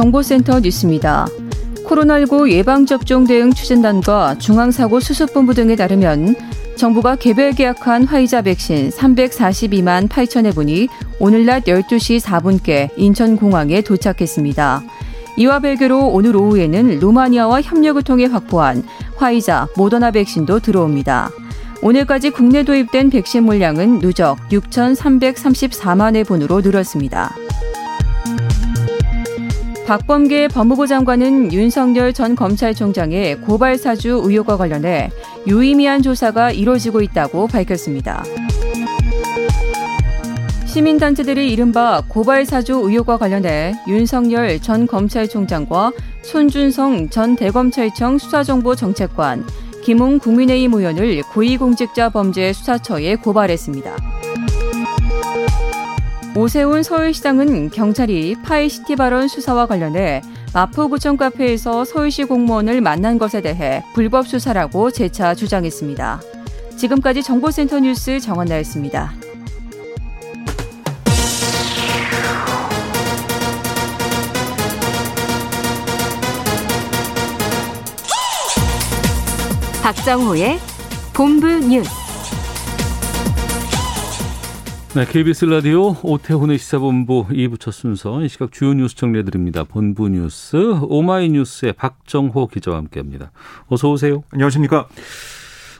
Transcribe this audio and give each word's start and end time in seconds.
정보센터 0.00 0.60
뉴스입니다. 0.60 1.26
코로나19 1.84 2.50
예방접종 2.50 3.26
대응 3.26 3.52
추진단과 3.52 4.38
중앙사고수습본부 4.38 5.52
등에 5.52 5.76
따르면 5.76 6.36
정부가 6.76 7.16
개별 7.16 7.52
계약한 7.52 8.04
화이자 8.04 8.40
백신 8.40 8.88
342만 8.88 10.08
8천여 10.08 10.54
분이 10.54 10.88
오늘 11.18 11.44
낮 11.44 11.64
12시 11.64 12.18
4분께 12.18 12.88
인천공항에 12.96 13.82
도착했습니다. 13.82 14.82
이와 15.36 15.58
별개로 15.58 16.06
오늘 16.06 16.34
오후에는 16.34 16.98
루마니아와 16.98 17.60
협력을 17.60 18.02
통해 18.02 18.24
확보한 18.24 18.82
화이자, 19.16 19.68
모더나 19.76 20.12
백신도 20.12 20.60
들어옵니다. 20.60 21.30
오늘까지 21.82 22.30
국내 22.30 22.62
도입된 22.62 23.10
백신 23.10 23.42
물량은 23.42 23.98
누적 23.98 24.38
6,334만 24.48 26.16
회 26.16 26.24
분으로 26.24 26.62
늘었습니다. 26.62 27.49
박범계 29.90 30.46
법무부 30.46 30.86
장관은 30.86 31.52
윤석열 31.52 32.12
전 32.12 32.36
검찰총장의 32.36 33.40
고발 33.40 33.76
사주 33.76 34.22
의혹과 34.24 34.56
관련해 34.56 35.10
유의미한 35.48 36.00
조사가 36.00 36.52
이뤄지고 36.52 37.02
있다고 37.02 37.48
밝혔습니다. 37.48 38.22
시민단체들이 40.64 41.50
이른바 41.50 42.04
고발 42.06 42.46
사주 42.46 42.74
의혹과 42.74 43.16
관련해 43.16 43.74
윤석열 43.88 44.60
전 44.62 44.86
검찰총장과 44.86 45.90
손준성 46.22 47.08
전 47.08 47.34
대검찰청 47.34 48.18
수사정보정책관, 48.18 49.44
김웅 49.82 50.20
국민의힘 50.20 50.72
의원을 50.72 51.20
고위공직자 51.32 52.10
범죄 52.10 52.52
수사처에 52.52 53.16
고발했습니다. 53.16 54.19
오세훈 56.36 56.84
서울시장은 56.84 57.70
경찰이 57.70 58.36
파이시티 58.44 58.96
발언 58.96 59.26
수사와 59.26 59.66
관련해 59.66 60.22
마포구청 60.54 61.16
카페에서 61.16 61.84
서울시 61.84 62.24
공무원을 62.24 62.80
만난 62.80 63.18
것에 63.18 63.40
대해 63.40 63.82
불법 63.94 64.28
수사라고 64.28 64.90
재차 64.90 65.34
주장했습니다. 65.34 66.20
지금까지 66.76 67.22
정보센터 67.22 67.80
뉴스 67.80 68.20
정원나였습니다. 68.20 69.12
박정호의 79.82 80.58
본부 81.12 81.48
뉴스. 81.48 81.99
네, 84.92 85.04
KBS 85.06 85.44
라디오 85.44 85.94
오태훈의 86.02 86.58
시사본부 86.58 87.26
2부 87.28 87.60
첫 87.60 87.70
순서 87.70 88.24
이 88.24 88.28
시각 88.28 88.50
주요 88.50 88.74
뉴스 88.74 88.96
정리해드립니다. 88.96 89.62
본부 89.62 90.08
뉴스 90.08 90.56
오마이뉴스의 90.82 91.74
박정호 91.74 92.48
기자와 92.48 92.78
함께합니다. 92.78 93.30
어서 93.68 93.88
오세요. 93.88 94.24
안녕하십니까. 94.32 94.88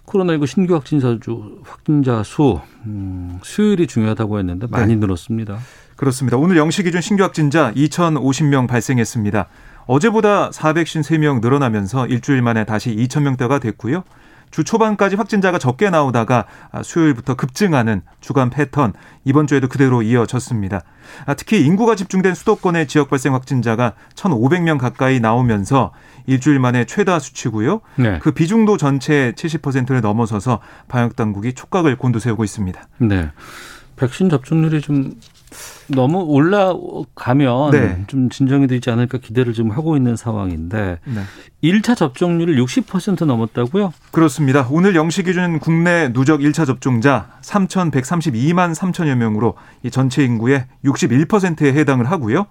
코로나19 0.06 0.46
신규 0.46 0.74
확진자 0.74 1.18
수 1.20 1.58
확진자 1.64 2.22
수 2.22 2.60
음, 2.86 3.40
수요일이 3.42 3.88
중요하다고 3.88 4.38
했는데 4.38 4.68
많이 4.70 4.94
네. 4.94 5.00
늘었습니다. 5.00 5.58
그렇습니다. 5.96 6.36
오늘 6.36 6.56
영시 6.56 6.84
기준 6.84 7.00
신규 7.00 7.24
확진자 7.24 7.72
2,050명 7.74 8.68
발생했습니다. 8.68 9.48
어제보다 9.86 10.50
453명 10.50 11.40
늘어나면서 11.40 12.06
일주일 12.06 12.42
만에 12.42 12.64
다시 12.64 12.94
2,000명대가 12.94 13.60
됐고요. 13.60 14.04
주 14.50 14.64
초반까지 14.64 15.16
확진자가 15.16 15.58
적게 15.58 15.90
나오다가 15.90 16.46
수요일부터 16.82 17.34
급증하는 17.34 18.02
주간 18.20 18.50
패턴 18.50 18.92
이번 19.24 19.46
주에도 19.46 19.68
그대로 19.68 20.02
이어졌습니다. 20.02 20.82
아, 21.26 21.34
특히 21.34 21.64
인구가 21.64 21.94
집중된 21.94 22.34
수도권의 22.34 22.88
지역 22.88 23.10
발생 23.10 23.34
확진자가 23.34 23.94
1,500명 24.14 24.78
가까이 24.78 25.20
나오면서 25.20 25.92
일주일 26.26 26.58
만에 26.58 26.84
최다 26.84 27.18
수치고요. 27.18 27.80
네. 27.96 28.18
그 28.20 28.32
비중도 28.32 28.76
전체 28.76 29.32
70%를 29.36 30.00
넘어서서 30.00 30.60
방역 30.88 31.16
당국이 31.16 31.54
촉각을 31.54 31.96
곤두세우고 31.96 32.44
있습니다. 32.44 32.80
네. 32.98 33.30
백신 33.96 34.30
접종률이 34.30 34.80
좀 34.80 35.12
너무 35.88 36.22
올라가면 36.22 37.70
네. 37.72 38.04
좀 38.06 38.30
진정이 38.30 38.66
되지 38.66 38.90
않을까 38.90 39.18
기대를 39.18 39.52
좀 39.52 39.70
하고 39.70 39.96
있는 39.96 40.16
상황인데 40.16 40.98
네. 41.04 41.22
1차 41.62 41.96
접종률을 41.96 42.56
60% 42.56 43.24
넘었다고요? 43.24 43.92
그렇습니다. 44.10 44.66
오늘 44.70 44.94
영시 44.94 45.22
기준 45.22 45.58
국내 45.58 46.12
누적 46.12 46.40
1차 46.40 46.66
접종자 46.66 47.28
3,132만 47.42 48.74
3천여 48.74 49.14
명으로 49.16 49.54
이 49.82 49.90
전체 49.90 50.24
인구의 50.24 50.66
61%에 50.84 51.72
해당을 51.72 52.10
하고요. 52.10 52.46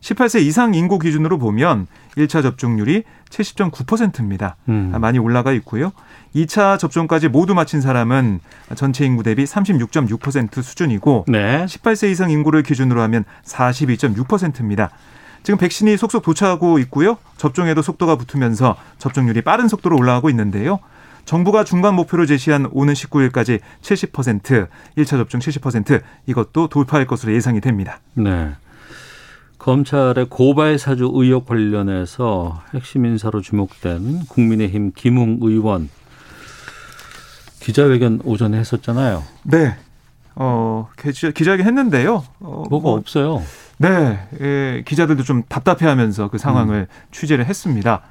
18세 0.00 0.42
이상 0.42 0.74
인구 0.74 0.98
기준으로 0.98 1.38
보면 1.38 1.86
1차 2.16 2.42
접종률이 2.42 3.04
70.9%입니다. 3.30 4.56
음. 4.68 4.92
많이 5.00 5.18
올라가 5.18 5.52
있고요. 5.52 5.92
2차 6.34 6.78
접종까지 6.78 7.28
모두 7.28 7.54
마친 7.54 7.80
사람은 7.80 8.40
전체 8.74 9.04
인구 9.04 9.22
대비 9.22 9.44
36.6% 9.44 10.62
수준이고 10.62 11.26
네. 11.28 11.64
18세 11.66 12.10
이상 12.10 12.30
인구를 12.30 12.62
기준으로 12.62 13.00
하면 13.02 13.24
42.6%입니다. 13.44 14.90
지금 15.42 15.58
백신이 15.58 15.96
속속 15.96 16.22
도착하고 16.22 16.78
있고요. 16.80 17.18
접종에도 17.36 17.82
속도가 17.82 18.16
붙으면서 18.16 18.76
접종률이 18.98 19.42
빠른 19.42 19.68
속도로 19.68 19.96
올라가고 19.96 20.30
있는데요. 20.30 20.78
정부가 21.24 21.64
중간 21.64 21.94
목표로 21.94 22.26
제시한 22.26 22.68
오는 22.72 22.94
19일까지 22.94 23.60
70%, 23.82 24.68
1차 24.98 25.06
접종 25.06 25.40
70% 25.40 26.02
이것도 26.26 26.68
돌파할 26.68 27.06
것으로 27.06 27.32
예상이 27.32 27.60
됩니다. 27.60 28.00
네. 28.14 28.52
검찰의 29.58 30.26
고발 30.28 30.78
사주 30.78 31.10
의혹 31.14 31.46
관련해서 31.46 32.62
핵심 32.74 33.06
인사로 33.06 33.40
주목된 33.40 34.26
국민의힘 34.28 34.90
김웅 34.96 35.38
의원 35.42 35.88
기자회견 37.62 38.20
오전에 38.24 38.58
했었잖아요. 38.58 39.22
네. 39.44 39.76
어, 40.34 40.88
기자회견 40.96 41.66
했는데요. 41.66 42.24
어, 42.40 42.64
뭐가 42.68 42.88
뭐, 42.88 42.98
없어요. 42.98 43.42
네. 43.78 44.18
예, 44.40 44.82
기자들도 44.84 45.22
좀 45.22 45.42
답답해 45.48 45.88
하면서 45.88 46.28
그 46.28 46.38
상황을 46.38 46.86
음. 46.90 47.06
취재를 47.10 47.46
했습니다. 47.46 48.02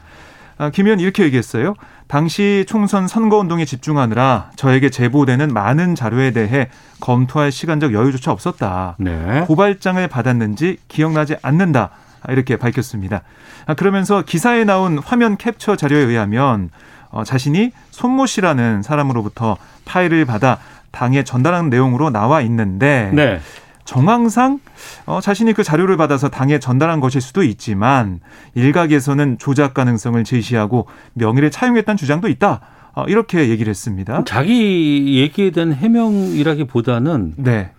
아, 0.57 0.69
김 0.69 0.85
의원 0.85 0.99
이렇게 0.99 1.23
얘기했어요. 1.23 1.73
당시 2.07 2.65
총선 2.67 3.07
선거운동에 3.07 3.65
집중하느라 3.65 4.51
저에게 4.55 4.89
제보되는 4.89 5.53
많은 5.53 5.95
자료에 5.95 6.31
대해 6.31 6.69
검토할 6.99 7.51
시간적 7.51 7.93
여유조차 7.93 8.31
없었다. 8.31 8.95
네. 8.99 9.43
고발장을 9.47 10.07
받았는지 10.07 10.77
기억나지 10.87 11.35
않는다. 11.41 11.89
이렇게 12.29 12.57
밝혔습니다. 12.57 13.23
아, 13.65 13.73
그러면서 13.73 14.21
기사에 14.21 14.63
나온 14.63 14.99
화면 14.99 15.37
캡처 15.37 15.75
자료에 15.75 15.99
의하면 15.99 16.69
어, 17.11 17.23
자신이 17.23 17.71
손모 17.91 18.25
씨라는 18.25 18.81
사람으로부터 18.81 19.57
파일을 19.85 20.25
받아 20.25 20.57
당에 20.91 21.23
전달한 21.23 21.69
내용으로 21.69 22.09
나와 22.09 22.41
있는데 22.41 23.11
네. 23.13 23.39
정황상 23.85 24.59
어, 25.05 25.19
자신이 25.21 25.53
그 25.53 25.63
자료를 25.63 25.97
받아서 25.97 26.29
당에 26.29 26.59
전달한 26.59 26.99
것일 26.99 27.21
수도 27.21 27.43
있지만 27.43 28.19
일각에서는 28.55 29.37
조작 29.37 29.73
가능성을 29.73 30.23
제시하고 30.23 30.87
명의를 31.13 31.51
차용했다는 31.51 31.97
주장도 31.97 32.27
있다. 32.29 32.61
어, 32.93 33.05
이렇게 33.07 33.49
얘기를 33.49 33.69
했습니다. 33.69 34.23
자기 34.25 35.17
얘기에 35.17 35.51
대한 35.51 35.73
해명이라기보다는 35.73 37.35
네. 37.37 37.71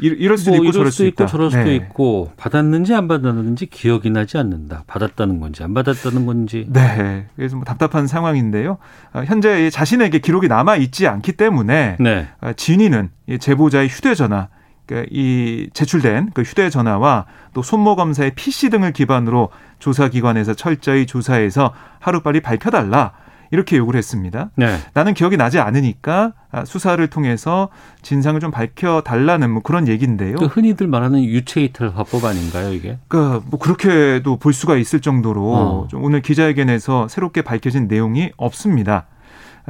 이럴 0.00 0.38
수도 0.38 0.52
뭐 0.52 0.60
있고 0.60 0.72
저럴 0.72 0.90
수도 0.90 1.06
있고 1.06 1.26
저럴 1.26 1.50
수도 1.50 1.64
네. 1.64 1.76
있고 1.76 2.32
받았는지 2.36 2.94
안 2.94 3.08
받았는지 3.08 3.66
기억이 3.66 4.10
나지 4.10 4.38
않는다. 4.38 4.84
받았다는 4.86 5.40
건지 5.40 5.62
안 5.62 5.74
받았다는 5.74 6.26
건지. 6.26 6.66
네. 6.72 7.26
그래서 7.36 7.56
뭐 7.56 7.64
답답한 7.64 8.06
상황인데요. 8.06 8.78
아, 9.12 9.20
현재 9.20 9.70
자신에게 9.70 10.18
기록이 10.20 10.48
남아 10.48 10.76
있지 10.76 11.06
않기 11.06 11.32
때문에 11.32 11.96
네. 12.00 12.28
아, 12.40 12.52
진위는 12.52 13.10
제보자의 13.38 13.88
휴대전화 13.88 14.48
그러니까 14.90 15.08
이 15.12 15.68
제출된 15.72 16.30
그 16.34 16.42
휴대전화와 16.42 17.26
또 17.54 17.62
손모 17.62 17.94
검사의 17.94 18.32
PC 18.34 18.70
등을 18.70 18.92
기반으로 18.92 19.50
조사기관에서 19.78 20.54
철저히 20.54 21.06
조사해서 21.06 21.72
하루빨리 22.00 22.40
밝혀달라. 22.40 23.12
이렇게 23.50 23.76
요구를 23.76 23.98
했습니다. 23.98 24.50
네. 24.56 24.76
나는 24.94 25.14
기억이 25.14 25.36
나지 25.36 25.58
않으니까 25.58 26.32
아, 26.52 26.64
수사를 26.64 27.04
통해서 27.08 27.68
진상을 28.02 28.40
좀 28.40 28.50
밝혀 28.50 29.02
달라는 29.02 29.50
뭐 29.50 29.62
그런 29.62 29.88
얘기인데요. 29.88 30.36
그 30.36 30.46
흔히들 30.46 30.86
말하는 30.86 31.22
유체이탈 31.24 31.90
화법 31.94 32.24
아닌가요, 32.24 32.72
이게? 32.72 32.98
그러니까 33.08 33.42
뭐 33.48 33.58
그렇게도 33.58 34.36
볼 34.36 34.52
수가 34.52 34.76
있을 34.76 35.00
정도로 35.00 35.52
어. 35.52 35.86
좀 35.88 36.02
오늘 36.04 36.22
기자회견에서 36.22 37.08
새롭게 37.08 37.42
밝혀진 37.42 37.88
내용이 37.88 38.30
없습니다. 38.36 39.06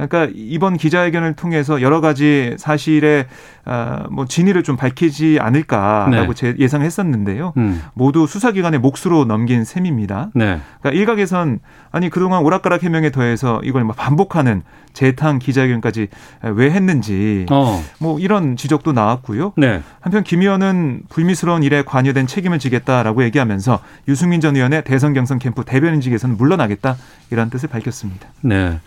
그러니까 0.07 0.31
이번 0.35 0.77
기자회견을 0.77 1.33
통해서 1.33 1.81
여러 1.81 2.01
가지 2.01 2.55
사실의 2.57 3.27
아, 3.63 4.07
뭐 4.09 4.25
진위를 4.25 4.63
좀 4.63 4.75
밝히지 4.75 5.37
않을까라고 5.39 6.33
네. 6.33 6.55
예상했었는데요. 6.57 7.53
음. 7.57 7.81
모두 7.93 8.25
수사기관의 8.25 8.79
몫으로 8.79 9.25
넘긴 9.25 9.63
셈입니다. 9.63 10.31
네. 10.33 10.59
그러니까 10.79 10.99
일각에선 10.99 11.59
아니 11.91 12.09
그동안 12.09 12.43
오락가락 12.43 12.83
해명에 12.83 13.11
더해서 13.11 13.61
이걸 13.63 13.83
막 13.83 13.95
반복하는 13.95 14.63
재탕 14.93 15.39
기자회견까지 15.39 16.07
왜 16.55 16.71
했는지 16.71 17.45
어. 17.51 17.81
뭐 17.99 18.19
이런 18.19 18.55
지적도 18.57 18.93
나왔고요. 18.93 19.53
네. 19.57 19.81
한편 19.99 20.23
김 20.23 20.41
의원은 20.41 21.03
불미스러운 21.09 21.63
일에 21.63 21.83
관여된 21.83 22.27
책임을 22.27 22.59
지겠다라고 22.59 23.23
얘기하면서 23.25 23.79
유승민 24.07 24.41
전 24.41 24.55
의원의 24.55 24.83
대선 24.83 25.13
경선 25.13 25.39
캠프 25.39 25.63
대변인직에서는 25.63 26.35
물러나겠다 26.37 26.97
이런 27.29 27.49
뜻을 27.49 27.69
밝혔습니다. 27.69 28.27
네. 28.41 28.79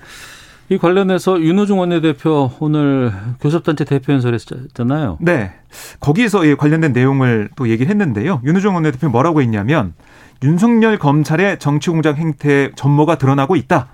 이 0.71 0.79
관련해서 0.79 1.41
윤호중 1.41 1.79
원내대표 1.79 2.51
오늘 2.59 3.13
교섭단체 3.41 3.85
대표 3.85 4.13
연설을 4.15 4.39
했잖아요. 4.39 5.19
네. 5.21 5.53
거기에서 6.01 6.45
이 6.45 6.57
관련된 6.57 6.93
내용을 6.93 7.51
또 7.55 7.69
얘기를 7.69 7.91
했는데요. 7.91 8.41
윤호중 8.45 8.75
원내대표 8.75 9.09
뭐라고 9.11 9.43
했냐면 9.43 9.95
윤석열 10.43 10.99
검찰의 10.99 11.59
정치공작 11.59 12.17
행태에 12.17 12.73
전모가 12.77 13.17
드러나고 13.17 13.57
있다. 13.57 13.89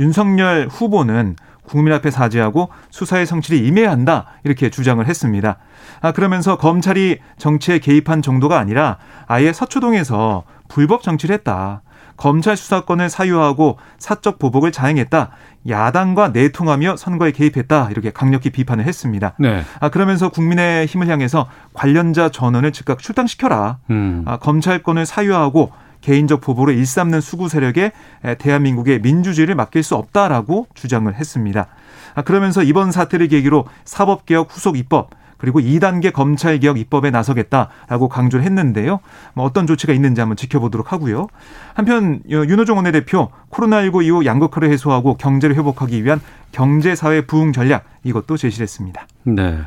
윤석열 0.00 0.68
후보는 0.70 1.36
국민 1.66 1.92
앞에 1.94 2.10
사죄하고 2.10 2.68
수사의 2.90 3.26
성실히 3.26 3.66
임해야 3.66 3.90
한다. 3.90 4.26
이렇게 4.44 4.70
주장을 4.70 5.04
했습니다. 5.06 5.56
아, 6.00 6.12
그러면서 6.12 6.56
검찰이 6.56 7.18
정치에 7.38 7.78
개입한 7.78 8.22
정도가 8.22 8.58
아니라 8.58 8.98
아예 9.26 9.52
서초동에서 9.52 10.44
불법 10.68 11.02
정치를 11.02 11.34
했다. 11.34 11.82
검찰 12.16 12.56
수사권을 12.56 13.10
사유하고 13.10 13.78
사적 13.98 14.38
보복을 14.38 14.72
자행했다. 14.72 15.30
야당과 15.68 16.28
내통하며 16.28 16.96
선거에 16.96 17.32
개입했다. 17.32 17.88
이렇게 17.90 18.10
강력히 18.10 18.50
비판을 18.50 18.84
했습니다. 18.84 19.34
네. 19.38 19.62
아, 19.80 19.88
그러면서 19.88 20.28
국민의 20.28 20.86
힘을 20.86 21.08
향해서 21.08 21.48
관련자 21.72 22.28
전원을 22.28 22.72
즉각 22.72 22.98
출당시켜라. 22.98 23.78
음. 23.90 24.22
아, 24.26 24.36
검찰권을 24.36 25.06
사유하고 25.06 25.72
개인적 26.02 26.42
보복으로 26.42 26.72
일삼는 26.72 27.22
수구 27.22 27.48
세력에 27.48 27.92
대한민국의 28.38 29.00
민주주의를 29.00 29.54
맡길 29.54 29.82
수 29.82 29.94
없다라고 29.94 30.66
주장을 30.74 31.12
했습니다. 31.12 31.66
아, 32.14 32.22
그러면서 32.22 32.62
이번 32.62 32.92
사태를 32.92 33.28
계기로 33.28 33.64
사법개혁 33.84 34.48
후속 34.50 34.76
입법 34.76 35.10
그리고 35.38 35.60
2단계 35.60 36.12
검찰 36.12 36.58
개혁 36.58 36.78
입법에 36.78 37.10
나서겠다라고 37.10 38.08
강조를 38.08 38.44
했는데요. 38.44 39.00
뭐 39.34 39.44
어떤 39.44 39.66
조치가 39.66 39.92
있는지 39.92 40.20
한번 40.20 40.36
지켜보도록 40.36 40.92
하고요. 40.92 41.28
한편 41.74 42.20
윤호중 42.28 42.76
원내대표 42.76 43.30
코로나19 43.50 44.04
이후 44.04 44.24
양극화를 44.24 44.70
해소하고 44.70 45.16
경제를 45.16 45.56
회복하기 45.56 46.04
위한 46.04 46.20
경제사회 46.52 47.22
부흥 47.22 47.52
전략 47.52 47.84
이것도 48.04 48.36
제시를 48.36 48.62
했습니다. 48.62 49.06
네. 49.24 49.58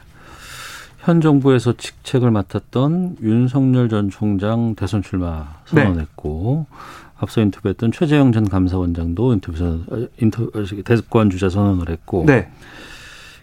현 1.00 1.22
정부에서 1.22 1.74
직책을 1.74 2.32
맡았던 2.32 3.18
윤석열 3.22 3.88
전 3.88 4.10
총장 4.10 4.76
대선 4.76 5.02
출마 5.02 5.48
선언했고 5.66 6.66
네. 6.70 6.78
앞서 7.20 7.42
인터뷰했던 7.42 7.92
최재형 7.92 8.32
전 8.32 8.48
감사원장도 8.48 9.34
인터뷰 9.34 10.08
인터 10.20 10.50
대권 10.84 11.30
주자 11.30 11.50
선언을 11.50 11.90
했고 11.90 12.26
네. 12.28 12.50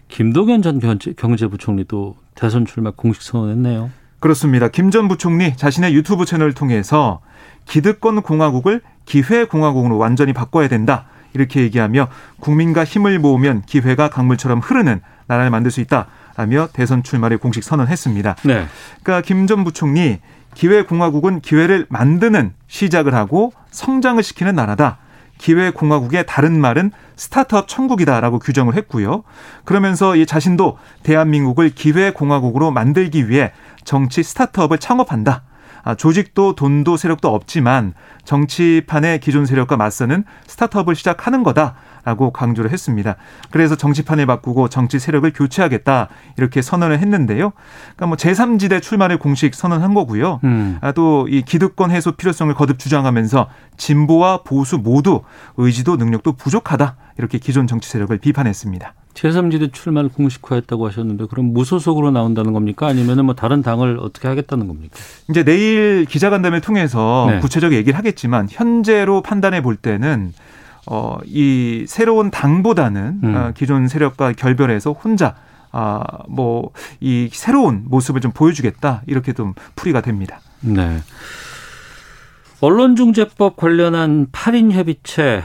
김동연 0.07 0.61
전 0.61 0.79
경제부총리도 1.17 2.15
대선 2.35 2.65
출마 2.65 2.91
공식 2.91 3.21
선언했네요. 3.21 3.89
그렇습니다. 4.19 4.67
김 4.69 4.91
전 4.91 5.07
부총리 5.07 5.55
자신의 5.55 5.93
유튜브 5.93 6.25
채널을 6.25 6.53
통해서 6.53 7.21
기득권 7.65 8.21
공화국을 8.21 8.81
기회 9.05 9.45
공화국으로 9.45 9.97
완전히 9.97 10.33
바꿔야 10.33 10.67
된다. 10.67 11.05
이렇게 11.33 11.61
얘기하며 11.61 12.07
국민과 12.39 12.85
힘을 12.85 13.19
모으면 13.19 13.61
기회가 13.63 14.09
강물처럼 14.09 14.59
흐르는 14.59 15.01
나라를 15.27 15.49
만들 15.51 15.69
수 15.69 15.81
있다. 15.81 16.07
라며 16.37 16.67
대선 16.73 17.03
출마를 17.03 17.37
공식 17.37 17.63
선언했습니다. 17.63 18.35
네. 18.43 18.65
그러니까 19.03 19.21
김 19.25 19.47
전 19.47 19.63
부총리 19.63 20.19
기회 20.53 20.83
공화국은 20.83 21.41
기회를 21.41 21.85
만드는 21.89 22.53
시작을 22.67 23.13
하고 23.13 23.51
성장을 23.71 24.21
시키는 24.23 24.55
나라다. 24.55 24.97
기회 25.37 25.69
공화국의 25.69 26.25
다른 26.25 26.59
말은 26.59 26.91
스타트업 27.15 27.67
천국이다라고 27.67 28.39
규정을 28.39 28.75
했고요. 28.75 29.23
그러면서 29.63 30.15
이 30.15 30.25
자신도 30.25 30.77
대한민국을 31.03 31.69
기회 31.69 32.11
공화국으로 32.11 32.71
만들기 32.71 33.29
위해 33.29 33.51
정치 33.83 34.23
스타트업을 34.23 34.77
창업한다. 34.77 35.43
아, 35.85 35.93
조직도 35.93 36.55
돈도 36.55 36.97
세력도 36.97 37.33
없지만 37.33 37.93
정치판의 38.25 39.19
기존 39.19 39.45
세력과 39.45 39.77
맞서는 39.77 40.25
스타트업을 40.47 40.95
시작하는 40.95 41.43
거다라고 41.43 42.33
강조를 42.33 42.71
했습니다. 42.71 43.15
그래서 43.51 43.75
정치판을 43.75 44.25
바꾸고 44.25 44.67
정치 44.67 44.97
세력을 44.97 45.31
교체하겠다 45.31 46.09
이렇게 46.37 46.63
선언을 46.63 46.97
했는데요. 46.99 47.53
그러니까 47.95 48.07
뭐 48.07 48.17
제3지대 48.17 48.81
출마를 48.81 49.19
공식 49.19 49.53
선언한 49.53 49.93
거고요. 49.93 50.39
음. 50.43 50.79
아, 50.81 50.91
또이 50.91 51.43
기득권 51.43 51.91
해소 51.91 52.13
필요성을 52.13 52.53
거듭 52.55 52.79
주장하면서 52.79 53.47
진보와 53.77 54.41
보수 54.43 54.79
모두 54.79 55.21
의지도 55.57 55.97
능력도 55.97 56.33
부족하다 56.33 56.95
이렇게 57.19 57.37
기존 57.37 57.67
정치 57.67 57.89
세력을 57.89 58.17
비판했습니다. 58.17 58.95
제3지대 59.15 59.73
출마를 59.73 60.09
공식화했다고 60.09 60.87
하셨는데 60.87 61.25
그럼 61.29 61.53
무소속으로 61.53 62.11
나온다는 62.11 62.53
겁니까? 62.53 62.87
아니면 62.87 63.25
뭐 63.25 63.33
다른 63.33 63.61
당을 63.61 63.97
어떻게 63.99 64.27
하겠다는 64.27 64.67
겁니까? 64.67 64.95
이제 65.29 65.43
내일 65.43 66.05
기자간담회를 66.05 66.61
통해서 66.61 67.27
네. 67.29 67.39
구체적 67.39 67.73
얘기를 67.73 67.97
하겠지만 67.97 68.47
현재로 68.49 69.21
판단해 69.21 69.61
볼 69.61 69.75
때는 69.75 70.33
어, 70.87 71.17
이 71.25 71.85
새로운 71.87 72.29
당보다는 72.29 73.19
음. 73.23 73.35
어, 73.35 73.51
기존 73.55 73.87
세력과 73.87 74.33
결별해서 74.33 74.91
혼자 74.91 75.35
아, 75.77 76.01
뭐, 76.29 76.71
이 77.01 77.27
새로운 77.33 77.83
모습을 77.87 78.21
좀 78.21 78.31
보여주겠다. 78.31 79.01
이렇게 79.07 79.33
좀 79.33 79.53
풀이가 79.75 79.99
됩니다. 79.99 80.39
네. 80.61 81.01
언론중재법 82.61 83.57
관련한 83.57 84.27
8인 84.27 84.71
협의체 84.71 85.43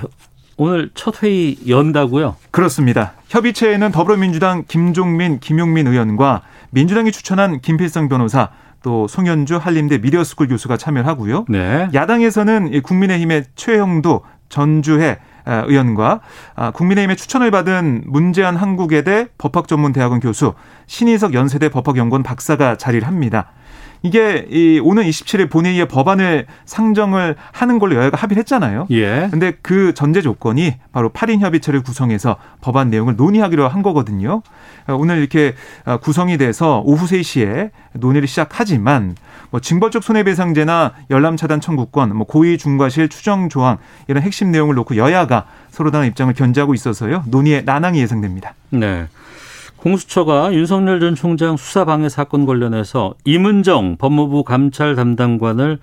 오늘 0.63 0.91
첫 0.93 1.23
회의 1.23 1.57
연다고요? 1.67 2.37
그렇습니다. 2.51 3.15
협의체에는 3.29 3.93
더불어민주당 3.93 4.65
김종민, 4.69 5.41
김용민 5.41 5.87
의원과 5.87 6.43
민주당이 6.69 7.13
추천한 7.13 7.63
김필성 7.63 8.11
변호사 8.11 8.51
또 8.83 9.09
송현주 9.09 9.57
한림대 9.57 10.03
미디어스쿨 10.03 10.49
교수가 10.49 10.77
참여하고요. 10.77 11.47
네. 11.49 11.89
야당에서는 11.95 12.83
국민의힘의 12.83 13.45
최영도 13.55 14.21
전주혜 14.51 15.19
의원과 15.47 16.21
아, 16.57 16.71
국민의힘의 16.73 17.17
추천을 17.17 17.51
받은 17.51 18.03
문재한 18.05 18.57
한국외대 18.57 19.29
법학전문대학원 19.39 20.21
교수 20.21 20.53
신희석 20.87 21.33
연세대 21.33 21.71
법학연구원 21.71 22.23
박사가 22.23 22.77
자리를 22.77 23.07
합니다. 23.07 23.53
이게 24.03 24.47
이 24.51 24.81
오는 24.83 25.03
27일 25.03 25.51
본회의에 25.51 25.87
법안을 25.87 26.47
상정을 26.65 27.37
하는 27.53 27.79
걸로 27.79 27.97
여야가 27.97 28.17
합의를 28.17 28.41
했잖아요. 28.41 28.87
예. 28.91 29.29
근데 29.31 29.53
그 29.63 29.93
전제 29.95 30.23
조건이 30.23 30.77
바로 30.93 31.11
8인 31.11 31.41
협의체를 31.41 31.83
구성해서 31.83 32.37
법안 32.61 32.91
내용을 32.91 33.17
논의하기로 33.17 33.69
한 33.69 33.83
거거든요. 33.83 34.43
오늘 34.89 35.19
이렇게 35.19 35.55
구성이 36.01 36.39
돼서 36.39 36.83
오후 36.85 37.07
3시에 37.07 37.71
논의를 37.93 38.27
시작하지만 38.27 39.17
뭐 39.51 39.61
징벌적 39.61 40.03
손해배상제나 40.03 40.95
열람 41.11 41.37
차단 41.37 41.61
청구권, 41.61 42.17
뭐 42.17 42.27
고의 42.27 42.57
중과실 42.57 43.09
추정 43.09 43.49
조항 43.49 43.79
이런 44.09 44.23
핵심 44.23 44.51
내용을 44.51 44.75
놓고 44.77 44.97
여야가 44.97 45.47
서로 45.71 45.91
다른 45.91 46.07
입장을 46.07 46.33
견지하고 46.35 46.73
있어서요. 46.75 47.25
논의에 47.27 47.63
난항이 47.63 48.01
예상됩니다. 48.01 48.55
네. 48.71 49.07
공수처가 49.81 50.53
윤석열 50.53 51.01
전 51.01 51.15
총장 51.15 51.57
수사방해 51.57 52.09
사건 52.09 52.45
관련해서 52.47 53.15
이문정 53.25 53.97
법무부 53.99 54.45
감찰 54.45 54.95
담당관을 54.95 55.79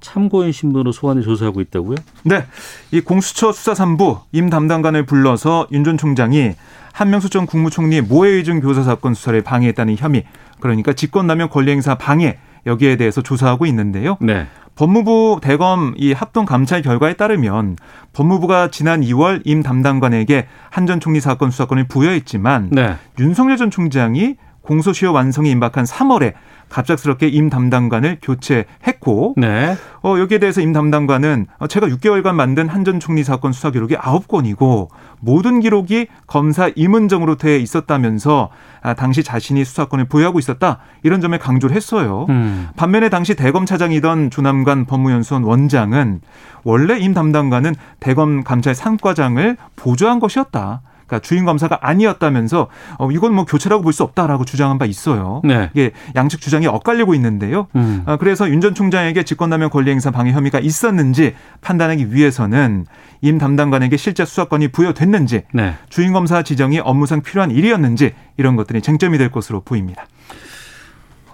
참고인 0.00 0.52
신분으로 0.52 0.92
소환해 0.92 1.22
조사하고 1.22 1.60
있다고요? 1.60 1.96
네. 2.24 2.44
이 2.92 3.00
공수처 3.00 3.52
수사 3.52 3.72
3부 3.72 4.20
임 4.32 4.50
담당관을 4.50 5.06
불러서 5.06 5.66
윤 5.72 5.84
전 5.84 5.98
총장이 5.98 6.52
한명수 6.92 7.28
전 7.28 7.44
국무총리 7.46 8.00
모해의증 8.00 8.60
교사 8.60 8.82
사건 8.82 9.12
수사를 9.14 9.38
방해했다는 9.42 9.96
혐의, 9.98 10.24
그러니까 10.60 10.94
직권남용 10.94 11.50
권리행사 11.50 11.96
방해 11.96 12.38
여기에 12.66 12.96
대해서 12.96 13.22
조사하고 13.22 13.64
있는데요. 13.66 14.16
네. 14.20 14.46
법무부 14.74 15.38
대검 15.42 15.94
이 15.96 16.12
합동 16.12 16.44
감찰 16.44 16.82
결과에 16.82 17.14
따르면 17.14 17.76
법무부가 18.12 18.70
지난 18.70 19.00
2월 19.00 19.40
임 19.44 19.62
담당관에게 19.62 20.46
한 20.70 20.86
전 20.86 21.00
총리 21.00 21.20
사건 21.20 21.50
수사권을 21.50 21.88
부여했지만 21.88 22.68
네. 22.72 22.96
윤석열 23.18 23.56
전 23.56 23.70
총장이 23.70 24.36
공소시효 24.62 25.12
완성이 25.12 25.50
임박한 25.52 25.84
3월에 25.84 26.34
갑작스럽게 26.68 27.28
임 27.28 27.48
담당관을 27.50 28.18
교체했고 28.22 29.34
네. 29.36 29.76
어, 30.02 30.18
여기에 30.18 30.38
대해서 30.38 30.60
임 30.60 30.72
담당관은 30.72 31.46
어, 31.58 31.66
제가 31.66 31.86
6개월간 31.88 32.34
만든 32.34 32.68
한전 32.68 33.00
총리 33.00 33.24
사건 33.24 33.52
수사 33.52 33.70
기록이 33.70 33.96
9건이고 33.96 34.88
모든 35.20 35.60
기록이 35.60 36.08
검사 36.26 36.70
임은정으로 36.74 37.36
돼 37.36 37.58
있었다면서 37.58 38.50
아, 38.82 38.94
당시 38.94 39.22
자신이 39.22 39.64
수사권을 39.64 40.06
보유하고 40.06 40.38
있었다 40.38 40.78
이런 41.02 41.20
점을 41.20 41.36
강조를 41.38 41.74
했어요. 41.74 42.26
음. 42.28 42.68
반면에 42.76 43.08
당시 43.08 43.34
대검 43.34 43.66
차장이던 43.66 44.30
조남관 44.30 44.84
법무연수원 44.84 45.44
원장은 45.44 46.20
원래 46.64 46.98
임 46.98 47.14
담당관은 47.14 47.74
대검 48.00 48.44
감찰 48.44 48.74
상과장을 48.74 49.56
보조한 49.76 50.20
것이었다. 50.20 50.82
그러니까 51.06 51.20
주인 51.26 51.44
검사가 51.44 51.78
아니었다면서 51.82 52.68
어, 52.98 53.10
이건 53.10 53.34
뭐 53.34 53.44
교체라고 53.44 53.82
볼 53.82 53.92
수 53.92 54.02
없다라고 54.02 54.44
주장한 54.44 54.78
바 54.78 54.84
있어요. 54.84 55.40
네. 55.44 55.70
이게 55.72 55.92
양측 56.14 56.40
주장이 56.40 56.66
엇갈리고 56.66 57.14
있는데요. 57.14 57.68
음. 57.76 58.02
어, 58.06 58.16
그래서 58.18 58.48
윤 58.50 58.60
전 58.60 58.74
총장에게 58.74 59.22
직권남용 59.22 59.70
권리행사 59.70 60.10
방해 60.10 60.32
혐의가 60.32 60.58
있었는지 60.58 61.34
판단하기 61.60 62.12
위해서는 62.12 62.86
임 63.22 63.38
담당관에게 63.38 63.96
실제 63.96 64.24
수사권이 64.24 64.68
부여됐는지 64.68 65.44
네. 65.54 65.74
주인 65.88 66.12
검사 66.12 66.42
지정이 66.42 66.80
업무상 66.80 67.22
필요한 67.22 67.50
일이었는지 67.50 68.12
이런 68.36 68.56
것들이 68.56 68.82
쟁점이 68.82 69.16
될 69.18 69.30
것으로 69.30 69.60
보입니다. 69.60 70.06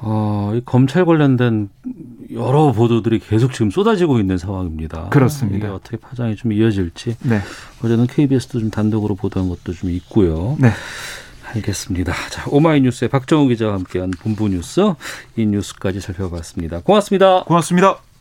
어, 0.05 0.53
검찰 0.65 1.05
관련된 1.05 1.69
여러 2.35 2.73
보도들이 2.73 3.19
계속 3.19 3.53
지금 3.53 3.71
쏟아지고 3.71 4.19
있는 4.19 4.39
상황입니다. 4.39 5.09
그렇습니다. 5.11 5.59
이게 5.59 5.67
어떻게 5.67 5.97
파장이 5.97 6.37
좀 6.37 6.53
이어질지. 6.53 7.17
네. 7.23 7.41
어제는 7.85 8.07
KBS도 8.07 8.61
좀 8.61 8.71
단독으로 8.71 9.15
보도한 9.15 9.49
것도 9.49 9.73
좀 9.73 9.91
있고요. 9.91 10.57
네. 10.59 10.71
알겠습니다. 11.55 12.13
자, 12.31 12.45
오마이뉴스의 12.49 13.09
박정우 13.09 13.49
기자와 13.49 13.75
함께한 13.75 14.11
본부 14.11 14.49
뉴스 14.49 14.81
이 15.37 15.47
뉴스까지 15.47 16.01
살펴봤습니다. 16.01 16.81
고맙습니다. 16.81 17.45
고맙습니다. 17.45 18.12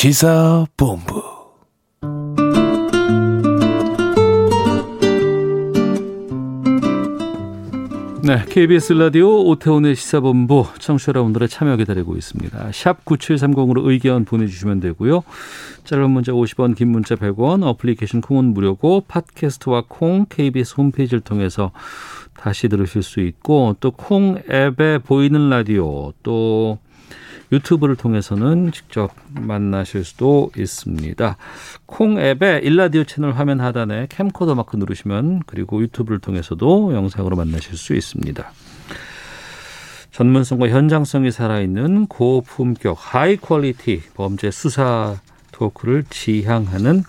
시사본부 0.00 1.20
네, 8.22 8.44
KBS 8.48 8.92
라디오 8.92 9.44
오태훈의 9.48 9.96
시사본부 9.96 10.66
청취자 10.78 11.10
여러분들의 11.10 11.48
참여 11.48 11.74
기다리고 11.78 12.16
있습니다. 12.16 12.70
샵 12.72 13.04
9730으로 13.04 13.88
의견 13.88 14.24
보내주시면 14.24 14.78
되고요. 14.78 15.24
짧은 15.82 16.08
문자 16.08 16.30
50원, 16.30 16.76
긴 16.76 16.92
문자 16.92 17.16
100원, 17.16 17.64
어플리케이션 17.64 18.20
콩은 18.20 18.54
무료고 18.54 19.02
팟캐스트와 19.08 19.86
콩 19.88 20.26
KBS 20.28 20.76
홈페이지를 20.78 21.22
통해서 21.22 21.72
다시 22.36 22.68
들으실 22.68 23.02
수 23.02 23.18
있고 23.18 23.74
또 23.80 23.90
콩 23.90 24.40
앱에 24.48 24.98
보이는 24.98 25.50
라디오 25.50 26.12
또 26.22 26.78
유튜브를 27.50 27.96
통해서는 27.96 28.72
직접 28.72 29.10
만나실 29.30 30.04
수도 30.04 30.50
있습니다. 30.56 31.36
콩 31.86 32.18
앱의 32.18 32.62
1라디오 32.64 33.04
채널 33.04 33.32
화면 33.32 33.60
하단에 33.60 34.06
캠코더 34.10 34.54
마크 34.54 34.76
누르시면 34.76 35.42
그리고 35.46 35.80
유튜브를 35.80 36.18
통해서도 36.18 36.94
영상으로 36.94 37.36
만나실 37.36 37.76
수 37.76 37.94
있습니다. 37.94 38.52
전문성과 40.10 40.68
현장성이 40.68 41.30
살아있는 41.30 42.06
고품격 42.06 42.96
high 42.98 43.36
quality 43.36 44.02
범죄 44.14 44.50
수사 44.50 45.16
토크를 45.52 46.04
지향하는 46.10 47.02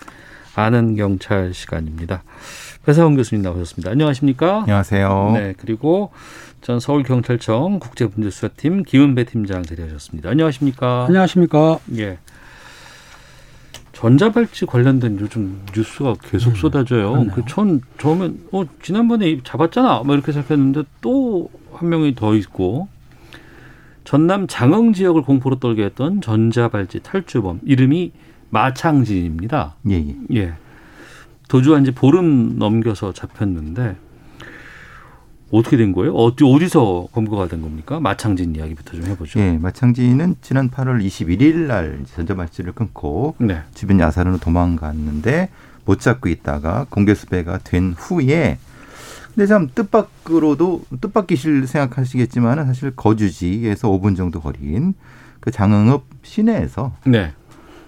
아는 0.54 0.94
경찰 0.96 1.52
시간입니다. 1.54 2.22
회사원 2.86 3.16
교수님 3.16 3.42
나오셨습니다. 3.42 3.90
안녕하십니까? 3.90 4.60
안녕하세요. 4.60 5.30
네, 5.34 5.54
그리고 5.58 6.12
전 6.60 6.78
서울경찰청 6.78 7.78
국제문제수사팀 7.78 8.82
김은배 8.82 9.24
팀장 9.24 9.62
자리하셨습니다. 9.62 10.30
안녕하십니까? 10.30 11.06
안녕하십니까? 11.06 11.78
예. 11.96 12.18
전자발찌 13.92 14.66
관련된 14.66 15.18
요즘 15.20 15.60
뉴스가 15.76 16.14
계속 16.22 16.50
음, 16.50 16.54
쏟아져요. 16.54 17.26
그전 17.34 17.80
처음엔 17.98 18.46
어 18.52 18.64
지난번에 18.82 19.40
잡았잖아. 19.42 20.02
뭐 20.04 20.14
이렇게 20.14 20.32
생각했는데 20.32 20.84
또 21.00 21.50
한 21.80 21.88
명이 21.88 22.14
더 22.14 22.34
있고 22.34 22.88
전남 24.04 24.46
장흥 24.46 24.92
지역을 24.92 25.22
공포로 25.22 25.58
떨게 25.58 25.84
했던 25.84 26.20
전자발찌 26.20 27.00
탈주범 27.00 27.60
이름이 27.64 28.12
마창진입니다. 28.50 29.76
예, 29.90 29.94
예. 29.94 30.16
예. 30.34 30.54
도주한 31.48 31.84
지 31.84 31.90
보름 31.92 32.58
넘겨서 32.58 33.12
잡혔는데 33.12 33.96
어떻게 35.50 35.76
된 35.76 35.92
거예요? 35.92 36.14
어디 36.14 36.44
어디서 36.44 37.08
검거가 37.12 37.48
된 37.48 37.60
겁니까? 37.60 37.98
마창진 38.00 38.54
이야기부터 38.54 38.92
좀 38.92 39.04
해보죠. 39.06 39.40
예, 39.40 39.58
마창진은 39.58 40.36
지난 40.42 40.70
8월 40.70 41.04
21일 41.04 41.66
날 41.66 42.00
전자발찌를 42.14 42.72
끊고 42.72 43.34
네. 43.38 43.62
주변 43.74 43.98
야산으로 44.00 44.38
도망갔는데 44.38 45.50
못 45.84 46.00
잡고 46.00 46.28
있다가 46.28 46.86
공개 46.88 47.14
수배가 47.14 47.58
된 47.64 47.94
후에 47.96 48.58
근데 49.34 49.46
참 49.46 49.68
뜻밖으로도 49.74 50.82
뜻밖이실 51.00 51.66
생각하시겠지만은 51.66 52.66
사실 52.66 52.90
거주지에서 52.94 53.88
5분 53.88 54.16
정도 54.16 54.40
거리인 54.40 54.94
그 55.40 55.50
장흥읍 55.50 56.02
시내에서 56.22 56.92
네. 57.06 57.32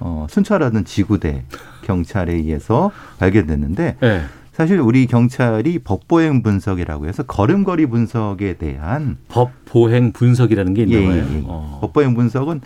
어, 0.01 0.27
순찰하던 0.31 0.85
지구대 0.85 1.45
경찰에 1.85 2.33
의해서 2.33 2.91
발견됐는데 3.19 3.97
네. 4.01 4.23
사실 4.53 4.79
우리 4.81 5.07
경찰이 5.07 5.79
법보행 5.79 6.43
분석이라고 6.43 7.07
해서 7.07 7.23
걸음걸이 7.23 7.87
분석에 7.87 8.55
대한 8.59 9.17
법보행 9.29 10.13
분석이라는 10.13 10.75
게 10.75 10.83
있는 10.83 11.03
예. 11.03 11.07
예, 11.07 11.17
예. 11.17 11.43
어. 11.47 11.79
법보행 11.81 12.15
분석은 12.15 12.61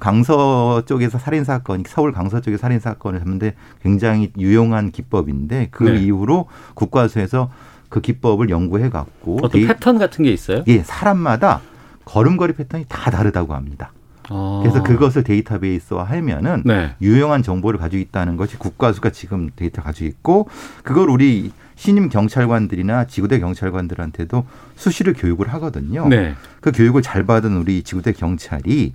강서 0.00 0.84
쪽에서 0.86 1.18
살인 1.18 1.42
사건, 1.42 1.82
서울 1.86 2.12
강서 2.12 2.40
쪽에 2.40 2.56
살인 2.56 2.78
사건을 2.78 3.18
잡는데 3.18 3.54
굉장히 3.82 4.30
유용한 4.38 4.92
기법인데 4.92 5.68
그 5.72 5.82
네. 5.82 5.98
이후로 5.98 6.46
국과수에서 6.74 7.50
그 7.88 8.00
기법을 8.00 8.48
연구해 8.48 8.88
갖고 8.88 9.38
어떤 9.42 9.66
패턴 9.66 9.98
같은 9.98 10.24
게 10.24 10.30
있어요? 10.30 10.62
예, 10.68 10.78
사람마다 10.84 11.60
걸음걸이 12.04 12.52
패턴이 12.52 12.84
다 12.88 13.10
다르다고 13.10 13.54
합니다. 13.54 13.90
아. 14.28 14.60
그래서 14.62 14.82
그것을 14.82 15.24
데이터베이스화 15.24 16.04
하면은 16.04 16.62
네. 16.64 16.94
유용한 17.00 17.42
정보를 17.42 17.78
가지고 17.78 18.00
있다는 18.00 18.36
것이 18.36 18.56
국가수가 18.56 19.10
지금 19.10 19.50
데이터 19.56 19.82
가지고 19.82 20.08
있고 20.08 20.48
그걸 20.82 21.10
우리 21.10 21.52
신임 21.74 22.08
경찰관들이나 22.08 23.06
지구대 23.06 23.40
경찰관들한테도 23.40 24.46
수시로 24.76 25.12
교육을 25.14 25.48
하거든요. 25.54 26.06
네. 26.08 26.34
그 26.60 26.70
교육을 26.70 27.02
잘 27.02 27.24
받은 27.24 27.56
우리 27.56 27.82
지구대 27.82 28.12
경찰이 28.12 28.92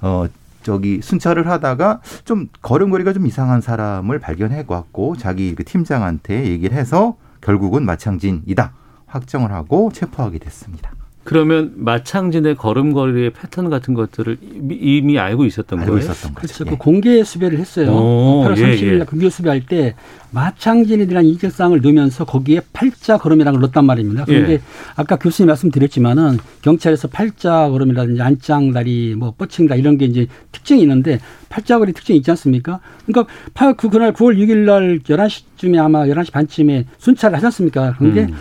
어 0.00 0.26
저기 0.62 1.00
순찰을 1.00 1.46
하다가 1.48 2.00
좀 2.24 2.48
걸음걸이가 2.62 3.12
좀 3.12 3.26
이상한 3.26 3.60
사람을 3.60 4.18
발견해 4.18 4.64
갖고 4.64 5.16
자기 5.16 5.54
그 5.54 5.62
팀장한테 5.62 6.46
얘기를 6.46 6.76
해서 6.76 7.16
결국은 7.40 7.86
마창진이다 7.86 8.72
확정을 9.06 9.52
하고 9.52 9.92
체포하게 9.92 10.38
됐습니다. 10.38 10.95
그러면 11.26 11.72
마창진의 11.74 12.54
걸음걸이의 12.54 13.30
패턴 13.30 13.68
같은 13.68 13.94
것들을 13.94 14.38
이미 14.70 15.18
알고 15.18 15.44
있었던 15.44 15.80
알고 15.80 15.92
거예요? 15.92 16.04
있었던 16.04 16.34
거죠. 16.34 16.46
그렇죠. 16.46 16.64
그 16.64 16.70
예. 16.70 16.76
공개 16.76 17.24
수배를 17.24 17.58
했어요. 17.58 17.90
오, 17.90 18.44
8월 18.46 18.54
30일 18.54 18.60
날 18.60 18.94
예, 18.94 19.00
예. 19.00 19.04
공개 19.04 19.28
수배할 19.28 19.66
때 19.66 19.96
마창진에 20.30 21.06
대한 21.06 21.24
인적사항을 21.24 21.80
넣으면서 21.80 22.24
거기에 22.24 22.60
팔자 22.72 23.18
걸음이라는 23.18 23.58
걸 23.58 23.60
넣었단 23.62 23.84
말입니다. 23.84 24.24
그런데 24.24 24.52
예. 24.52 24.60
아까 24.94 25.16
교수님 25.16 25.48
말씀드렸지만은 25.48 26.38
경찰에서 26.62 27.08
팔자 27.08 27.70
걸음이라든지 27.70 28.22
안짱 28.22 28.72
다리, 28.72 29.16
뭐 29.16 29.34
뻗칭다 29.36 29.74
이런 29.74 29.98
게 29.98 30.04
이제 30.04 30.28
특징이 30.52 30.80
있는데 30.82 31.18
팔자 31.48 31.80
걸이 31.80 31.92
특징이 31.92 32.18
있지 32.18 32.30
않습니까? 32.30 32.78
그러니까 33.04 33.72
그 33.76 33.88
그날 33.88 34.12
9월 34.12 34.38
6일 34.38 34.58
날 34.58 35.00
11시쯤에 35.00 35.82
아마 35.82 36.04
11시 36.04 36.30
반쯤에 36.30 36.84
순찰을 36.98 37.36
하지 37.36 37.46
않습니까? 37.46 37.96
그런데 37.98 38.26
음. 38.26 38.34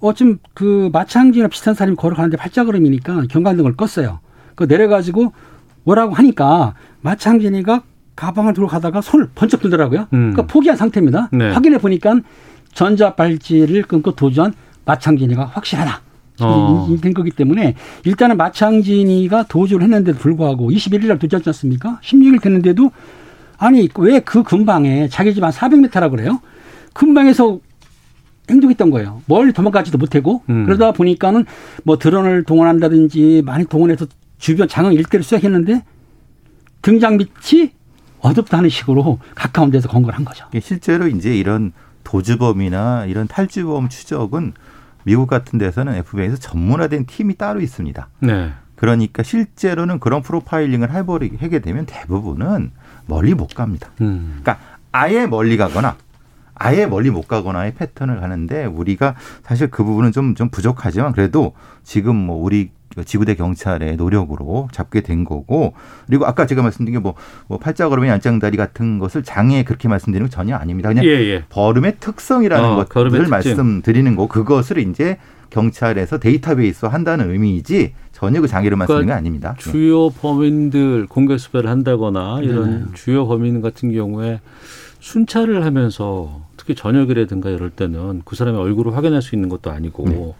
어, 0.00 0.12
지금 0.14 0.38
그 0.54 0.90
마창진이랑 0.92 1.50
비슷한 1.50 1.74
사람이 1.74 1.96
걸어가는데 1.96 2.36
팔자걸음이니까 2.36 3.22
경관등을 3.30 3.76
껐어요. 3.76 4.18
그 4.54 4.64
내려가지고 4.64 5.32
뭐라고 5.84 6.14
하니까 6.14 6.74
마창진이가 7.00 7.82
가방을 8.16 8.52
들고 8.54 8.68
가다가 8.68 9.00
손을 9.00 9.28
번쩍 9.34 9.60
들더라고요. 9.60 10.02
음. 10.12 10.32
그러니까 10.32 10.42
포기한 10.46 10.76
상태입니다. 10.76 11.28
네. 11.32 11.50
확인해 11.52 11.78
보니까 11.78 12.20
전자발찌를 12.74 13.82
끊고 13.82 14.12
도주한 14.14 14.52
마창진이가 14.84 15.44
확실하다. 15.46 16.00
어. 16.40 16.86
된 17.00 17.14
거기 17.14 17.30
때문에 17.32 17.74
일단은 18.04 18.36
마창진이가 18.36 19.44
도주를 19.48 19.82
했는데도 19.82 20.18
불구하고 20.18 20.70
21일 20.70 21.06
날 21.08 21.18
도주했지 21.18 21.48
않습니까? 21.48 21.98
16일 22.02 22.40
됐는데도 22.40 22.92
아니 23.58 23.88
왜 23.96 24.20
그 24.20 24.44
근방에 24.44 25.08
자기 25.08 25.34
집한 25.34 25.50
400m라 25.50 26.10
그래요? 26.10 26.40
근방에서 26.94 27.58
행동했던 28.50 28.90
거예요. 28.90 29.22
멀리 29.26 29.52
도망가지도 29.52 29.98
못하고 29.98 30.42
음. 30.48 30.64
그러다 30.64 30.92
보니까는 30.92 31.44
뭐 31.84 31.98
드론을 31.98 32.44
동원한다든지 32.44 33.42
많이 33.44 33.64
동원해서 33.64 34.06
주변 34.38 34.68
장흥 34.68 34.92
일대를 34.92 35.22
수색했는데 35.22 35.84
등장 36.82 37.16
밑이 37.16 37.72
어둡다는 38.20 38.68
식으로 38.68 39.18
가까운 39.34 39.70
데서 39.70 39.88
건걸 39.88 40.14
한 40.14 40.24
거죠. 40.24 40.46
실제로 40.60 41.06
이제 41.06 41.36
이런 41.36 41.72
도주범이나 42.04 43.06
이런 43.06 43.28
탈주범 43.28 43.88
추적은 43.88 44.54
미국 45.04 45.28
같은 45.28 45.58
데서는 45.58 45.94
FBI에서 45.94 46.36
전문화된 46.36 47.06
팀이 47.06 47.36
따로 47.36 47.60
있습니다. 47.60 48.08
네. 48.20 48.52
그러니까 48.76 49.22
실제로는 49.22 49.98
그런 49.98 50.22
프로파일링을 50.22 50.92
해버리게 50.92 51.36
하게 51.38 51.58
되면 51.60 51.86
대부분은 51.86 52.70
멀리 53.06 53.34
못 53.34 53.54
갑니다. 53.54 53.90
음. 54.00 54.40
그러니까 54.42 54.58
아예 54.92 55.26
멀리 55.26 55.56
가거나 55.56 55.96
아예 56.58 56.86
멀리 56.86 57.10
못 57.10 57.28
가거나의 57.28 57.74
패턴을 57.74 58.22
하는데 58.22 58.64
우리가 58.64 59.14
사실 59.42 59.70
그 59.70 59.84
부분은 59.84 60.12
좀, 60.12 60.34
좀 60.34 60.48
부족하지만 60.48 61.12
그래도 61.12 61.52
지금 61.84 62.16
뭐 62.16 62.42
우리 62.42 62.70
지구대 63.04 63.34
경찰의 63.34 63.96
노력으로 63.96 64.68
잡게 64.72 65.00
된 65.00 65.24
거고 65.24 65.74
그리고 66.06 66.26
아까 66.26 66.46
제가 66.46 66.62
말씀드린 66.62 67.00
게뭐 67.00 67.14
뭐 67.46 67.58
팔자 67.58 67.88
걸음이 67.88 68.10
안장다리 68.10 68.56
같은 68.56 68.98
것을 68.98 69.22
장애 69.22 69.62
그렇게 69.62 69.88
말씀드리는 69.88 70.28
건 70.28 70.30
전혀 70.30 70.56
아닙니다. 70.56 70.88
그냥 70.88 71.04
예, 71.04 71.10
예. 71.10 71.44
걸음의 71.50 71.96
특성이라는 72.00 72.68
어, 72.68 72.84
것을 72.84 73.28
말씀드리는 73.28 74.16
거 74.16 74.26
그것을 74.26 74.78
이제 74.78 75.18
경찰에서 75.50 76.18
데이터베이스 76.18 76.86
한다는 76.86 77.30
의미이지 77.30 77.94
전혀 78.12 78.40
그 78.40 78.48
장애를 78.48 78.76
말씀드리는 78.76 79.06
그러니까 79.06 79.14
게 79.14 79.18
아닙니다. 79.18 79.54
주요 79.58 80.10
범인들 80.10 81.06
공개 81.06 81.38
수배를 81.38 81.70
한다거나 81.70 82.40
이런 82.42 82.70
네. 82.70 82.84
주요 82.94 83.26
범인 83.26 83.60
같은 83.60 83.92
경우에 83.92 84.40
순찰을 85.08 85.64
하면서 85.64 86.42
특히 86.58 86.74
저녁이라든가 86.74 87.48
이럴 87.48 87.70
때는 87.70 88.20
그 88.26 88.36
사람의 88.36 88.60
얼굴을 88.60 88.94
확인할 88.94 89.22
수 89.22 89.34
있는 89.34 89.48
것도 89.48 89.70
아니고 89.70 90.04
네. 90.06 90.34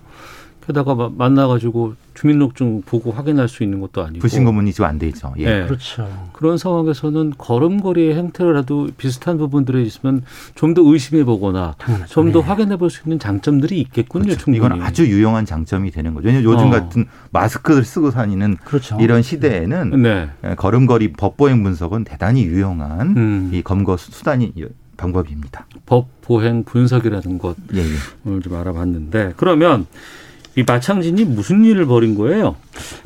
게다가 0.69 1.11
만나가지고 1.17 1.95
주민등록증 2.15 2.83
보고 2.83 3.11
확인할 3.11 3.49
수 3.49 3.63
있는 3.63 3.81
것도 3.81 4.03
아니고 4.05 4.21
불신검문이 4.21 4.73
지금 4.73 4.85
안 4.87 4.99
돼 4.99 5.07
있죠. 5.09 5.33
예. 5.39 5.45
네. 5.45 5.65
그렇죠. 5.67 6.07
그런 6.35 6.59
상황에서는 6.59 7.33
걸음걸이의 7.39 8.15
행태라도 8.17 8.89
비슷한 8.99 9.39
부분들이 9.39 9.85
있으면 9.87 10.23
좀 10.55 10.75
더 10.75 10.83
의심해 10.85 11.25
보거나 11.25 11.75
좀더 12.09 12.41
네. 12.41 12.47
확인해 12.47 12.77
볼 12.77 12.91
수 12.91 13.01
있는 13.05 13.19
장점들이 13.19 13.81
있겠군요. 13.81 14.25
그렇죠. 14.25 14.45
충분히. 14.45 14.59
이건 14.59 14.83
아주 14.83 15.07
유용한 15.07 15.47
장점이 15.47 15.91
되는 15.91 16.13
거죠. 16.13 16.27
왜냐하면 16.29 16.53
요즘 16.53 16.67
어. 16.67 16.71
같은 16.71 17.07
마스크를 17.31 17.83
쓰고 17.85 18.11
다니는 18.11 18.59
그렇죠. 18.63 18.99
이런 19.01 19.23
시대에는 19.23 20.03
네. 20.03 20.29
예, 20.45 20.55
걸음걸이 20.55 21.13
법보행 21.15 21.63
분석은 21.63 22.05
대단히 22.05 22.45
유용한 22.45 23.17
음. 23.17 23.51
이 23.55 23.63
검거 23.63 23.97
수단이 23.97 24.53
방법입니다. 24.99 25.67
법 25.87 26.09
보행 26.21 26.65
분석이라는 26.65 27.39
것 27.39 27.57
예, 27.75 27.79
예. 27.79 27.85
오늘 28.27 28.43
좀 28.43 28.55
알아봤는데 28.55 29.35
그러면 29.37 29.87
이 30.59 30.65
마창진이 30.67 31.25
무슨 31.25 31.65
일을 31.65 31.87
벌인 31.87 32.17
거예요? 32.17 32.57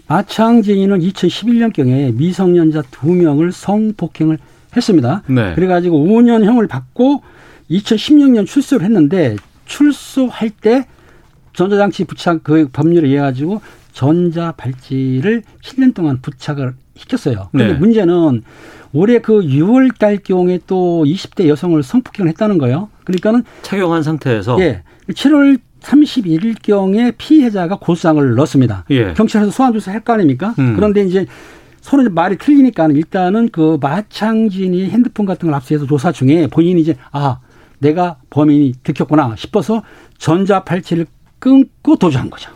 마창진이는 0.07 1.01
2011년경에 1.01 2.15
미성년자 2.15 2.85
두 2.91 3.13
명을 3.13 3.53
성폭행을 3.53 4.39
했습니다. 4.75 5.23
네. 5.27 5.55
그래가지고 5.55 6.03
5년형을 6.03 6.67
받고 6.67 7.23
2016년 7.71 8.47
출소를 8.47 8.87
했는데 8.87 9.37
출소할 9.67 10.49
때 10.49 10.87
전자장치 11.53 12.05
부착 12.05 12.43
그 12.43 12.69
법률에 12.73 13.07
의해 13.07 13.21
가지고 13.21 13.61
전자 13.93 14.53
발찌를 14.53 15.43
7년 15.63 15.93
동안 15.93 16.23
부착을 16.23 16.73
시켰어요. 16.97 17.51
그런데 17.53 17.75
네. 17.75 17.79
문제는 17.79 18.45
올해 18.95 19.19
그 19.19 19.43
6월 19.43 19.99
달 19.99 20.17
경에 20.17 20.59
또 20.67 21.05
20대 21.05 21.49
여성을 21.49 21.83
성폭행을 21.83 22.31
했다는 22.31 22.57
거예요. 22.57 22.89
그러니까는 23.05 23.45
착용한 23.61 24.03
상태에서 24.03 24.59
예. 24.61 24.83
7월 25.11 25.59
31일경에 25.83 27.15
피해자가 27.19 27.77
고소장을 27.77 28.35
넣었습니다. 28.35 28.85
예. 28.91 29.13
경찰에서 29.15 29.51
소환 29.51 29.73
조사 29.73 29.91
할 29.93 30.03
거 30.03 30.13
아닙니까? 30.15 30.55
음. 30.59 30.75
그런데 30.75 31.03
이제 31.05 31.27
서로 31.81 32.09
말이 32.11 32.37
틀리니까 32.39 32.89
일단은 32.89 33.49
그 33.53 33.79
마창진이 33.81 34.89
핸드폰 34.91 35.27
같은 35.27 35.49
걸 35.49 35.55
압수해서 35.55 35.87
조사 35.87 36.11
중에 36.13 36.47
본인이 36.49 36.81
이제 36.81 36.97
아 37.13 37.39
내가 37.79 38.17
범인이 38.31 38.75
들켰구나 38.83 39.35
싶어서 39.37 39.83
전자 40.19 40.63
팔찌를 40.65 41.07
끊고 41.39 41.97
도주한 41.97 42.31
거죠. 42.31 42.51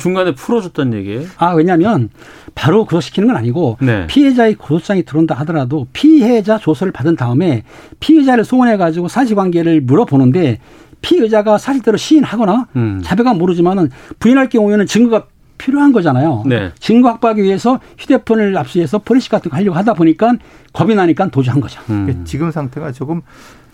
중간에 0.00 0.34
풀어줬다는 0.34 0.98
얘기예요? 0.98 1.22
아 1.38 1.52
왜냐하면 1.54 2.10
바로 2.54 2.84
구속시키는 2.84 3.28
건 3.28 3.36
아니고 3.36 3.78
네. 3.80 4.06
피해자의 4.06 4.54
고소장이 4.56 5.04
들어온다 5.04 5.34
하더라도 5.36 5.86
피해자 5.92 6.58
조서를 6.58 6.92
받은 6.92 7.16
다음에 7.16 7.62
피해자를 7.98 8.44
소환해 8.44 8.76
가지고 8.76 9.08
사실관계를 9.08 9.80
물어보는데 9.80 10.58
피의자가 11.00 11.58
사실대로 11.58 11.96
시인하거나 11.96 12.68
음. 12.76 13.00
자백은 13.04 13.38
모르지만은 13.38 13.90
부인할 14.18 14.48
경우에는 14.48 14.86
증거가 14.86 15.26
필요한 15.58 15.92
거잖아요. 15.92 16.44
네. 16.46 16.70
증거 16.78 17.08
확보하기 17.08 17.42
위해서 17.42 17.80
휴대폰을 17.98 18.56
압수해서 18.56 18.98
포렌식 18.98 19.30
같은 19.30 19.50
거 19.50 19.56
하려고 19.56 19.76
하다 19.76 19.94
보니까 19.94 20.34
겁이 20.72 20.94
나니까 20.94 21.28
도주한 21.28 21.60
거죠. 21.60 21.80
음. 21.90 22.22
지금 22.24 22.50
상태가 22.52 22.92
조금 22.92 23.22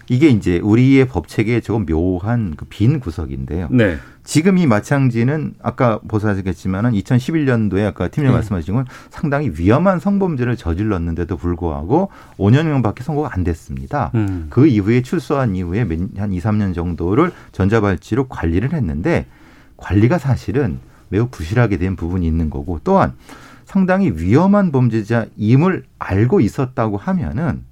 이게 0.09 0.29
이제 0.29 0.59
우리의 0.63 1.07
법 1.09 1.29
체계에 1.29 1.61
조금 1.61 1.85
묘한 1.87 2.55
그 2.57 2.65
빈 2.69 3.01
구석인데요. 3.01 3.69
네. 3.71 3.97
지금 4.25 4.57
이 4.57 4.67
마창지는 4.67 5.55
아까 5.63 6.01
보사하셨겠지만은 6.09 6.93
2011년도에 6.93 7.85
아까 7.85 8.09
팀장 8.09 8.33
네. 8.33 8.39
말씀하신 8.39 8.75
건 8.75 8.87
상당히 9.11 9.51
위험한 9.55 10.01
성범죄를 10.01 10.57
저질렀는데도 10.57 11.37
불구하고 11.37 12.11
5년형밖에 12.39 13.03
선고가 13.03 13.31
안 13.33 13.45
됐습니다. 13.45 14.11
음. 14.15 14.47
그 14.49 14.67
이후에 14.67 15.03
출소한 15.03 15.55
이후에 15.55 15.87
한 16.17 16.33
2, 16.33 16.41
3년 16.41 16.75
정도를 16.75 17.33
전자발찌로 17.53 18.29
관리를 18.29 18.73
했는데 18.73 19.27
관리가 19.77 20.17
사실은 20.19 20.79
매우 21.11 21.29
부실하게 21.29 21.77
된 21.77 21.95
부분이 21.95 22.27
있는 22.27 22.49
거고 22.49 22.81
또한 22.83 23.13
상당히 23.67 24.11
위험한 24.11 24.73
범죄자임을 24.73 25.85
알고 25.99 26.41
있었다고 26.41 26.97
하면은 26.97 27.63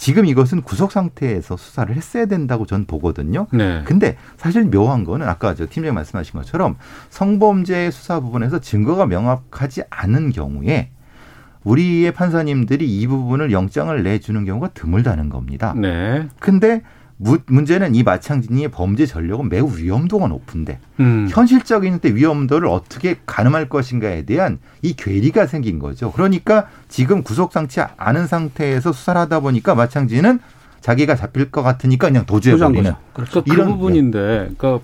지금 0.00 0.24
이것은 0.24 0.62
구속 0.62 0.92
상태에서 0.92 1.58
수사를 1.58 1.94
했어야 1.94 2.24
된다고 2.24 2.64
전 2.64 2.86
보거든요. 2.86 3.46
네. 3.52 3.82
근데 3.84 4.16
사실 4.38 4.64
묘한 4.64 5.04
거는 5.04 5.28
아까 5.28 5.54
저 5.54 5.66
팀장님 5.66 5.94
말씀하신 5.94 6.40
것처럼 6.40 6.78
성범죄 7.10 7.90
수사 7.90 8.18
부분에서 8.18 8.60
증거가 8.60 9.04
명확하지 9.04 9.82
않은 9.90 10.32
경우에 10.32 10.88
우리의 11.64 12.14
판사님들이 12.14 12.88
이 12.88 13.06
부분을 13.06 13.52
영장을 13.52 14.02
내주는 14.02 14.42
경우가 14.42 14.68
드물다는 14.68 15.28
겁니다. 15.28 15.74
네. 15.76 16.26
근데 16.38 16.80
문제는 17.46 17.94
이 17.94 18.02
마창진이의 18.02 18.70
범죄 18.70 19.04
전력은 19.04 19.50
매우 19.50 19.70
위험도가 19.76 20.28
높은데 20.28 20.78
음. 21.00 21.28
현실적인 21.30 21.98
때 21.98 22.14
위험도를 22.14 22.66
어떻게 22.66 23.18
가늠할 23.26 23.68
것인가에 23.68 24.24
대한 24.24 24.58
이 24.80 24.94
괴리가 24.94 25.46
생긴 25.46 25.78
거죠. 25.78 26.12
그러니까 26.12 26.68
지금 26.88 27.22
구속 27.22 27.52
상치 27.52 27.80
않은 27.80 28.26
상태에서 28.26 28.92
수사를 28.92 29.20
하다 29.20 29.40
보니까 29.40 29.74
마창진은 29.74 30.40
자기가 30.80 31.14
잡힐 31.14 31.50
것 31.50 31.62
같으니까 31.62 32.08
그냥 32.08 32.24
도주해 32.24 32.56
버리는 32.56 32.94
그러니까 33.12 33.42
그 33.42 33.52
이런 33.52 33.66
그 33.66 33.72
부분인데 33.74 34.18
그러니까 34.56 34.80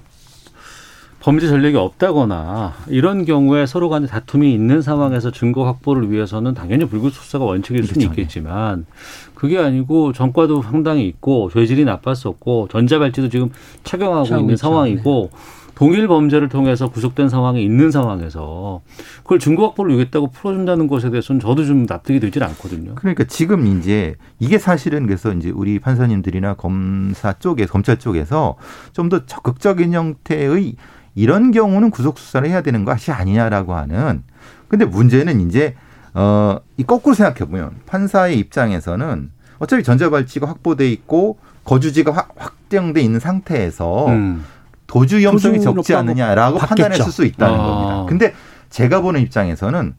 범죄 1.27 1.49
전력이 1.49 1.77
없다거나 1.77 2.75
이런 2.87 3.25
경우에 3.25 3.67
서로 3.67 3.89
간에 3.89 4.07
다툼이 4.07 4.55
있는 4.55 4.81
상황에서 4.81 5.33
증거 5.33 5.65
확보를 5.65 6.09
위해서는 6.13 6.55
당연히 6.55 6.85
불구속 6.85 7.25
수사가 7.25 7.45
원칙일 7.45 7.83
수는 7.83 7.95
그렇죠. 7.95 8.13
있겠지만 8.13 8.87
그게 9.35 9.59
아니고 9.59 10.13
전과도 10.13 10.63
상당히 10.63 11.09
있고 11.09 11.51
죄질이 11.51 11.85
나빴었고 11.85 12.69
전자발찌도 12.71 13.29
지금 13.29 13.51
착용하고 13.83 14.37
있는 14.37 14.57
상황이고 14.57 15.31
네. 15.33 15.39
동일 15.75 16.07
범죄를 16.07 16.49
통해서 16.49 16.89
구속된 16.89 17.29
상황에 17.29 17.61
있는 17.61 17.91
상황에서 17.91 18.83
그걸 19.25 19.41
증거 19.41 19.67
확보를 19.67 19.97
위했다고 19.97 20.29
풀어준다는 20.29 20.87
것에 20.87 21.11
대해서는 21.11 21.41
저도 21.41 21.65
좀 21.65 21.87
납득이 21.87 22.21
되질 22.21 22.45
않거든요. 22.45 22.95
그러니까 22.95 23.25
지금 23.25 23.67
이제 23.67 24.15
이게 24.39 24.59
사실은 24.59 25.07
그래서 25.07 25.33
이제 25.33 25.51
우리 25.51 25.81
판사님들이나 25.81 26.55
검사 26.55 27.33
쪽에 27.33 27.67
검찰 27.67 27.99
쪽에서 27.99 28.57
좀 28.93 29.09
더 29.09 29.27
적극적인 29.27 29.93
형태의 29.93 30.77
이런 31.17 31.51
경우는 31.51 31.91
구속 31.91 32.19
수사를 32.19 32.49
해야 32.49 32.61
되는 32.61 32.85
것이 32.85 33.11
아니냐라고 33.11 33.75
하는. 33.75 34.23
근데 34.69 34.85
문제는 34.85 35.41
이제 35.41 35.75
어, 36.15 36.59
이 36.77 36.85
거꾸로 36.85 37.15
생각해 37.15 37.51
보면 37.51 37.73
판사의 37.87 38.39
입장에서는 38.39 39.31
어차피 39.59 39.83
전자발찌가 39.83 40.47
확보돼 40.47 40.89
있고 40.93 41.39
거주지가 41.65 42.13
확, 42.13 42.35
확정돼 42.37 43.01
있는 43.01 43.19
상태에서 43.19 44.07
음. 44.09 44.45
도주 44.87 45.19
위험성이 45.19 45.61
적지 45.61 45.95
않느냐라고 45.95 46.59
판단했을 46.59 47.11
수 47.11 47.25
있다는 47.25 47.59
아. 47.59 47.67
겁니다. 47.67 48.07
근데 48.09 48.35
제가 48.71 49.01
보는 49.01 49.21
입장에서는 49.23 49.95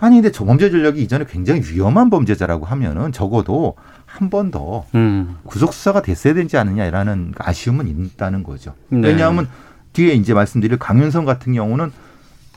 아니 0.00 0.16
근데 0.16 0.30
저 0.32 0.44
범죄 0.44 0.70
전력이 0.70 1.02
이전에 1.02 1.24
굉장히 1.28 1.60
위험한 1.60 2.10
범죄자라고 2.10 2.64
하면은 2.66 3.12
적어도 3.12 3.76
한 4.06 4.30
번더 4.30 4.86
음. 4.94 5.36
구속 5.44 5.72
수사가 5.72 6.02
됐어야 6.02 6.34
되지 6.34 6.56
않느냐라는 6.56 7.34
아쉬움은 7.38 7.88
있다는 7.88 8.42
거죠. 8.42 8.74
네. 8.88 9.08
왜냐하면 9.08 9.48
뒤에 9.92 10.14
이제 10.14 10.34
말씀드릴 10.34 10.78
강윤성 10.78 11.24
같은 11.24 11.52
경우는 11.52 11.92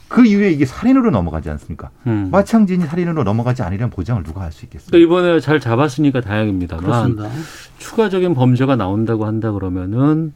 그 0.08 0.26
이후에 0.26 0.52
이게 0.52 0.66
살인으로 0.66 1.10
넘어가지 1.12 1.50
않습니까? 1.50 1.90
음. 2.08 2.30
마창진이 2.32 2.86
살인으로 2.86 3.24
넘어가지 3.24 3.64
않으려는 3.64 3.90
보장을 3.90 4.22
누가 4.24 4.42
할 4.42 4.52
수 4.52 4.66
있겠습니까? 4.66 4.92
그러니까 4.92 5.08
이번에 5.08 5.40
잘 5.40 5.60
잡았으니까 5.60 6.22
다행입니다만 6.22 6.84
그렇습니다. 6.86 7.30
추가적인 7.80 8.34
범죄가 8.36 8.76
나온다고 8.76 9.26
한다 9.26 9.52
그러면은 9.52 10.34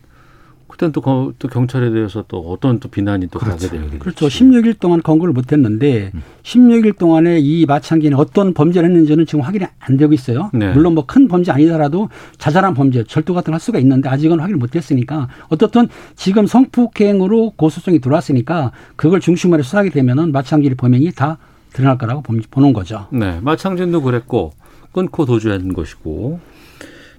그때는 0.70 0.94
또, 0.94 1.34
또 1.38 1.48
경찰에 1.50 1.92
대해서 1.92 2.24
또 2.30 2.40
어떤 2.50 2.80
또 2.80 2.88
비난이 2.88 3.28
또 3.28 3.40
그렇죠. 3.40 3.68
가게 3.68 3.78
되요 3.78 4.00
그렇죠. 4.00 4.28
16일 4.28 4.80
동안 4.80 5.02
검거를 5.02 5.34
못했는데 5.34 6.12
음. 6.14 6.24
16일 6.44 6.98
동안에 6.98 7.40
이 7.40 7.66
마창기는 7.66 8.18
어떤 8.18 8.54
범죄를 8.54 8.90
했는지는 8.90 9.26
지금 9.26 9.42
확인이 9.44 9.66
안 9.80 9.98
되고 9.98 10.14
있어요. 10.14 10.50
네. 10.54 10.72
물론 10.74 10.94
뭐 10.94 11.10
큰 11.10 11.28
범죄 11.28 11.52
아니더라도 11.52 12.10
자잘한 12.38 12.76
범죄, 12.76 13.04
절도 13.04 13.34
같은 13.34 13.50
걸할 13.52 13.60
수가 13.60 13.80
있는데 13.80 14.10
아직은 14.10 14.40
확인을 14.40 14.60
못했으니까 14.60 15.28
어떻든 15.50 15.88
지금 16.16 16.46
성폭행으로 16.46 17.54
고소성이 17.56 18.00
들어왔으니까 18.00 18.72
그걸 18.96 19.20
중심으로 19.20 19.64
수사하게 19.64 19.90
되면은 19.90 20.32
마창기의 20.32 20.76
범행이 20.76 21.12
다 21.14 21.40
드러날 21.74 21.98
거라고 21.98 22.22
보는 22.22 22.74
거죠. 22.74 23.08
네, 23.12 23.40
마창진도 23.42 24.04
그랬고 24.04 24.54
끊고 24.92 25.26
도주한 25.26 25.74
것이고 25.74 26.40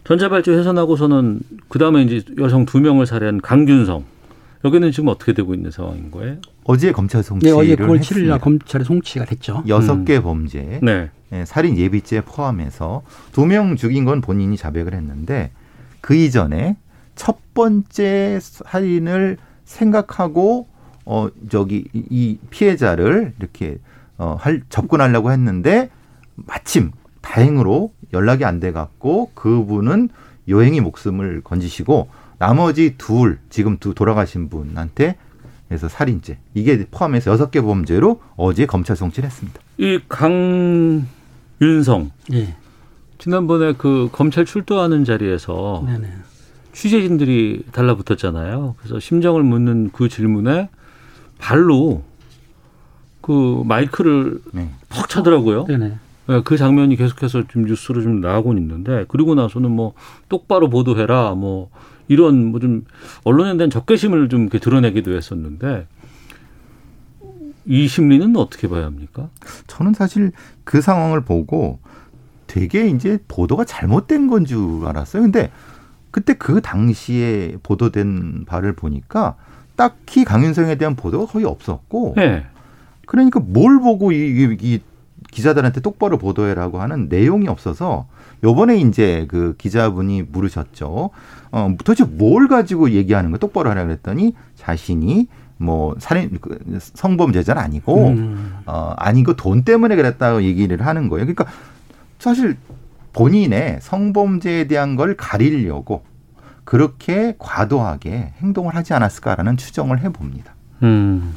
전자발찌 0.04 0.50
훼손하고서는 0.50 1.40
그 1.68 1.78
다음에 1.78 2.02
이제 2.02 2.22
여성 2.38 2.64
두 2.64 2.80
명을 2.80 3.06
살해한 3.06 3.40
강균성 3.40 4.04
여기는 4.64 4.90
지금 4.92 5.08
어떻게 5.08 5.32
되고 5.32 5.54
있는 5.54 5.70
상황인 5.70 6.10
거예요? 6.10 6.36
어제 6.64 6.92
검찰 6.92 7.22
송치를 7.22 7.54
네, 7.54 7.58
어제 7.58 7.76
9월 7.76 8.00
7일 8.00 8.28
날 8.28 8.38
검찰에 8.38 8.84
송치가 8.84 9.24
됐죠. 9.24 9.62
여섯 9.68 10.04
개 10.04 10.18
음. 10.18 10.22
범죄, 10.22 10.80
네. 10.82 11.10
네, 11.30 11.44
살인 11.46 11.76
예비죄 11.78 12.20
포함해서 12.22 13.02
두 13.32 13.46
명 13.46 13.76
죽인 13.76 14.04
건 14.04 14.20
본인이 14.20 14.56
자백을 14.56 14.92
했는데 14.94 15.50
그 16.00 16.14
이전에 16.14 16.76
첫 17.14 17.38
번째 17.54 18.38
살인을 18.40 19.38
생각하고 19.64 20.66
어 21.06 21.28
저기 21.48 21.84
이 21.92 22.38
피해자를 22.50 23.32
이렇게 23.38 23.78
어할 24.18 24.62
접근하려고 24.68 25.32
했는데 25.32 25.88
마침 26.34 26.90
다행으로 27.20 27.92
연락이 28.12 28.44
안 28.44 28.60
돼 28.60 28.72
갖고 28.72 29.30
그분은 29.34 30.08
여행이 30.48 30.80
목숨을 30.80 31.42
건지시고 31.42 32.08
나머지 32.38 32.96
둘 32.98 33.38
지금 33.50 33.76
두 33.78 33.94
돌아가신 33.94 34.48
분한테 34.48 35.16
그래서 35.68 35.88
살인죄 35.88 36.38
이게 36.54 36.84
포함해서 36.90 37.30
여섯 37.30 37.50
개 37.50 37.60
범죄로 37.60 38.20
어제 38.36 38.66
검찰 38.66 38.96
송치했습니다. 38.96 39.60
이 39.78 40.00
강윤성 40.08 41.06
예. 42.32 42.56
지난번에 43.18 43.74
그 43.74 44.08
검찰 44.10 44.44
출두하는 44.44 45.04
자리에서 45.04 45.84
네네. 45.86 46.10
취재진들이 46.72 47.64
달라붙었잖아요. 47.72 48.74
그래서 48.78 48.98
심정을 48.98 49.42
묻는 49.42 49.90
그 49.92 50.08
질문에 50.08 50.70
발로 51.38 52.02
그 53.20 53.62
마이크를 53.66 54.40
네. 54.52 54.70
퍽 54.88 55.08
차더라고요. 55.08 55.66
네네. 55.66 55.98
예, 56.30 56.42
그 56.44 56.56
장면이 56.56 56.96
계속해서 56.96 57.42
지금 57.48 57.64
뉴스로 57.64 58.02
좀 58.02 58.20
나오고 58.20 58.54
있는데 58.54 59.04
그리고 59.08 59.34
나서는 59.34 59.70
뭐 59.70 59.94
똑바로 60.28 60.70
보도해라 60.70 61.34
뭐 61.34 61.70
이런 62.08 62.46
뭐 62.46 62.60
좀 62.60 62.84
언론에 63.24 63.56
대한 63.56 63.70
적개심을 63.70 64.28
좀 64.28 64.42
이렇게 64.42 64.58
드러내기도 64.58 65.14
했었는데 65.16 65.86
이 67.66 67.86
심리는 67.88 68.34
어떻게 68.36 68.68
봐야 68.68 68.84
합니까? 68.84 69.28
저는 69.66 69.92
사실 69.94 70.32
그 70.64 70.80
상황을 70.80 71.20
보고 71.22 71.78
되게 72.46 72.88
이제 72.88 73.18
보도가 73.28 73.64
잘못된 73.64 74.26
건 74.28 74.44
줄 74.44 74.84
알았어요. 74.86 75.22
근데 75.22 75.50
그때 76.10 76.34
그 76.34 76.60
당시에 76.60 77.56
보도된 77.62 78.44
바를 78.46 78.72
보니까 78.72 79.36
딱히 79.76 80.24
강윤성에 80.24 80.76
대한 80.76 80.96
보도가 80.96 81.26
거의 81.32 81.44
없었고 81.44 82.14
네. 82.16 82.44
그러니까 83.06 83.38
뭘 83.40 83.78
보고 83.80 84.10
이, 84.10 84.16
이, 84.16 84.56
이 84.60 84.80
기자들한테 85.30 85.80
똑바로 85.80 86.18
보도해라고 86.18 86.80
하는 86.80 87.08
내용이 87.08 87.48
없어서 87.48 88.06
요번에 88.42 88.78
이제 88.78 89.26
그 89.28 89.54
기자분이 89.58 90.24
물으셨죠. 90.30 91.10
어, 91.52 91.74
도대체 91.78 92.04
뭘 92.04 92.48
가지고 92.48 92.90
얘기하는 92.90 93.30
거 93.30 93.38
똑바로 93.38 93.70
하라 93.70 93.84
그랬더니 93.84 94.34
자신이 94.56 95.28
뭐 95.60 95.94
살인 95.98 96.38
그 96.40 96.58
성범죄자는 96.78 97.60
아니고 97.60 98.08
음. 98.08 98.56
어 98.64 98.94
아니고 98.96 99.36
돈 99.36 99.62
때문에 99.62 99.94
그랬다고 99.94 100.42
얘기를 100.42 100.86
하는 100.86 101.10
거예요. 101.10 101.26
그러니까 101.26 101.44
사실 102.18 102.56
본인의 103.12 103.80
성범죄에 103.82 104.68
대한 104.68 104.96
걸 104.96 105.16
가리려고 105.16 106.02
그렇게 106.64 107.34
과도하게 107.38 108.32
행동을 108.38 108.74
하지 108.74 108.94
않았을까라는 108.94 109.58
추정을 109.58 110.00
해봅니다. 110.00 110.54
음. 110.82 111.34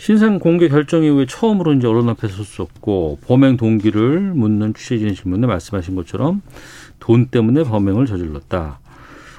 신상 0.00 0.38
공개 0.38 0.68
결정 0.68 1.04
이후에 1.04 1.26
처음으로 1.26 1.74
이제 1.74 1.86
언론 1.86 2.08
앞에 2.08 2.26
섰었고 2.26 3.18
범행 3.26 3.58
동기를 3.58 4.32
묻는 4.32 4.72
취재진 4.72 5.14
질문에 5.14 5.46
말씀하신 5.46 5.94
것처럼 5.94 6.40
돈 6.98 7.26
때문에 7.26 7.64
범행을 7.64 8.06
저질렀다. 8.06 8.78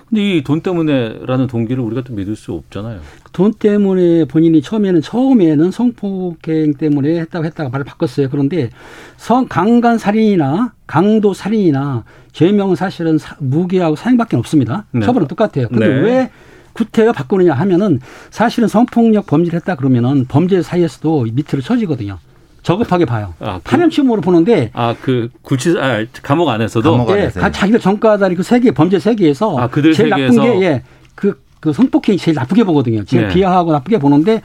근데 0.08 0.38
이 0.38 0.44
돈 0.44 0.62
때문에라는 0.62 1.48
동기를 1.48 1.84
우리가 1.84 2.04
또 2.04 2.14
믿을 2.14 2.36
수 2.36 2.54
없잖아요. 2.54 3.00
돈 3.32 3.54
때문에 3.54 4.26
본인이 4.26 4.62
처음에는 4.62 5.02
처음에는 5.02 5.72
성폭행 5.72 6.76
때문에 6.76 7.20
했다고 7.22 7.44
했다가 7.46 7.70
말을 7.70 7.84
바꿨어요. 7.84 8.30
그런데 8.30 8.70
성 9.18 9.48
강간 9.48 9.98
살인이나 9.98 10.74
강도 10.86 11.34
살인이나 11.34 12.04
죄명은 12.34 12.76
사실은 12.76 13.18
무기하고 13.40 13.96
사형밖에 13.96 14.38
없습니다. 14.38 14.86
네. 14.92 15.02
처벌은 15.08 15.28
똑같아요. 15.28 15.70
근데 15.70 15.88
네. 15.88 16.02
왜 16.02 16.32
구태여 16.74 17.12
바꾸느냐 17.14 17.54
하면은 17.54 18.00
사실은 18.30 18.68
성폭력 18.68 19.26
범죄를 19.26 19.58
했다 19.60 19.76
그러면은 19.76 20.26
범죄 20.28 20.62
사이에서도 20.62 21.28
밑으로 21.34 21.62
쳐지거든요. 21.62 22.20
저급하게 22.64 23.06
봐요. 23.06 23.34
아, 23.40 23.60
그, 23.64 23.72
파면 23.72 23.90
취음으로 23.90 24.22
보는데 24.22 24.70
아그 24.74 25.30
구치 25.42 25.76
아 25.80 26.06
감옥 26.22 26.50
안에서도 26.50 26.92
감옥 26.92 27.10
예, 27.18 27.30
자기들 27.30 27.80
전과다리 27.80 28.36
그 28.36 28.44
세계 28.44 28.72
범죄 28.72 29.00
세계에서 29.00 29.58
아, 29.58 29.68
그들 29.68 29.94
제일 29.94 30.10
세계에서. 30.10 30.42
나쁜 30.42 30.60
게 30.60 30.66
예, 30.66 30.84
그, 31.16 31.42
그 31.60 31.74
성폭행이 31.74 32.18
제일 32.20 32.36
나쁘게 32.36 32.64
보거든요. 32.64 33.04
제일 33.06 33.28
네. 33.28 33.34
비하하고 33.34 33.72
나쁘게 33.72 33.98
보는데 33.98 34.42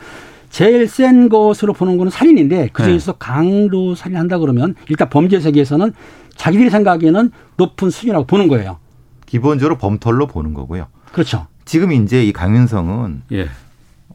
제일 0.48 0.88
센 0.88 1.28
것으로 1.28 1.74
보는 1.74 1.98
거는 1.98 2.10
살인인데 2.10 2.70
그 2.72 2.82
중에서 2.82 3.12
네. 3.12 3.18
강도 3.18 3.94
살인한다 3.94 4.38
그러면 4.38 4.74
일단 4.88 5.10
범죄 5.10 5.38
세계에서는 5.38 5.92
자기들이 6.36 6.70
생각하기에는 6.70 7.30
높은 7.58 7.90
수준이라고 7.90 8.26
보는 8.26 8.48
거예요. 8.48 8.78
기본적으로 9.26 9.76
범털로 9.76 10.26
보는 10.28 10.54
거고요. 10.54 10.86
그렇죠. 11.12 11.46
지금 11.66 11.92
이제 11.92 12.24
이 12.24 12.32
강윤성은 12.32 13.22
예. 13.32 13.48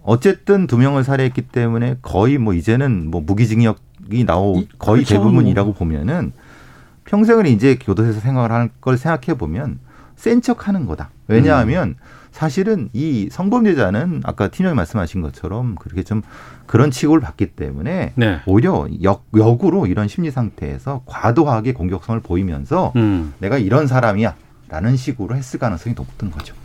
어쨌든 0.04 0.66
두 0.66 0.78
명을 0.78 1.04
살해했기 1.04 1.44
때문에 1.44 1.98
거의 2.02 2.40
뭐 2.40 2.56
이제는 2.56 3.12
뭐 3.12 3.22
무기징역이 3.22 4.24
나오 4.26 4.64
거의 4.80 5.04
그렇죠. 5.04 5.16
대부분이라고 5.16 5.74
보면은 5.74 6.32
평생을 7.06 7.46
이제 7.46 7.76
교도소에서 7.76 8.20
생활을 8.22 8.56
하는 8.56 8.70
걸 8.80 8.98
생각해 8.98 9.38
보면 9.38 9.80
센 10.16 10.42
척하는 10.42 10.86
거다. 10.86 11.10
왜냐하면 11.28 11.90
음. 11.90 11.96
사실은 12.32 12.90
이 12.94 13.28
성범죄자는 13.30 14.22
아까 14.24 14.48
팀장님 14.48 14.78
말씀하신 14.78 15.22
것처럼 15.22 15.76
그렇게 15.76 16.04
좀 16.04 16.22
그런 16.66 16.90
취급을 16.90 17.20
받기 17.20 17.48
때문에 17.48 18.14
네. 18.16 18.40
오히려 18.46 18.88
역, 19.04 19.26
역으로 19.36 19.88
이런 19.88 20.08
심리 20.08 20.32
상태에서 20.32 21.04
과도하게 21.06 21.74
공격성을 21.74 22.22
보이면서 22.22 22.94
음. 22.96 23.34
내가 23.40 23.58
이런 23.58 23.88
사람이야 23.88 24.36
라는 24.70 24.96
식으로 24.96 25.36
했을 25.36 25.60
가능성이 25.60 25.96
높은 25.96 26.32
거죠. 26.32 26.56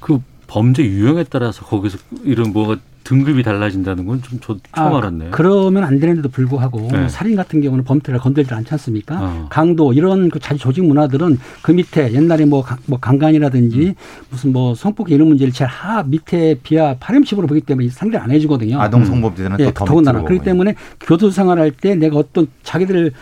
그 0.00 0.20
범죄 0.46 0.82
유형에 0.84 1.24
따라서 1.28 1.64
거기서 1.64 1.98
이런 2.24 2.52
뭐가 2.52 2.76
등급이 3.04 3.42
달라진다는 3.42 4.04
건 4.04 4.20
좀 4.20 4.38
저 4.42 4.56
처음 4.74 4.94
아, 4.94 4.98
알았네요. 4.98 5.30
그러면 5.30 5.84
안 5.84 5.98
되는데도 5.98 6.28
불구하고 6.28 6.88
네. 6.92 7.08
살인 7.08 7.36
같은 7.36 7.62
경우는 7.62 7.84
범죄를 7.84 8.20
건들지 8.20 8.52
않지 8.52 8.68
않습니까? 8.72 9.18
어. 9.18 9.46
강도 9.48 9.94
이런 9.94 10.28
그 10.28 10.38
자기 10.38 10.58
조직 10.60 10.84
문화들은 10.84 11.38
그 11.62 11.72
밑에 11.72 12.12
옛날에 12.12 12.44
뭐, 12.44 12.64
뭐 12.84 12.98
강간이라든지 12.98 13.78
음. 13.80 13.94
무슨 14.28 14.52
뭐 14.52 14.74
성폭행 14.74 15.14
이런 15.14 15.28
문제를 15.28 15.54
제일 15.54 15.70
하 15.70 16.02
밑에 16.02 16.56
비하 16.62 16.96
파렴치범으로 17.00 17.46
보기 17.46 17.62
때문에 17.62 17.88
상대를 17.88 18.22
안 18.22 18.30
해주거든요. 18.30 18.78
아동 18.78 19.04
성범죄는 19.06 19.52
음. 19.52 19.60
예, 19.60 19.64
또 19.72 19.84
더군다나 19.86 20.20
그렇기 20.22 20.44
때문에 20.44 20.74
교도 21.00 21.30
생활할 21.30 21.70
때 21.70 21.94
내가 21.94 22.18
어떤 22.18 22.46
자기들 22.62 23.12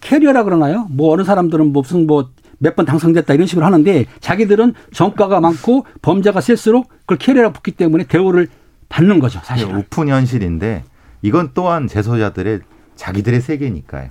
career라 0.00 0.44
그러나요? 0.44 0.86
뭐 0.90 1.12
어느 1.12 1.22
사람들은 1.24 1.72
무슨 1.72 2.06
뭐 2.06 2.28
몇 2.62 2.76
번 2.76 2.86
당선됐다 2.86 3.34
이런 3.34 3.46
식으로 3.46 3.66
하는데 3.66 4.06
자기들은 4.20 4.74
전과가 4.92 5.40
많고 5.40 5.84
범죄가 6.00 6.40
셀수록 6.40 6.88
그걸 7.00 7.18
career라 7.18 7.52
보기 7.52 7.72
때문에 7.72 8.04
대우를 8.04 8.48
받는 8.88 9.18
거죠. 9.18 9.40
사실. 9.42 9.68
은 9.68 9.76
오픈 9.76 10.08
현실인데 10.08 10.84
이건 11.22 11.50
또한 11.54 11.88
재소자들의 11.88 12.60
자기들의 12.94 13.40
세계니까요. 13.40 14.06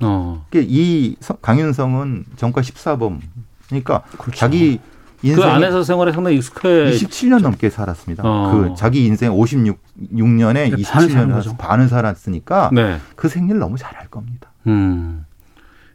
어. 0.00 0.46
그러니까 0.48 0.72
이 0.72 1.16
강윤성은 1.42 2.24
정가 2.36 2.60
14범. 2.60 3.18
그러니까 3.66 4.02
그렇죠. 4.16 4.38
자기 4.38 4.78
인생 5.22 5.42
그 5.42 5.48
안에서 5.48 5.82
생활에 5.82 6.12
상당히 6.12 6.36
익숙해 6.36 6.92
27년 6.92 7.40
넘게 7.42 7.68
살았습니다. 7.70 8.22
어. 8.24 8.52
그 8.52 8.74
자기 8.76 9.04
인생 9.06 9.32
56년에 9.32 10.72
27년 10.78 11.58
반을 11.58 11.88
살았으니까 11.88 12.70
네. 12.72 12.98
그 13.16 13.28
생리를 13.28 13.58
너무 13.58 13.76
잘알 13.76 14.06
겁니다. 14.08 14.52
음. 14.68 15.24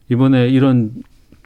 이번에 0.10 0.50
이런 0.50 0.92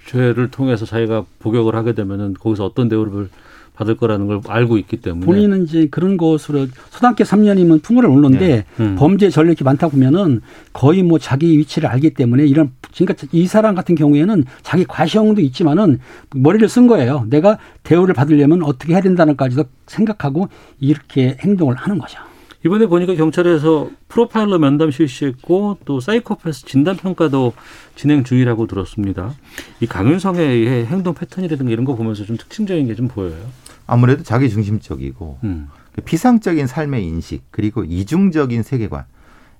죄를 0.08 0.50
통해서 0.50 0.86
자기가 0.86 1.26
복역을 1.39 1.76
하게 1.76 1.93
되면은 1.93 2.36
거기서 2.39 2.65
어떤 2.65 2.89
대우를 2.89 3.30
받을 3.76 3.96
거라는 3.96 4.26
걸 4.26 4.41
알고 4.48 4.80
있기 4.80 4.98
때문에 4.98 5.26
본인은 5.26 5.65
이제 5.65 5.88
그런 5.91 6.17
것으로 6.17 6.65
초등학교 6.91 7.24
3년이면 7.24 7.84
풍어를 7.84 8.10
올는데 8.10 8.48
네. 8.48 8.65
음. 8.80 8.96
범죄 8.98 9.30
전력이 9.30 9.63
많다 9.63 9.89
보면은 9.89 10.41
거의 10.74 11.04
뭐 11.04 11.20
자기 11.20 11.56
위치를 11.60 11.88
알기 11.88 12.15
때문에 12.15 12.48
이런 12.48 12.72
그러니까 12.96 13.28
이 13.32 13.46
사람 13.46 13.76
같은 13.76 13.93
경우에는 13.93 14.46
자기 14.63 14.84
과시형도 14.84 15.41
있지만은 15.41 16.00
머리를 16.34 16.67
쓴 16.67 16.88
거예요. 16.88 17.28
내가 17.30 17.60
대우를 17.84 18.15
받으려면 18.15 18.63
어떻게 18.63 18.93
해야 18.93 19.02
된다는까지도 19.02 19.65
생각하고 19.86 20.50
이렇게 20.80 21.38
행동을 21.41 21.76
하는 21.76 22.00
거죠. 22.00 22.17
이번에 22.65 22.88
보니까 22.88 23.15
경찰에서 23.15 23.89
프로파일러 24.08 24.58
면담 24.58 24.91
실시했고 24.91 25.78
또 25.86 26.00
사이코패스 26.00 26.65
진단 26.65 26.98
평가도 26.98 27.54
진행 27.96 28.24
중이라고 28.24 28.67
들었습니다. 28.67 29.34
이 29.80 29.86
강윤성의 29.86 30.86
행동 30.88 31.13
패턴이라든가 31.13 31.72
이런 31.72 31.86
거 31.86 31.96
보면서 31.96 32.26
좀 32.26 32.36
특징적인 32.38 32.88
게 32.88 32.96
좀 32.96 33.08
보여요. 33.08 33.38
아무래도 33.86 34.24
자기 34.24 34.50
중심적이고 34.50 35.39
음. 35.43 35.70
비상적인 36.04 36.67
삶의 36.67 37.06
인식 37.06 37.43
그리고 37.52 37.84
이중적인 37.84 38.63
세계관. 38.63 39.06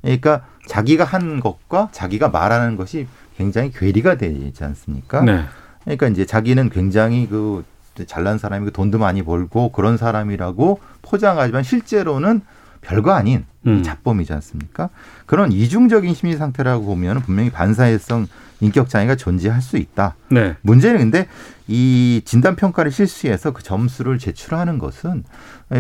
그러니까 0.02 0.46
자기가 0.68 1.04
한 1.04 1.40
것과 1.40 1.90
자기가 1.92 2.30
말하는 2.30 2.78
것이 2.78 3.08
굉장히 3.38 3.72
괴리가 3.72 4.18
되지 4.18 4.64
않습니까? 4.64 5.22
네. 5.22 5.44
그러니까 5.84 6.08
이제 6.08 6.26
자기는 6.26 6.70
굉장히 6.70 7.28
그 7.28 7.64
잘난 8.06 8.38
사람이고 8.38 8.72
돈도 8.72 8.98
많이 8.98 9.24
벌고 9.24 9.72
그런 9.72 9.98
사람이라고 9.98 10.80
포장하지만 11.04 11.64
실제로는 11.64 12.42
별거 12.82 13.12
아닌 13.12 13.46
음. 13.66 13.84
잡범이지 13.84 14.34
않습니까? 14.34 14.90
그런 15.26 15.52
이중적인 15.52 16.14
심리 16.14 16.36
상태라고 16.38 16.86
보면 16.86 17.22
분명히 17.22 17.50
반사회성 17.50 18.28
인격 18.60 18.90
장애가 18.90 19.16
존재할 19.16 19.62
수 19.62 19.78
있다. 19.78 20.16
네. 20.30 20.56
문제는 20.62 21.00
근데 21.00 21.28
이 21.68 22.22
진단 22.26 22.56
평가를 22.56 22.92
실시해서 22.92 23.52
그 23.52 23.62
점수를 23.62 24.18
제출하는 24.18 24.80
것은 24.80 25.24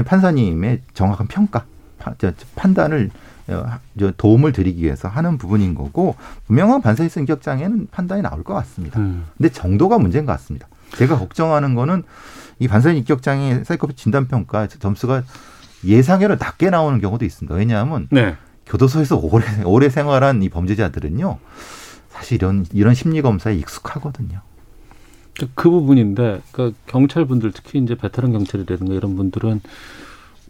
판사님의 0.06 0.82
정확한 0.94 1.28
평가, 1.28 1.66
판단을 2.56 3.10
어, 3.50 3.80
도움을 4.18 4.52
드리기 4.52 4.84
위해서 4.84 5.08
하는 5.08 5.38
부분인 5.38 5.74
거고 5.74 6.16
분명한 6.48 6.82
반사회성 6.82 7.22
인격 7.22 7.42
장애는 7.42 7.88
판단이 7.92 8.22
나올 8.22 8.44
것 8.44 8.54
같습니다. 8.56 9.00
음. 9.00 9.26
근데 9.38 9.50
정도가 9.50 9.98
문제인 9.98 10.26
것 10.26 10.34
같습니다. 10.34 10.68
제가 10.98 11.18
걱정하는 11.18 11.74
거는 11.74 12.04
이 12.60 12.68
반사회 12.68 12.96
인격 12.96 13.22
장애 13.22 13.64
사이코패 13.64 13.94
진단 13.96 14.28
평가 14.28 14.68
점수가 14.68 15.24
예상외로 15.86 16.36
낮게 16.36 16.70
나오는 16.70 17.00
경우도 17.00 17.26
있습니다. 17.26 17.56
왜냐하면 17.56 18.08
네. 18.12 18.36
교도소에서 18.66 19.18
오래 19.18 19.46
오래 19.66 19.90
생활한 19.90 20.44
이 20.44 20.50
범죄자들은요. 20.50 21.38
사실 22.10 22.36
이런 22.36 22.66
이런 22.74 22.94
심리 22.94 23.22
검사에 23.22 23.56
익숙하거든요. 23.56 24.42
그 25.54 25.70
부분인데 25.70 26.42
그 26.52 26.74
경찰 26.88 27.26
분들 27.26 27.52
특히 27.52 27.80
이제 27.80 27.96
베테랑 27.96 28.32
경찰이라든가 28.32 28.96
이런 28.96 29.16
분들은 29.16 29.62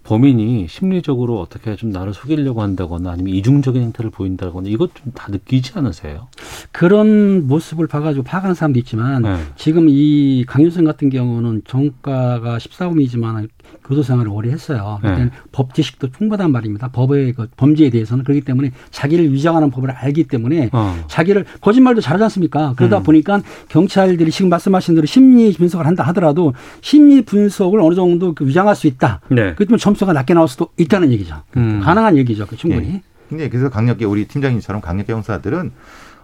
범인이 0.04 0.68
심리적으로 0.70 1.42
어떻게 1.42 1.76
좀 1.76 1.90
나를 1.90 2.14
속이려고 2.14 2.62
한다거나 2.62 3.12
아니면 3.12 3.34
이중적인 3.34 3.82
행태를 3.82 4.10
보인다거나 4.10 4.70
이것 4.70 4.96
좀 4.96 5.12
다 5.14 5.28
느끼지 5.30 5.74
않으세요? 5.76 6.30
그런 6.72 7.46
모습을 7.48 7.88
봐가지고 7.88 8.24
파악하는 8.24 8.56
사람도 8.56 8.80
있지만 8.80 9.24
네. 9.24 9.38
지금 9.58 9.88
이 9.90 10.46
강윤선 10.48 10.86
같은 10.86 11.10
경우는 11.10 11.64
정가가 11.68 12.58
14범이지만 12.58 13.50
교도 13.86 14.04
생활을 14.04 14.30
오래 14.32 14.50
했어요. 14.50 15.00
네. 15.02 15.30
법 15.52 15.74
지식도 15.74 16.10
풍부하단 16.12 16.52
말입니다. 16.52 16.90
법의 16.90 17.34
그 17.34 17.48
범죄에 17.56 17.90
대해서는 17.90 18.24
그렇기 18.24 18.42
때문에 18.42 18.72
자기를 18.92 19.32
위장하는 19.32 19.72
법을 19.72 19.92
알기 19.92 20.26
때문에 20.26 20.70
어. 20.74 21.04
자기를 21.08 21.46
거짓말도 21.62 22.02
잘하지 22.02 22.24
않습니까? 22.26 22.74
그러다 22.76 22.98
음. 22.98 23.04
보니까 23.04 23.42
경찰들이 23.70 24.30
지금 24.32 24.50
말씀하신 24.50 24.96
대로 24.96 25.06
심리 25.06 25.54
분석을 25.54 25.86
한다 25.86 26.04
하더라도 26.08 26.54
심리 26.82 27.24
분석을 27.24 27.80
어느 27.80 27.96
정도 27.96 28.34
그 28.34 28.46
위장할 28.46 28.76
수 28.76 28.88
있다. 28.88 29.22
네. 29.30 29.54
그렇지만 29.56 29.80
점수가 29.80 30.14
낮게 30.14 30.34
나올 30.34 30.48
수도 30.48 30.70
있다는 30.78 31.12
얘기죠. 31.14 31.44
음. 31.56 31.80
가능한 31.82 32.18
얘기죠. 32.18 32.46
그 32.46 32.58
충분히. 32.58 32.88
네. 32.88 33.04
근데 33.30 33.50
그래서 33.50 33.70
강력계 33.70 34.06
우리 34.06 34.28
팀장님처럼 34.28 34.82
강력계 34.82 35.14
형사들은 35.14 35.72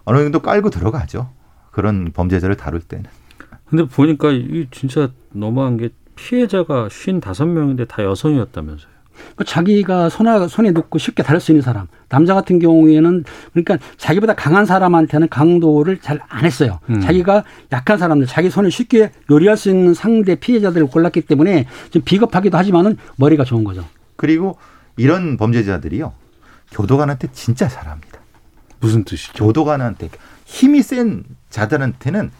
어느 0.05 0.17
정도 0.17 0.39
깔고 0.39 0.69
들어가죠. 0.69 1.29
그런 1.71 2.11
범죄자를 2.13 2.55
다룰 2.55 2.81
때는. 2.81 3.05
근데 3.65 3.85
보니까 3.85 4.31
이 4.31 4.67
진짜 4.71 5.09
너무한 5.31 5.77
게 5.77 5.89
피해자가 6.15 6.87
55명인데 6.87 7.87
다 7.87 8.03
여성이었다면서요. 8.03 8.93
그 9.35 9.43
자기가 9.45 10.09
손에, 10.09 10.47
손에 10.47 10.71
놓고 10.71 10.97
쉽게 10.97 11.21
다룰 11.21 11.39
수 11.39 11.51
있는 11.51 11.61
사람. 11.61 11.87
남자 12.09 12.33
같은 12.33 12.57
경우에는 12.59 13.23
그러니까 13.51 13.77
자기보다 13.97 14.33
강한 14.33 14.65
사람한테는 14.65 15.29
강도를 15.29 15.99
잘 15.99 16.19
안 16.29 16.45
했어요. 16.45 16.79
음. 16.89 16.99
자기가 16.99 17.43
약한 17.71 17.97
사람들, 17.99 18.27
자기 18.27 18.49
손에 18.49 18.69
쉽게 18.69 19.11
요리할 19.29 19.55
수 19.55 19.69
있는 19.69 19.93
상대 19.93 20.35
피해자들을 20.35 20.87
골랐기 20.87 21.21
때문에 21.21 21.67
좀 21.91 22.01
비겁하기도 22.03 22.57
하지만은 22.57 22.97
머리가 23.17 23.43
좋은 23.43 23.63
거죠. 23.63 23.85
그리고 24.15 24.57
이런 24.97 25.37
범죄자들이요. 25.37 26.11
교도관한테 26.71 27.27
진짜 27.33 27.67
잘합니다. 27.67 28.19
무슨 28.79 29.03
뜻이죠? 29.03 29.31
교도관한테 29.45 30.09
힘이 30.45 30.81
센 30.81 31.23
자들한테는 31.49 32.31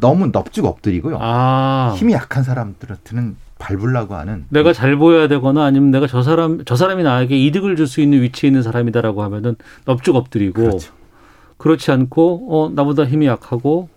너무 0.00 0.30
넙죽 0.32 0.64
엎드리고요. 0.64 1.18
아. 1.20 1.94
힘이 1.96 2.12
약한 2.12 2.42
사람들한테는 2.42 3.36
밟으려고 3.58 4.14
하는. 4.14 4.44
내가 4.48 4.72
잘 4.72 4.96
보여야 4.96 5.28
되거나 5.28 5.64
아니면 5.64 5.90
내가 5.90 6.06
저 6.06 6.22
사람 6.22 6.62
저 6.64 6.76
사람이 6.76 7.02
나에게 7.02 7.38
이득을 7.38 7.76
줄 7.76 7.86
수 7.86 8.00
있는 8.00 8.20
위치에 8.22 8.48
있는 8.48 8.62
사람이다라고 8.62 9.22
하면은 9.22 9.56
넙죽 9.86 10.16
엎드리고 10.16 10.54
그렇죠. 10.54 10.92
그렇지 11.56 11.90
않고 11.92 12.48
어 12.50 12.70
나보다 12.74 13.04
힘이 13.04 13.26
약하고 13.26 13.88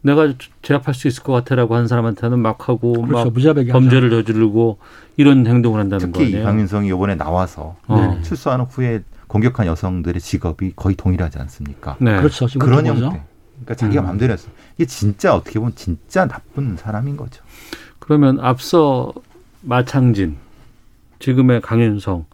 내가 0.00 0.32
제압할 0.62 0.94
수 0.94 1.08
있을 1.08 1.22
것 1.22 1.32
같아라고 1.32 1.74
하는 1.74 1.88
사람한테는 1.88 2.38
막 2.38 2.68
하고 2.68 2.92
그렇죠. 3.02 3.30
막 3.30 3.66
범죄를 3.72 4.10
저지르고 4.10 4.78
이런 5.16 5.46
행동을 5.46 5.80
한다는 5.80 6.12
특히 6.12 6.32
거예요. 6.32 6.44
강윤성이 6.46 6.88
이번에 6.88 7.16
나와서 7.16 7.76
어. 7.88 8.18
출소하는 8.22 8.66
후에 8.66 9.02
공격한 9.26 9.66
여성들의 9.66 10.20
직업이 10.20 10.72
거의 10.76 10.94
동일하지 10.96 11.38
않습니까? 11.40 11.96
네. 11.98 12.16
그렇죠. 12.18 12.46
그런 12.58 12.86
형태. 12.86 13.22
그러니까 13.56 13.74
자기가 13.74 14.02
음. 14.02 14.04
마음대로 14.04 14.32
했어. 14.32 14.48
이게 14.76 14.86
진짜 14.86 15.34
어떻게 15.34 15.58
보면 15.58 15.74
진짜 15.74 16.26
나쁜 16.26 16.76
사람인 16.76 17.16
거죠. 17.16 17.42
그러면 17.98 18.38
앞서 18.40 19.12
마창진, 19.62 20.36
지금의 21.18 21.60
강윤성, 21.60 22.26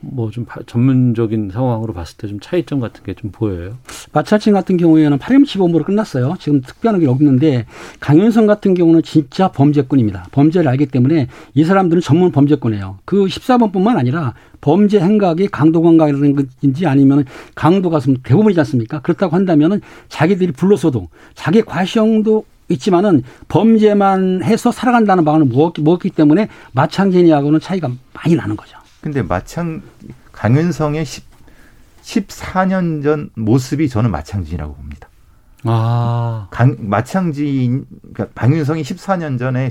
뭐 0.00 0.30
좀 0.30 0.46
전문적인 0.66 1.50
상황으로 1.52 1.92
봤을 1.92 2.16
때 2.16 2.28
좀 2.28 2.38
차이점 2.40 2.80
같은 2.80 3.02
게 3.04 3.14
좀 3.14 3.30
보여요. 3.32 3.78
마차친 4.12 4.52
같은 4.52 4.76
경우에는 4.76 5.18
파렴치범으로 5.18 5.84
끝났어요. 5.84 6.36
지금 6.38 6.60
특별한 6.60 7.00
게 7.00 7.06
없는데 7.08 7.66
강윤성 8.00 8.46
같은 8.46 8.74
경우는 8.74 9.02
진짜 9.02 9.48
범죄꾼입니다. 9.48 10.26
범죄를 10.30 10.68
알기 10.68 10.86
때문에 10.86 11.26
이 11.54 11.64
사람들은 11.64 12.00
전문 12.00 12.30
범죄꾼이에요. 12.30 12.98
그 13.04 13.26
14번뿐만 13.26 13.96
아니라 13.96 14.34
범죄 14.60 15.00
행각이 15.00 15.48
강도 15.48 15.82
것인지 15.82 16.86
아니면 16.86 17.24
강도가 17.54 18.00
대부분이지 18.22 18.60
않습니까? 18.60 19.00
그렇다고 19.00 19.34
한다면은 19.34 19.80
자기들이 20.08 20.52
불러서도 20.52 21.08
자기 21.34 21.62
과시형도 21.62 22.44
있지만은 22.70 23.22
범죄만 23.48 24.42
해서 24.44 24.70
살아간다는 24.70 25.24
방안을 25.24 25.46
먹었기 25.46 26.10
때문에 26.10 26.48
마창진이하고는 26.72 27.60
차이가 27.60 27.90
많이 28.12 28.36
나는 28.36 28.56
거죠. 28.56 28.77
근데 29.00 29.22
마창 29.22 29.82
강윤성의 30.32 31.04
10, 31.04 31.24
14년 32.02 33.02
전 33.02 33.30
모습이 33.34 33.88
저는 33.88 34.10
마창진이라고 34.10 34.74
봅니다. 34.74 35.08
아. 35.64 36.48
강, 36.50 36.76
마창진, 36.78 37.86
그러니까 38.12 38.28
박윤성이 38.34 38.82
14년 38.82 39.38
전에 39.38 39.68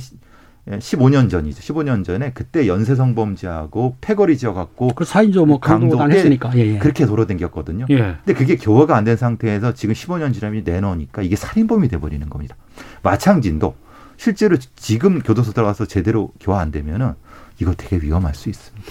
15년 0.67 1.29
전이죠. 1.29 1.61
15년 1.61 2.03
전에 2.03 2.31
그때 2.33 2.67
연쇄성범죄하고 2.67 3.95
패거리 4.01 4.37
지어갖고 4.37 4.89
그 4.95 5.05
사인조 5.05 5.45
뭐 5.45 5.59
강도 5.61 5.97
했으니까 6.11 6.51
예, 6.57 6.73
예. 6.73 6.77
그렇게 6.77 7.05
돌아댕겼거든요. 7.05 7.85
예. 7.89 8.17
근데 8.25 8.33
그게 8.33 8.57
교화가 8.57 8.95
안 8.97 9.05
된 9.05 9.15
상태에서 9.15 9.73
지금 9.73 9.95
15년 9.95 10.33
지나면 10.33 10.63
내놓으니까 10.65 11.21
이게 11.21 11.37
살인범이 11.37 11.87
돼버리는 11.87 12.29
겁니다. 12.29 12.57
마창진도 13.01 13.75
실제로 14.17 14.57
지금 14.75 15.21
교도소 15.21 15.53
들어가서 15.53 15.85
제대로 15.85 16.33
교화 16.41 16.59
안 16.59 16.71
되면은 16.71 17.13
이거 17.59 17.73
되게 17.73 18.05
위험할 18.05 18.35
수 18.35 18.49
있습니다. 18.49 18.85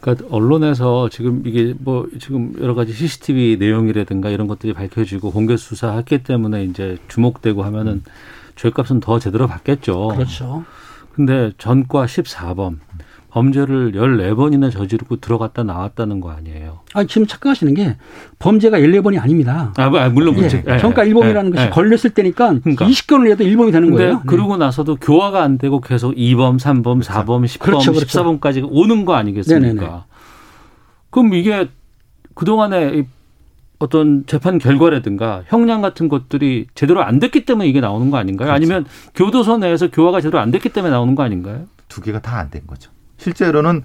그러니까 0.00 0.26
언론에서 0.30 1.08
지금 1.08 1.42
이게 1.46 1.74
뭐 1.78 2.08
지금 2.20 2.54
여러 2.60 2.74
가지 2.74 2.92
CCTV 2.92 3.56
내용이라든가 3.58 4.30
이런 4.30 4.46
것들이 4.46 4.72
밝혀지고 4.72 5.30
공개 5.30 5.56
수사했기 5.56 6.22
때문에 6.22 6.64
이제 6.64 6.98
주목되고 7.08 7.62
하면은 7.64 7.92
음. 7.94 8.02
죄값은 8.56 9.00
더 9.00 9.18
제대로 9.18 9.46
받겠죠. 9.46 10.08
그렇죠. 10.08 10.64
근데 11.14 11.52
전과 11.58 12.06
14범 12.06 12.78
범죄를 13.36 13.92
14번이나 13.92 14.72
저지르고 14.72 15.16
들어갔다 15.16 15.62
나왔다는 15.62 16.20
거 16.20 16.30
아니에요. 16.30 16.80
아, 16.94 17.04
지금 17.04 17.26
착각하시는 17.26 17.74
게 17.74 17.98
범죄가 18.38 18.78
14번이 18.78 19.20
아닙니다. 19.20 19.74
아, 19.76 19.90
뭐, 19.90 20.00
아 20.00 20.08
물론 20.08 20.34
그렇죠. 20.34 20.62
예, 20.66 20.78
정가 20.78 21.04
1범이라는 21.04 21.48
예, 21.48 21.50
것이 21.50 21.64
예. 21.66 21.68
걸렸을 21.68 22.10
때니까 22.14 22.58
그러니까. 22.60 22.86
20건을 22.86 23.30
해도 23.30 23.44
1범이 23.44 23.72
되는 23.72 23.90
거예요. 23.90 24.22
그러고 24.26 24.56
네. 24.56 24.64
나서도 24.64 24.96
교화가 24.96 25.42
안 25.42 25.58
되고 25.58 25.82
계속 25.82 26.14
2범, 26.14 26.58
3범, 26.58 26.82
그렇죠. 27.04 27.12
4범, 27.12 27.44
10범, 27.44 27.58
그렇죠, 27.60 27.92
그렇죠. 27.92 28.22
14범까지 28.22 28.66
오는 28.70 29.04
거 29.04 29.14
아니겠습니까? 29.16 29.66
네네네. 29.74 29.96
그럼 31.10 31.34
이게 31.34 31.68
그동안에 32.34 33.06
어떤 33.78 34.24
재판 34.26 34.56
결과라든가 34.56 35.42
형량 35.48 35.82
같은 35.82 36.08
것들이 36.08 36.68
제대로 36.74 37.02
안 37.02 37.18
됐기 37.18 37.44
때문에 37.44 37.68
이게 37.68 37.82
나오는 37.82 38.10
거 38.10 38.16
아닌가요? 38.16 38.46
그렇죠. 38.46 38.54
아니면 38.56 38.86
교도소 39.14 39.58
내에서 39.58 39.90
교화가 39.90 40.22
제대로 40.22 40.38
안 40.38 40.50
됐기 40.50 40.70
때문에 40.70 40.90
나오는 40.90 41.14
거 41.14 41.22
아닌가요? 41.22 41.64
두 41.88 42.00
개가 42.00 42.20
다 42.22 42.38
안 42.38 42.48
된 42.50 42.62
거죠. 42.66 42.95
실제로는 43.18 43.82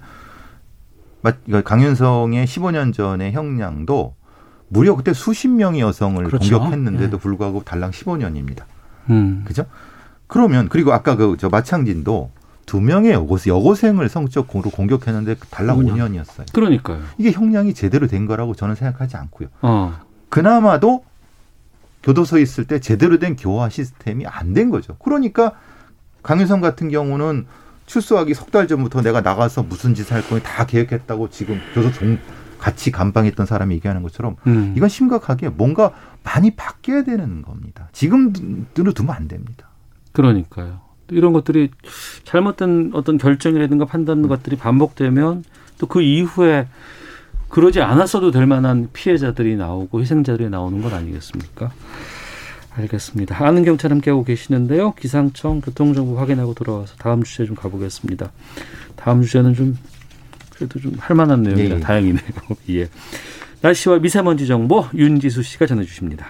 강윤성의 1.64 2.46
15년 2.46 2.92
전의 2.92 3.32
형량도 3.32 4.14
무려 4.68 4.96
그때 4.96 5.12
수십 5.12 5.48
명의 5.48 5.80
여성을 5.80 6.22
그렇죠. 6.24 6.58
공격했는데도 6.58 7.16
네. 7.16 7.22
불구하고 7.22 7.62
달랑 7.62 7.90
15년입니다. 7.90 8.62
음. 9.10 9.42
그죠? 9.46 9.66
그러면 10.26 10.68
그리고 10.68 10.92
아까 10.92 11.14
그 11.16 11.36
저 11.38 11.48
마창진도 11.48 12.30
두 12.64 12.80
명의 12.80 13.12
여고생, 13.12 13.54
여고생을 13.54 14.08
성적으로 14.08 14.70
공격했는데 14.70 15.36
달랑 15.50 15.78
5년. 15.78 15.92
5년 15.94 16.14
이었어요. 16.14 16.46
그러니까요. 16.52 17.00
이게 17.18 17.30
형량이 17.32 17.74
제대로 17.74 18.06
된 18.06 18.26
거라고 18.26 18.54
저는 18.54 18.74
생각하지 18.76 19.16
않고요. 19.16 19.48
어. 19.62 19.94
그나마도 20.30 21.04
교도소에 22.02 22.40
있을 22.40 22.64
때 22.66 22.80
제대로 22.80 23.18
된 23.18 23.36
교화 23.36 23.68
시스템이 23.68 24.26
안 24.26 24.54
된 24.54 24.70
거죠. 24.70 24.96
그러니까 24.98 25.52
강윤성 26.22 26.60
같은 26.60 26.88
경우는 26.88 27.46
출소하기 27.92 28.32
석 28.34 28.50
달 28.50 28.66
전부터 28.68 29.02
내가 29.02 29.20
나가서 29.20 29.62
무슨 29.64 29.94
짓을 29.94 30.14
할 30.14 30.22
거니 30.22 30.42
다 30.42 30.66
계획했다고 30.66 31.28
지금 31.30 31.60
교도소 31.74 31.98
동, 32.00 32.18
같이 32.58 32.90
감방했던 32.90 33.44
사람이 33.46 33.74
얘기하는 33.76 34.02
것처럼 34.02 34.36
음. 34.46 34.74
이건 34.76 34.88
심각하게 34.88 35.48
뭔가 35.50 35.92
많이 36.22 36.50
바뀌어야 36.52 37.02
되는 37.04 37.42
겁니다. 37.42 37.88
지금대로 37.92 38.92
두면 38.92 39.14
안 39.14 39.28
됩니다. 39.28 39.68
그러니까요. 40.12 40.80
이런 41.10 41.32
것들이 41.32 41.70
잘못된 42.24 42.92
어떤 42.94 43.18
결정이라든가 43.18 43.84
판단 43.86 44.26
것들이 44.28 44.56
반복되면 44.56 45.44
또 45.78 45.86
그 45.88 46.00
이후에 46.00 46.68
그러지 47.48 47.82
않았어도 47.82 48.30
될 48.30 48.46
만한 48.46 48.88
피해자들이 48.92 49.56
나오고 49.56 50.00
희생자들이 50.00 50.48
나오는 50.48 50.80
건 50.80 50.94
아니겠습니까? 50.94 51.70
알겠습니다. 52.74 53.44
아는 53.44 53.64
경찰 53.64 53.90
함께하고 53.90 54.24
계시는데요. 54.24 54.94
기상청 54.94 55.60
교통정보 55.60 56.18
확인하고 56.18 56.54
돌아와서 56.54 56.94
다음 56.96 57.22
주제 57.22 57.44
좀 57.44 57.54
가보겠습니다. 57.54 58.32
다음 58.96 59.22
주제는 59.22 59.54
좀 59.54 59.78
그래도 60.54 60.80
좀 60.80 60.94
할만한 60.98 61.42
내용이라 61.42 61.76
예. 61.76 61.80
다행이네요. 61.80 62.22
예. 62.70 62.88
날씨와 63.60 63.98
미세먼지 63.98 64.46
정보 64.46 64.86
윤지수 64.94 65.42
씨가 65.42 65.66
전해주십니다. 65.66 66.26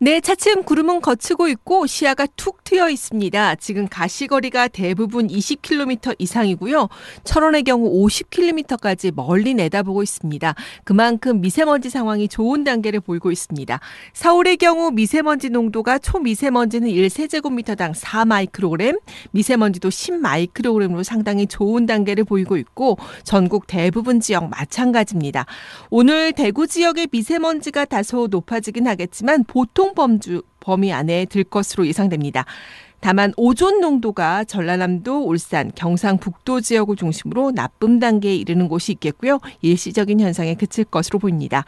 네, 0.00 0.20
차츰 0.20 0.62
구름은 0.62 1.00
거치고 1.00 1.48
있고 1.48 1.88
시야가 1.88 2.28
툭 2.36 2.62
트여 2.62 2.88
있습니다. 2.88 3.56
지금 3.56 3.88
가시거리가 3.88 4.68
대부분 4.68 5.26
20km 5.26 6.14
이상이고요. 6.20 6.88
철원의 7.24 7.64
경우 7.64 8.06
50km까지 8.06 9.12
멀리 9.12 9.54
내다보고 9.54 10.04
있습니다. 10.04 10.54
그만큼 10.84 11.40
미세먼지 11.40 11.90
상황이 11.90 12.28
좋은 12.28 12.62
단계를 12.62 13.00
보이고 13.00 13.32
있습니다. 13.32 13.80
서울의 14.12 14.58
경우 14.58 14.92
미세먼지 14.92 15.50
농도가 15.50 15.98
초미세먼지는 15.98 16.90
1세제곱미터당 16.90 17.92
4마이크로그램, 17.92 19.00
미세먼지도 19.32 19.88
10마이크로그램으로 19.88 21.02
상당히 21.02 21.48
좋은 21.48 21.86
단계를 21.86 22.22
보이고 22.22 22.56
있고 22.56 22.98
전국 23.24 23.66
대부분 23.66 24.20
지역 24.20 24.48
마찬가지입니다. 24.48 25.46
오늘 25.90 26.32
대구 26.32 26.68
지역의 26.68 27.08
미세먼지가 27.10 27.86
다소 27.86 28.28
높아지긴 28.30 28.86
하겠지만 28.86 29.42
보통 29.42 29.87
보통 29.88 29.94
범주 29.94 30.42
범위 30.60 30.92
안에 30.92 31.26
들 31.26 31.44
것으로 31.44 31.86
예상됩니다. 31.86 32.44
다만 33.00 33.32
오존 33.36 33.80
농도가 33.80 34.44
전라남도, 34.44 35.24
울산, 35.24 35.70
경상북도 35.74 36.60
지역을 36.60 36.96
중심으로 36.96 37.52
나쁨 37.52 38.00
단계에 38.00 38.34
이르는 38.34 38.68
곳이 38.68 38.92
있겠고요. 38.92 39.38
일시적인 39.62 40.20
현상에 40.20 40.54
그칠 40.54 40.84
것으로 40.84 41.18
보입니다. 41.18 41.64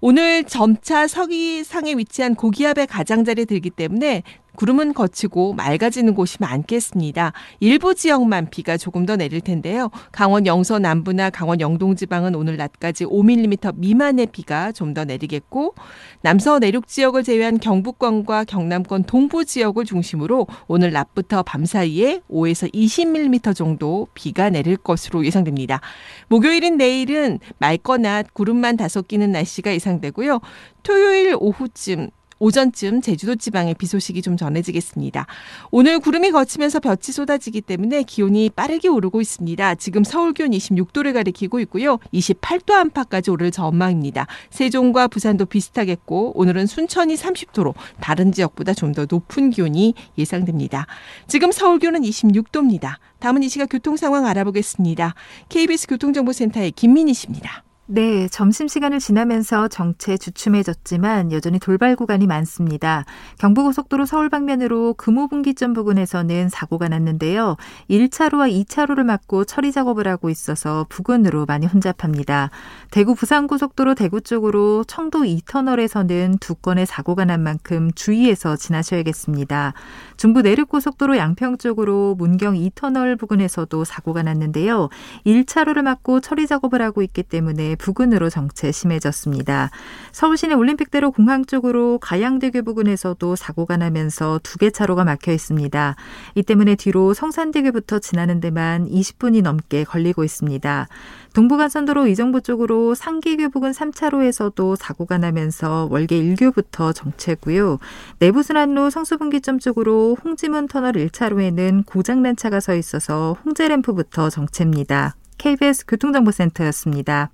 오늘 0.00 0.44
점차 0.44 1.06
서기상에 1.06 1.94
위치한 1.94 2.34
고기압의 2.34 2.88
가장자리에 2.88 3.44
들기 3.46 3.70
때문에 3.70 4.22
구름은 4.56 4.94
거치고 4.94 5.52
맑아지는 5.54 6.14
곳이 6.14 6.38
많겠습니다. 6.40 7.32
일부 7.60 7.94
지역만 7.94 8.50
비가 8.50 8.76
조금 8.76 9.06
더 9.06 9.16
내릴 9.16 9.40
텐데요. 9.40 9.90
강원 10.10 10.46
영서 10.46 10.78
남부나 10.80 11.30
강원 11.30 11.60
영동 11.60 11.94
지방은 11.94 12.34
오늘 12.34 12.56
낮까지 12.56 13.04
5mm 13.04 13.74
미만의 13.76 14.26
비가 14.32 14.72
좀 14.72 14.96
더 14.96 15.04
내리겠고 15.04 15.74
남서 16.22 16.58
내륙 16.58 16.86
지역을 16.88 17.22
제외한 17.22 17.58
경북권과 17.60 18.44
경남권 18.44 19.04
동부 19.04 19.44
지역을 19.44 19.84
중심으로 19.84 20.46
오늘 20.68 20.90
낮부터 20.92 21.42
밤 21.42 21.66
사이에 21.66 22.22
5에서 22.30 22.72
20mm 22.72 23.54
정도 23.54 24.08
비가 24.14 24.48
내릴 24.48 24.78
것으로 24.78 25.26
예상됩니다. 25.26 25.80
목요일인 26.28 26.78
내일은 26.78 27.40
맑거나 27.58 28.22
구름만 28.32 28.78
다소 28.78 29.02
끼는 29.02 29.32
날씨가 29.32 29.74
예상되고요. 29.74 30.40
토요일 30.82 31.36
오후쯤 31.38 32.08
오전쯤 32.38 33.00
제주도 33.02 33.36
지방에 33.36 33.74
비 33.74 33.86
소식이 33.86 34.22
좀 34.22 34.36
전해지겠습니다. 34.36 35.26
오늘 35.70 36.00
구름이 36.00 36.32
거치면서 36.32 36.80
볕이 36.80 37.12
쏟아지기 37.12 37.60
때문에 37.60 38.02
기온이 38.02 38.50
빠르게 38.50 38.88
오르고 38.88 39.20
있습니다. 39.20 39.76
지금 39.76 40.02
서울 40.02 40.32
기온 40.32 40.50
26도를 40.50 41.12
가리키고 41.12 41.60
있고요. 41.60 41.98
28도 42.12 42.72
안팎까지 42.72 43.30
오를 43.30 43.50
전망입니다. 43.50 44.26
세종과 44.50 45.08
부산도 45.08 45.46
비슷하겠고 45.46 46.32
오늘은 46.38 46.66
순천이 46.66 47.14
30도로 47.14 47.74
다른 48.00 48.32
지역보다 48.32 48.72
좀 48.74 48.96
더 48.96 49.04
높은 49.10 49.50
기온이 49.50 49.92
예상됩니다. 50.16 50.86
지금 51.26 51.52
서울 51.52 51.78
기온은 51.78 52.00
26도입니다. 52.00 52.94
다음은 53.18 53.42
이 53.42 53.48
시각 53.50 53.66
교통 53.66 53.98
상황 53.98 54.24
알아보겠습니다. 54.24 55.14
KBS 55.50 55.88
교통정보센터의 55.88 56.70
김민희 56.70 57.12
씨입니다. 57.12 57.65
네, 57.88 58.26
점심시간을 58.26 58.98
지나면서 58.98 59.68
정체 59.68 60.16
주춤해졌지만 60.16 61.30
여전히 61.30 61.60
돌발 61.60 61.94
구간이 61.94 62.26
많습니다. 62.26 63.04
경부고속도로 63.38 64.06
서울 64.06 64.28
방면으로 64.28 64.94
금호분기점 64.94 65.72
부근에서는 65.72 66.48
사고가 66.48 66.88
났는데요. 66.88 67.56
1차로와 67.88 68.52
2차로를 68.66 69.04
막고 69.04 69.44
처리 69.44 69.70
작업을 69.70 70.08
하고 70.08 70.30
있어서 70.30 70.84
부근으로 70.88 71.46
많이 71.46 71.66
혼잡합니다. 71.66 72.50
대구 72.90 73.14
부산고속도로 73.14 73.94
대구 73.94 74.20
쪽으로 74.20 74.82
청도 74.82 75.20
2터널에서는 75.20 76.40
두 76.40 76.56
건의 76.56 76.86
사고가 76.86 77.24
난 77.24 77.40
만큼 77.44 77.92
주의해서 77.94 78.56
지나셔야겠습니다. 78.56 79.74
중부 80.16 80.42
내륙고속도로 80.42 81.16
양평 81.16 81.58
쪽으로 81.58 82.14
문경 82.16 82.54
2터널 82.54 83.18
부근에서도 83.18 83.84
사고가 83.84 84.22
났는데요. 84.22 84.88
1차로를 85.24 85.82
막고 85.82 86.20
처리 86.20 86.46
작업을 86.46 86.82
하고 86.82 87.02
있기 87.02 87.22
때문에 87.22 87.76
부근으로 87.76 88.30
정체 88.30 88.72
심해졌습니다. 88.72 89.70
서울시내 90.12 90.54
올림픽대로 90.54 91.12
공항 91.12 91.44
쪽으로 91.44 91.98
가양대교 91.98 92.62
부근에서도 92.62 93.36
사고가 93.36 93.76
나면서 93.76 94.40
두 94.42 94.56
개 94.56 94.70
차로가 94.70 95.04
막혀 95.04 95.32
있습니다. 95.32 95.96
이 96.34 96.42
때문에 96.42 96.76
뒤로 96.76 97.12
성산대교부터 97.12 97.98
지나는 97.98 98.40
데만 98.40 98.88
20분이 98.88 99.42
넘게 99.42 99.84
걸리고 99.84 100.24
있습니다. 100.24 100.88
동부간선도로 101.36 102.06
이정부 102.06 102.40
쪽으로 102.40 102.94
상기교 102.94 103.50
부근 103.50 103.72
3차로에서도 103.72 104.74
사고가 104.74 105.18
나면서 105.18 105.86
월계 105.90 106.18
1교부터 106.18 106.94
정체고요. 106.94 107.78
내부순환로 108.20 108.88
성수분기점 108.88 109.58
쪽으로 109.58 110.16
홍지문 110.24 110.66
터널 110.66 110.92
1차로에는 110.92 111.84
고장난 111.84 112.36
차가 112.36 112.58
서 112.60 112.74
있어서 112.74 113.36
홍제램프부터 113.44 114.30
정체입니다. 114.30 115.14
KBS 115.36 115.84
교통정보센터였습니다. 115.84 117.30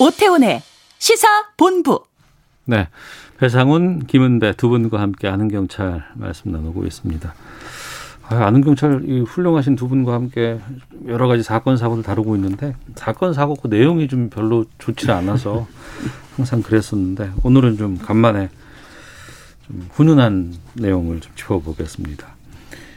오태훈의 0.00 0.62
시사 0.98 1.28
본부. 1.56 2.02
네. 2.64 2.88
배상훈, 3.38 4.06
김은배 4.06 4.54
두 4.56 4.68
분과 4.68 5.00
함께 5.00 5.28
아는 5.28 5.48
경찰 5.48 6.04
말씀 6.14 6.52
나누고 6.52 6.84
있습니다. 6.86 7.34
아, 8.28 8.50
는 8.50 8.62
경찰 8.62 9.02
이 9.04 9.20
훌륭하신 9.20 9.76
두 9.76 9.88
분과 9.88 10.14
함께 10.14 10.58
여러 11.06 11.28
가지 11.28 11.42
사건 11.42 11.76
사고를 11.76 12.02
다루고 12.02 12.36
있는데 12.36 12.74
사건 12.94 13.34
사고 13.34 13.54
그 13.54 13.68
내용이 13.68 14.08
좀 14.08 14.30
별로 14.30 14.64
좋지 14.78 15.10
않아서 15.10 15.66
항상 16.36 16.62
그랬었는데 16.62 17.32
오늘은 17.42 17.76
좀 17.76 17.98
간만에 17.98 18.48
좀 19.66 19.88
훈훈한 19.92 20.54
내용을 20.74 21.20
좀 21.20 21.32
짚어보겠습니다. 21.34 22.26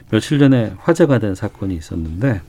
며칠 0.10 0.40
전에 0.40 0.74
화제가 0.78 1.20
된 1.20 1.36
사건이 1.36 1.76
있었는데 1.76 2.42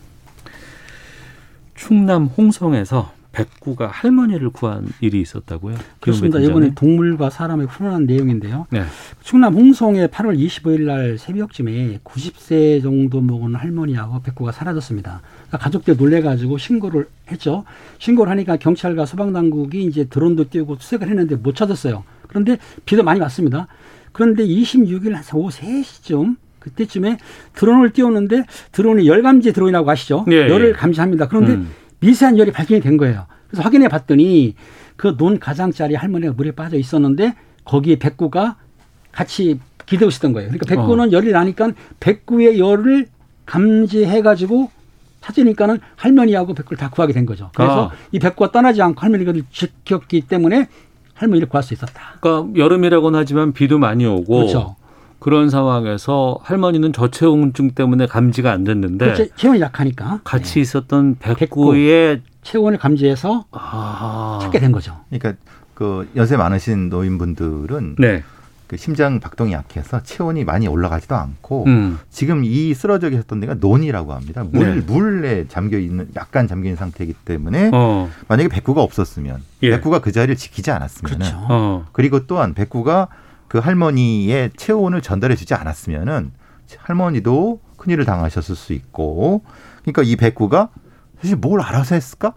충남 1.75 2.27
홍성에서 2.27 3.18
백구가 3.33 3.89
할머니를 3.89 4.51
구한 4.51 4.87
일이 5.01 5.21
있었다고요? 5.21 5.77
그렇습니다. 6.01 6.39
이번에 6.41 6.73
동물과 6.75 7.31
사람의 7.31 7.67
훈훈한 7.67 8.07
내용인데요. 8.07 8.67
네. 8.71 8.83
충남 9.23 9.55
홍성에 9.55 10.09
8월 10.09 10.39
25일 10.39 10.83
날 10.83 11.19
새벽쯤에 11.19 12.01
90세 12.03 12.83
정도 12.83 13.21
먹은 13.21 13.55
할머니하고 13.55 14.23
백구가 14.23 14.53
사라졌습니다. 14.53 15.21
그러니까 15.49 15.59
가족들 15.59 15.97
놀래가지고 15.97 16.59
신고를 16.59 17.07
했죠. 17.31 17.65
신고를 17.99 18.31
하니까 18.33 18.57
경찰과 18.57 19.07
소방당국이 19.07 19.85
이제 19.85 20.05
드론도 20.05 20.49
띄우고 20.51 20.77
수색을 20.81 21.09
했는데 21.09 21.37
못 21.37 21.55
찾았어요. 21.55 22.05
그런데 22.27 22.59
비도 22.87 23.03
많이 23.03 23.21
왔습니다. 23.21 23.69
그런데 24.13 24.47
26일 24.47 25.13
한 25.13 25.23
오후 25.35 25.51
3시쯤 25.51 26.37
그때쯤에 26.59 27.19
드론을 27.55 27.93
띄웠는데 27.93 28.45
드론이 28.73 29.07
열감지 29.07 29.53
드론이라고 29.53 29.91
아시죠? 29.91 30.25
예, 30.31 30.35
예. 30.35 30.49
열을 30.49 30.73
감지합니다. 30.73 31.29
그런데 31.29 31.53
음. 31.53 31.71
미세한 32.01 32.39
열이 32.39 32.53
발견이 32.53 32.81
된 32.81 32.97
거예요. 32.97 33.27
그래서 33.49 33.63
확인해 33.63 33.89
봤더니 33.89 34.55
그 34.97 35.17
논 35.17 35.39
가장짜리 35.39 35.95
할머니가 35.95 36.33
물에 36.33 36.51
빠져 36.53 36.77
있었는데 36.77 37.35
거기에 37.65 37.97
백구가 37.99 38.57
같이 39.13 39.61
기대고 39.87 40.09
있었던 40.09 40.33
거예요. 40.33 40.49
그러니까 40.51 40.67
백구는 40.67 41.09
어. 41.09 41.13
열이 41.13 41.33
나니까 41.33 41.71
백구의 42.01 42.59
열을 42.59 43.07
감지해 43.47 44.23
가지고 44.23 44.71
찾으니까는 45.21 45.79
할머니하고 45.97 46.55
백구를 46.55 46.79
다 46.79 46.91
구하게 46.91 47.13
된 47.13 47.27
거죠. 47.27 47.51
그래서 47.55 47.89
아. 47.89 47.93
이 48.13 48.19
백구가 48.19 48.53
떠나지 48.53 48.83
않고 48.83 49.01
할머니가 49.01 49.33
지켰기 49.51 50.23
때문에 50.23 50.69
할머니를 51.15 51.49
구할 51.49 51.63
수 51.63 51.75
있었다. 51.75 52.17
그러니까 52.21 52.59
여름이라고는 52.59 53.19
하지만 53.19 53.53
비도 53.53 53.79
많이 53.79 54.05
오고 54.07 54.37
그렇죠. 54.37 54.77
그런 55.19 55.51
상황에서 55.51 56.39
할머니는 56.43 56.93
저체온증 56.93 57.73
때문에 57.73 58.07
감지가 58.07 58.53
안 58.53 58.65
됐는데 58.65 59.05
그렇죠. 59.05 59.27
체온이 59.37 59.61
약하니까 59.61 60.21
같이 60.25 60.55
네. 60.55 60.61
있었던 60.61 61.17
백구의 61.19 62.17
백구. 62.17 62.29
체온을 62.43 62.79
감지해서 62.79 63.45
아. 63.51 64.39
찾게 64.43 64.61
된 64.61 64.73
거죠. 64.73 64.97
그러니까 65.11 65.35
그 65.75 66.09
연세 66.17 66.37
많으신 66.37 66.89
노인분들은 66.89 67.97
네. 67.99 68.23
그 68.69 68.77
심장 68.77 69.19
박동이 69.19 69.53
약해서 69.53 70.03
체온이 70.03 70.45
많이 70.45 70.69
올라가지도 70.69 71.15
않고 71.17 71.65
음. 71.67 71.99
지금 72.11 72.45
이 72.45 72.75
쓰러져 72.75 73.09
계셨던 73.09 73.41
데가 73.41 73.55
논이라고 73.55 74.13
합니다. 74.13 74.45
물 74.45 74.81
네. 74.81 74.83
물에 74.87 75.47
잠겨 75.49 75.79
있는 75.79 76.09
약간 76.17 76.47
잠겨 76.47 76.69
있는 76.69 76.77
상태이기 76.77 77.15
때문에 77.25 77.71
어. 77.73 78.11
만약에 78.29 78.49
백구가 78.49 78.83
없었으면 78.83 79.43
예. 79.63 79.71
백구가 79.71 80.01
그 80.01 80.13
자리를 80.13 80.37
지키지 80.37 80.71
않았으면 80.71 81.13
그렇죠. 81.13 81.37
어. 81.49 81.87
그리고 81.93 82.27
또한 82.27 82.53
백구가 82.53 83.09
그 83.49 83.59
할머니의 83.59 84.51
체온을 84.57 85.03
전달해 85.03 85.35
주지 85.35 85.55
않았으면은 85.55 86.33
할머니도 86.77 87.61
큰일을 87.77 88.05
당하셨을 88.05 88.55
수 88.55 88.73
있고 88.73 89.43
그러니까 89.83 90.03
이 90.03 90.17
백구가 90.17 90.69
사실 91.21 91.37
뭘 91.37 91.61
알아서 91.61 91.95
했을까? 91.95 92.35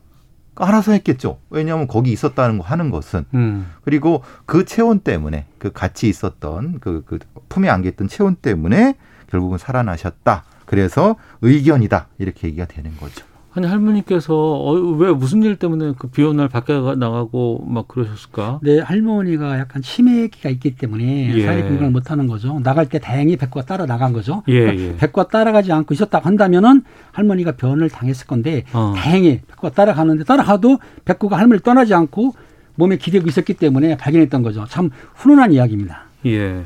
알아서 0.55 0.91
했겠죠. 0.91 1.39
왜냐하면 1.49 1.87
거기 1.87 2.11
있었다는 2.11 2.57
거 2.57 2.63
하는 2.63 2.91
것은 2.91 3.25
음. 3.33 3.71
그리고 3.83 4.23
그 4.45 4.65
체온 4.65 4.99
때문에 4.99 5.45
그 5.57 5.71
같이 5.71 6.07
있었던 6.09 6.79
그, 6.79 7.03
그 7.05 7.19
품에 7.49 7.69
안겼던 7.69 8.07
체온 8.07 8.35
때문에 8.35 8.95
결국은 9.27 9.57
살아나셨다. 9.57 10.43
그래서 10.65 11.15
의견이다 11.41 12.07
이렇게 12.17 12.47
얘기가 12.47 12.65
되는 12.65 12.95
거죠. 12.97 13.25
아니 13.53 13.67
할머니께서 13.67 14.33
어, 14.33 14.71
왜 14.73 15.11
무슨 15.11 15.43
일 15.43 15.57
때문에 15.57 15.93
그 15.97 16.07
비오는 16.07 16.37
날 16.37 16.47
밖에 16.47 16.73
나가고 16.73 17.65
막 17.67 17.87
그러셨을까? 17.87 18.61
네 18.63 18.79
할머니가 18.79 19.59
약간 19.59 19.81
치매기가 19.81 20.49
있기 20.49 20.77
때문에 20.77 21.33
예. 21.35 21.45
사회 21.45 21.61
건강을 21.63 21.91
못하는 21.91 22.27
거죠. 22.27 22.59
나갈 22.63 22.87
때 22.87 22.99
다행히 22.99 23.35
백과 23.35 23.63
따라 23.63 23.85
나간 23.85 24.13
거죠. 24.13 24.43
예, 24.47 24.61
그러니까 24.61 24.83
예. 24.83 24.95
백과 24.97 25.27
따라가지 25.27 25.73
않고 25.73 25.93
있었다고 25.93 26.25
한다면은 26.25 26.83
할머니가 27.11 27.57
변을 27.57 27.89
당했을 27.89 28.25
건데 28.25 28.63
어. 28.71 28.93
다행히 28.95 29.41
백과 29.49 29.71
따라가는데 29.71 30.23
따라가도 30.23 30.77
백구가 31.03 31.37
할머니를 31.37 31.59
떠나지 31.59 31.93
않고 31.93 32.33
몸에 32.75 32.95
기대고 32.95 33.27
있었기 33.27 33.55
때문에 33.55 33.97
발견했던 33.97 34.43
거죠. 34.43 34.65
참 34.69 34.91
훈훈한 35.15 35.51
이야기입니다. 35.51 36.05
예. 36.25 36.63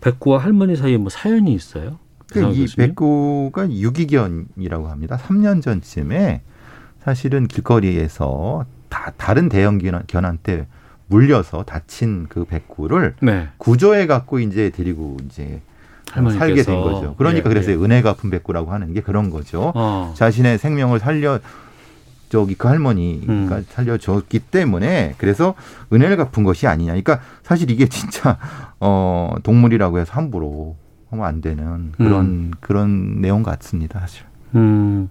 백구와 0.00 0.38
할머니 0.38 0.76
사이에 0.76 0.96
뭐 0.96 1.10
사연이 1.10 1.52
있어요? 1.52 1.98
그이 2.40 2.66
백구가 2.76 3.70
유기견이라고 3.70 4.88
합니다. 4.88 5.18
3년 5.18 5.62
전쯤에 5.62 6.42
사실은 7.02 7.46
길거리에서 7.46 8.66
다 8.88 9.12
다른 9.16 9.48
대형 9.48 9.78
견한테 10.06 10.66
물려서 11.08 11.64
다친 11.64 12.26
그 12.28 12.44
백구를 12.44 13.14
네. 13.20 13.48
구조해 13.58 14.06
갖고 14.06 14.40
이제 14.40 14.70
데리고 14.70 15.16
이제 15.24 15.60
살게 16.12 16.62
된 16.62 16.80
거죠. 16.80 17.14
그러니까 17.16 17.48
예, 17.48 17.52
그래서 17.52 17.70
예. 17.72 17.76
은혜 17.76 18.02
갚은 18.02 18.30
백구라고 18.30 18.72
하는 18.72 18.92
게 18.92 19.00
그런 19.00 19.30
거죠. 19.30 19.72
어. 19.74 20.14
자신의 20.16 20.58
생명을 20.58 20.98
살려 20.98 21.38
저기 22.28 22.54
그 22.54 22.66
할머니가 22.66 23.32
음. 23.32 23.66
살려줬기 23.68 24.40
때문에 24.40 25.14
그래서 25.18 25.54
은혜를 25.92 26.16
갚은 26.16 26.44
것이 26.44 26.66
아니냐. 26.66 26.92
그러니까 26.92 27.20
사실 27.42 27.70
이게 27.70 27.86
진짜 27.86 28.38
어 28.80 29.34
동물이라고 29.42 29.98
해서 29.98 30.12
함부로 30.12 30.76
하면 31.16 31.24
안 31.24 31.40
되는 31.40 31.92
그런 31.92 32.24
음. 32.24 32.50
그런 32.60 33.20
내용 33.20 33.42
같습니다, 33.42 34.00
사실. 34.00 34.24
음. 34.54 35.08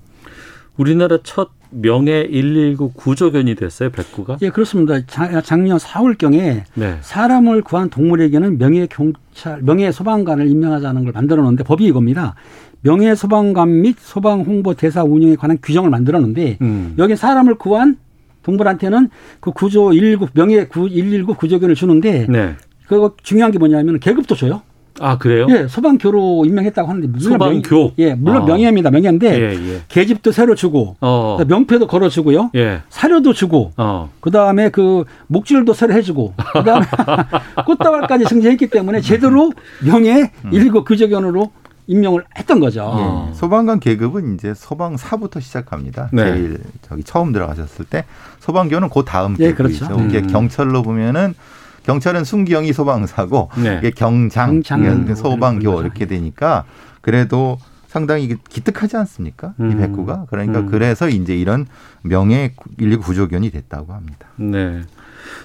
우리나라 0.78 1.18
첫 1.24 1.50
명예 1.72 2.28
119 2.28 2.92
구조견이 2.94 3.56
됐어요, 3.56 3.90
백구가? 3.90 4.38
예, 4.42 4.50
그렇습니다. 4.50 5.06
자, 5.08 5.42
작년 5.42 5.78
4월경에 5.78 6.64
네. 6.76 6.98
사람을 7.02 7.64
구한 7.64 7.90
동물에게는 7.90 8.58
명예 8.58 8.88
경찰, 8.88 9.62
명예 9.62 9.92
소방관을 9.92 10.48
임명하자는 10.48 11.04
걸 11.04 11.14
만들어 11.14 11.42
놓는데 11.42 11.64
법이 11.64 11.86
이겁니다. 11.86 12.36
명예 12.82 13.16
소방관 13.16 13.82
및 13.82 13.96
소방 14.00 14.42
홍보 14.42 14.74
대사 14.74 15.04
운영에 15.04 15.36
관한 15.36 15.58
규정을 15.62 15.90
만들어 15.90 16.20
놓는데 16.20 16.60
음. 16.62 16.94
여기 16.98 17.16
사람을 17.16 17.56
구한 17.56 17.98
동물한테는 18.44 19.10
그 19.40 19.52
구조 19.52 19.90
119 19.90 20.28
명예 20.34 20.68
119 20.70 21.34
구조견을 21.34 21.74
주는데 21.74 22.28
네. 22.30 22.56
그거 22.88 23.16
중요한 23.24 23.52
게 23.52 23.58
뭐냐면 23.58 24.00
계급도 24.00 24.36
줘요. 24.36 24.62
아 25.00 25.18
그래요? 25.18 25.48
예, 25.50 25.68
소방교로 25.68 26.46
임명했다고 26.46 26.88
하는데 26.88 27.08
물론 27.08 27.22
소방교 27.22 27.76
명, 27.76 27.92
예, 28.00 28.14
물론 28.14 28.44
아. 28.44 28.46
명예입니다. 28.46 28.92
명예인데 28.92 29.40
예, 29.40 29.74
예. 29.74 29.82
계집도 29.88 30.32
새로 30.32 30.56
주고 30.56 30.96
어. 31.02 31.38
명패도 31.48 31.88
걸어주고요. 31.88 32.52
예. 32.56 32.82
사료도 32.90 33.34
주고 33.34 33.74
어. 33.78 34.10
그 34.22 34.32
다음에 34.32 34.70
그 34.70 35.04
목줄도 35.28 35.74
새로 35.74 35.94
해주고 35.94 36.34
그 36.54 36.64
다음에 36.64 36.86
꽃다발까지 37.66 38.26
승진했기 38.26 38.68
때문에 38.68 39.02
제대로 39.02 39.52
명예 39.84 40.32
음. 40.46 40.50
일곱 40.54 40.86
규적견으로 40.86 41.52
임명을 41.88 42.24
했던 42.38 42.60
거죠. 42.60 43.30
예. 43.30 43.34
소방관 43.36 43.80
계급은 43.80 44.36
이제 44.36 44.54
소방사부터 44.56 45.40
시작합니다. 45.40 46.10
네. 46.14 46.24
제일 46.24 46.60
저기 46.82 47.04
처음 47.04 47.32
들어가셨을 47.32 47.86
때 47.86 48.06
소방교는 48.40 48.90
그 48.90 49.04
다음 49.06 49.36
예, 49.40 49.48
계급이죠. 49.48 49.88
그렇죠. 49.88 50.06
이게 50.06 50.20
음. 50.20 50.28
경찰로 50.28 50.82
보면은 50.82 51.36
경찰은 51.86 52.24
순경이 52.24 52.74
소방사고 52.74 53.50
네. 53.62 53.78
이게 53.78 53.92
경장, 53.92 54.62
경장 54.62 55.16
소방교 55.16 55.82
이렇게 55.82 56.06
되니까 56.08 56.66
그래도 57.02 57.60
상당히 57.88 58.36
기특하지 58.50 58.98
않습니까? 58.98 59.54
음. 59.60 59.72
이 59.72 59.76
백구가 59.78 60.26
그러니까 60.30 60.60
음. 60.60 60.66
그래서 60.66 61.08
이제 61.08 61.36
이런 61.36 61.68
명예 62.02 62.54
인류 62.80 63.00
구조견이 63.00 63.52
됐다고 63.52 63.94
합니다. 63.94 64.28
네. 64.36 64.82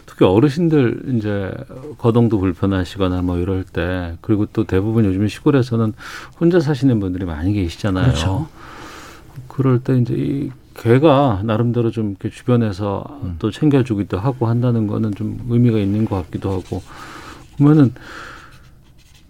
특히 0.07 0.25
어르신들 0.25 1.17
이제 1.17 1.53
거동도 1.99 2.39
불편하시거나 2.39 3.23
뭐 3.23 3.39
이럴 3.39 3.63
때 3.65 4.17
그리고 4.21 4.47
또 4.47 4.65
대부분 4.65 5.05
요즘 5.05 5.29
시골에서는 5.29 5.93
혼자 6.41 6.59
사시는 6.59 7.01
분들이 7.01 7.25
많이 7.25 7.53
계시잖아요. 7.53 8.05
그렇죠. 8.07 8.49
그럴 9.47 9.79
때 9.81 9.99
이제 9.99 10.15
이 10.17 10.51
개가 10.81 11.43
나름대로 11.45 11.91
좀 11.91 12.11
이렇게 12.11 12.31
주변에서 12.31 13.05
음. 13.23 13.37
또 13.39 13.51
챙겨주기도 13.51 14.19
하고 14.19 14.47
한다는 14.47 14.87
거는 14.87 15.15
좀 15.15 15.39
의미가 15.51 15.79
있는 15.79 16.07
것 16.07 16.17
같기도 16.17 16.51
하고 16.51 16.83
보면은 17.59 17.93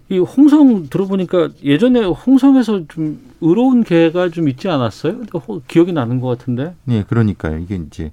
이 0.08 0.18
홍성 0.18 0.88
들어보니까 0.88 1.50
예전에 1.64 2.04
홍성에서 2.04 2.86
좀 2.88 3.18
의로운 3.40 3.82
개가 3.82 4.28
좀 4.30 4.48
있지 4.48 4.68
않았어요? 4.68 5.22
기억이 5.66 5.92
나는 5.92 6.20
것 6.20 6.28
같은데. 6.28 6.74
네, 6.84 7.04
그러니까요. 7.08 7.58
이게 7.58 7.76
이제 7.76 8.12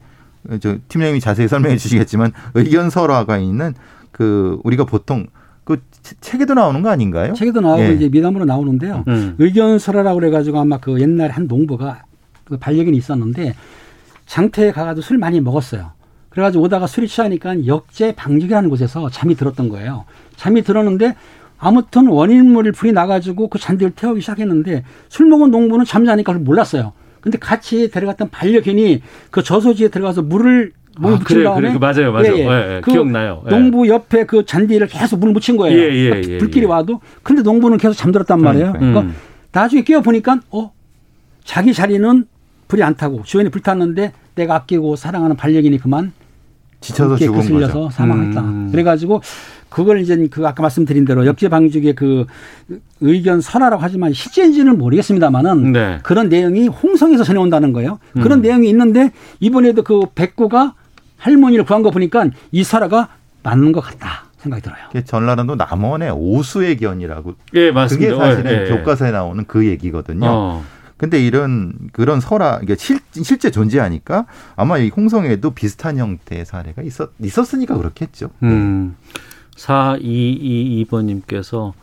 저 0.59 0.77
팀장님이 0.87 1.19
자세히 1.19 1.47
설명해 1.47 1.77
주시겠지만 1.77 2.33
의견설화가 2.55 3.37
있는 3.37 3.73
그 4.11 4.59
우리가 4.63 4.85
보통 4.85 5.27
그 5.63 5.81
책에도 6.21 6.53
나오는 6.53 6.81
거 6.81 6.89
아닌가요? 6.89 7.33
책에도 7.33 7.61
나오고 7.61 7.83
예. 7.83 7.93
이제 7.93 8.09
미담으로 8.09 8.45
나오는데요. 8.45 9.03
음. 9.07 9.35
의견설화라고 9.37 10.19
그래가지고 10.19 10.59
아마 10.59 10.77
그 10.77 10.99
옛날에 11.01 11.29
한 11.29 11.47
농부가 11.47 12.03
그 12.03 12.06
반려견이 12.55 12.95
있었는데 12.95 13.55
장터에 14.25 14.71
가가지고 14.71 15.01
술 15.01 15.17
많이 15.17 15.41
먹었어요. 15.41 15.91
그래가지고 16.29 16.63
오다가 16.65 16.87
술이 16.87 17.07
취하니까 17.07 17.65
역제 17.65 18.13
방직이라는 18.15 18.69
곳에서 18.69 19.09
잠이 19.09 19.35
들었던 19.35 19.69
거예요. 19.69 20.05
잠이 20.35 20.61
들었는데 20.61 21.15
아무튼 21.57 22.07
원인물을 22.07 22.71
불이 22.71 22.91
나가지고 22.91 23.47
그 23.47 23.57
잔디를 23.57 23.93
태우기 23.95 24.21
시작했는데 24.21 24.83
술 25.09 25.25
먹은 25.27 25.49
농부는 25.49 25.85
잠자니까 25.85 26.33
그걸 26.33 26.45
몰랐어요. 26.45 26.93
근데 27.21 27.39
같이 27.39 27.89
데려갔던 27.89 28.29
반려견이 28.29 29.01
그 29.31 29.43
저소지에 29.43 29.89
들어가서 29.89 30.21
물을 30.21 30.71
몸에 30.99 31.15
아, 31.15 31.17
묻힌 31.17 31.25
그래, 31.25 31.43
다음에 31.43 31.69
그래, 31.69 31.79
맞아요, 31.79 32.11
맞아요. 32.11 32.37
예, 32.37 32.39
예. 32.39 32.43
예, 32.43 32.75
예. 32.75 32.81
그 32.81 32.91
기억나요. 32.91 33.43
예. 33.45 33.49
농부 33.49 33.87
옆에 33.87 34.25
그 34.25 34.45
잔디를 34.45 34.87
계속 34.87 35.19
물 35.19 35.31
묻힌 35.31 35.57
거예요. 35.57 35.77
예, 35.77 36.09
그러니까 36.09 36.37
불길이 36.39 36.65
와도. 36.65 37.01
근데 37.23 37.41
농부는 37.41 37.77
계속 37.77 37.93
잠들었단 37.93 38.41
말이에요. 38.41 38.73
그러니까 38.73 39.01
음. 39.01 39.15
나중에 39.51 39.83
깨어 39.83 40.01
보니까 40.01 40.39
어 40.51 40.71
자기 41.43 41.73
자리는 41.73 42.25
불이 42.67 42.83
안 42.83 42.95
타고 42.95 43.23
주변에 43.23 43.49
불 43.49 43.61
탔는데 43.61 44.13
내가 44.35 44.55
아끼고 44.55 44.95
사랑하는 44.95 45.35
반려견이 45.35 45.77
그만 45.79 46.11
지쳐서 46.81 47.15
죽은 47.17 47.35
거슬려서 47.35 47.73
거죠. 47.73 47.89
사망했다. 47.89 48.41
음. 48.41 48.71
그래가지고 48.71 49.21
그걸 49.69 49.99
이제 49.99 50.15
그 50.29 50.47
아까 50.47 50.61
말씀드린 50.61 51.05
대로 51.05 51.25
역제 51.25 51.49
방직의 51.49 51.95
그 51.95 52.25
의견 53.01 53.41
설화라고 53.41 53.81
하지만 53.81 54.13
실제인지는 54.13 54.77
모르겠습니다만은 54.77 55.71
네. 55.71 55.99
그런 56.03 56.29
내용이 56.29 56.67
홍성에서 56.67 57.23
전해온다는 57.23 57.73
거예요. 57.73 57.99
음. 58.15 58.21
그런 58.21 58.41
내용이 58.41 58.69
있는데 58.69 59.11
이번에도 59.39 59.83
그 59.83 60.01
백구가 60.13 60.75
할머니를 61.17 61.65
구한 61.65 61.81
거 61.81 61.89
보니까 61.89 62.27
이 62.51 62.63
설화가 62.63 63.09
맞는 63.43 63.71
것 63.71 63.81
같다. 63.81 64.25
생각이 64.37 64.61
들어요. 64.61 65.03
전라남도 65.03 65.55
남원의 65.55 66.11
오수의 66.11 66.77
견이라고. 66.77 67.33
예, 67.55 67.71
맞습니다. 67.71 68.13
그게 68.13 68.23
사실은 68.23 68.51
예, 68.51 68.65
예. 68.65 68.69
교과서에 68.69 69.11
나오는 69.11 69.43
그 69.47 69.65
얘기거든요. 69.65 70.27
어. 70.27 70.63
근데 70.97 71.23
이런 71.23 71.73
그런 71.91 72.19
설화 72.19 72.59
이게 72.63 72.75
실, 72.75 72.99
실제 73.11 73.51
존재하니까 73.51 74.25
아마 74.55 74.79
이 74.79 74.89
홍성에도 74.89 75.51
비슷한 75.51 75.97
형태의 75.97 76.45
사례가 76.45 76.81
있었 76.81 77.11
있었으니까 77.19 77.77
그렇겠죠. 77.77 78.31
음. 78.43 78.95
4222번님께서 79.55 81.73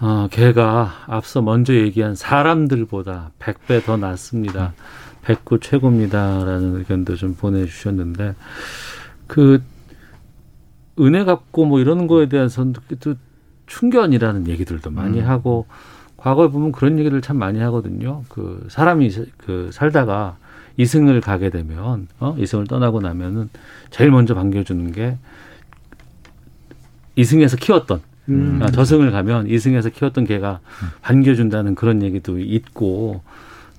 어, 0.00 0.28
걔가 0.30 1.04
앞서 1.06 1.42
먼저 1.42 1.74
얘기한 1.74 2.14
사람들보다 2.14 3.32
100배 3.38 3.84
더 3.84 3.96
낫습니다. 3.96 4.74
백구 5.22 5.60
최고입니다라는 5.60 6.76
의견도 6.78 7.16
좀 7.16 7.34
보내주셨는데 7.36 8.34
그 9.28 9.62
은혜 10.98 11.24
갚고 11.24 11.66
뭐 11.66 11.78
이러는 11.80 12.08
거에 12.08 12.28
대해서는 12.28 12.74
또 13.00 13.14
충견이라는 13.66 14.48
얘기들도 14.48 14.90
많이 14.90 15.20
음. 15.20 15.28
하고 15.28 15.66
과거에 16.22 16.48
보면 16.48 16.70
그런 16.70 17.00
얘기를 17.00 17.20
참 17.20 17.36
많이 17.36 17.58
하거든요. 17.58 18.22
그 18.28 18.64
사람이 18.70 19.10
그 19.38 19.70
살다가 19.72 20.36
이승을 20.76 21.20
가게 21.20 21.50
되면 21.50 22.06
어 22.20 22.36
이승을 22.38 22.66
떠나고 22.68 23.00
나면은 23.00 23.50
제일 23.90 24.12
먼저 24.12 24.32
반겨주는 24.34 24.92
게 24.92 25.18
이승에서 27.16 27.56
키웠던 27.56 28.00
음. 28.28 28.60
아, 28.62 28.70
저승을 28.70 29.10
가면 29.10 29.48
이승에서 29.48 29.90
키웠던 29.90 30.24
개가 30.24 30.60
반겨준다는 31.02 31.74
그런 31.74 32.02
얘기도 32.02 32.38
있고 32.38 33.22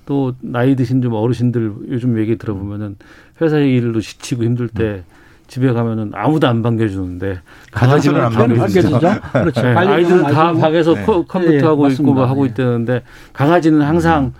또 0.04 0.34
나이 0.40 0.76
드신 0.76 1.00
좀 1.00 1.14
어르신들 1.14 1.74
요즘 1.88 2.18
얘기 2.18 2.36
들어보면은 2.36 2.96
회사 3.40 3.58
일로 3.58 4.02
지치고 4.02 4.44
힘들 4.44 4.68
때 4.68 5.02
집에 5.46 5.72
가면은 5.72 6.10
아무도 6.14 6.48
안 6.48 6.62
반겨주는데 6.62 7.40
강아지는 7.70 8.20
안 8.20 8.32
반겨주죠. 8.32 9.00
그렇죠. 9.32 9.62
네. 9.62 9.74
아이들은 9.74 10.22
다 10.24 10.52
방에서 10.52 10.94
네. 10.94 11.04
컴퓨터 11.04 11.50
네, 11.50 11.60
하고 11.62 11.88
네, 11.88 11.94
있고 11.94 12.12
뭐 12.14 12.24
하고 12.24 12.44
네. 12.44 12.50
있다는데 12.50 13.02
강아지는 13.32 13.82
항상 13.82 14.32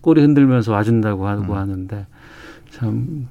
꼬리 0.00 0.22
흔들면서 0.22 0.72
와준다고 0.72 1.26
하고 1.26 1.52
음. 1.52 1.58
하는데 1.58 2.06
참 2.70 3.28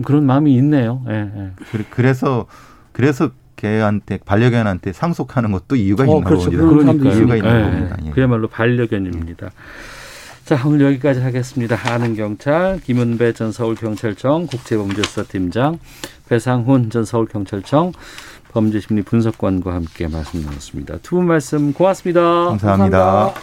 좀 0.00 0.04
그런 0.04 0.24
마음이 0.24 0.54
있네요. 0.56 1.02
예, 1.08 1.30
예. 1.36 1.50
그래서 1.90 2.46
그래서 2.92 3.30
개한테 3.56 4.18
반려견한테 4.24 4.92
상속하는 4.92 5.52
것도 5.52 5.76
이유가 5.76 6.04
어, 6.04 6.06
있는 6.06 6.24
그렇죠. 6.24 6.50
겁니다. 6.50 6.92
그러니까 6.92 7.10
이유가 7.10 7.36
있는 7.36 7.50
예, 7.50 7.62
겁니다. 7.62 7.96
예. 8.06 8.10
그야말로 8.10 8.48
반려견입니다. 8.48 9.50
자, 10.50 10.60
오늘 10.66 10.80
여기까지 10.80 11.20
하겠습니다. 11.20 11.78
아는 11.92 12.16
경찰 12.16 12.80
김은배 12.80 13.34
전 13.34 13.52
서울경찰청 13.52 14.48
국제범죄수사팀장 14.48 15.78
배상훈 16.28 16.90
전 16.90 17.04
서울경찰청 17.04 17.92
범죄심리 18.50 19.02
분석관과 19.02 19.72
함께 19.72 20.08
말씀 20.08 20.42
나눴습니다. 20.44 20.98
두 21.02 21.18
분 21.18 21.26
말씀 21.28 21.72
고맙습니다. 21.72 22.20
감사합니다. 22.46 23.32
감사합니다. 23.32 23.40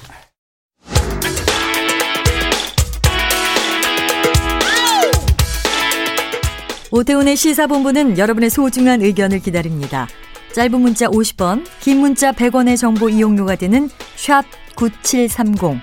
오태훈의 6.91 7.37
시사본부는 7.37 8.17
여러분의 8.17 8.49
소중한 8.49 9.01
의견을 9.01 9.39
기다립니다. 9.39 10.09
짧은 10.53 10.81
문자 10.81 11.07
50원, 11.07 11.63
긴 11.79 12.01
문자 12.01 12.33
100원의 12.33 12.75
정보 12.77 13.07
이용료가 13.07 13.55
되는 13.55 13.89
샵 14.17 14.43
9730, 14.75 15.79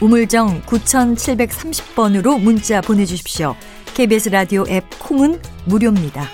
우물정 0.00 0.62
9730번으로 0.62 2.40
문자 2.40 2.80
보내주십시오. 2.80 3.56
KBS 3.94 4.28
라디오 4.28 4.64
앱 4.68 4.84
콩은 5.00 5.40
무료입니다. 5.64 6.24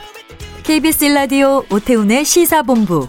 KBS 0.65 1.07
라디오 1.07 1.65
오태훈의 1.73 2.27
시사본부. 2.27 3.09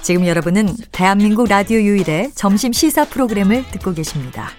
지금 0.00 0.26
여러분은 0.26 0.68
대한민국 0.92 1.48
라디오 1.48 1.80
유일의 1.80 2.32
점심 2.34 2.72
시사 2.72 3.04
프로그램을 3.06 3.64
듣고 3.72 3.92
계십니다. 3.92 4.50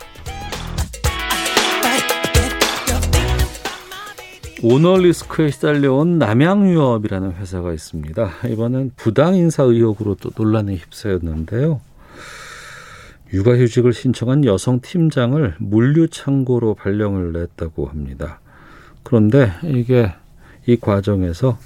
오너리스크에 4.63 5.51
시달려온 5.51 6.18
남양유업이라는 6.18 7.36
회사가 7.36 7.72
있습니다. 7.72 8.32
이번엔 8.49 8.91
부당 8.97 9.36
인사 9.36 9.63
의혹으로 9.63 10.16
또 10.16 10.32
논란에 10.36 10.76
휩싸였는데요. 10.76 11.80
육아휴직을 13.34 13.93
신청한 13.93 14.45
여성 14.45 14.80
팀장을 14.82 15.55
물류창고로 15.59 16.76
발령을 16.76 17.34
냈다고 17.34 17.88
합니다. 17.88 18.39
그런데 19.03 19.51
이게 19.63 20.13
이 20.65 20.78
과정에서 20.78 21.57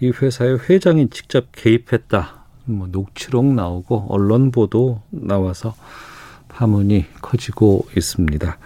이 0.00 0.10
회사의 0.10 0.58
회장이 0.68 1.10
직접 1.10 1.46
개입했다. 1.52 2.44
뭐 2.66 2.86
녹취록 2.90 3.44
나오고 3.44 4.06
언론 4.08 4.50
보도 4.50 5.02
나와서 5.10 5.74
파문이 6.48 7.06
커지고 7.20 7.86
있습니다. 7.96 8.58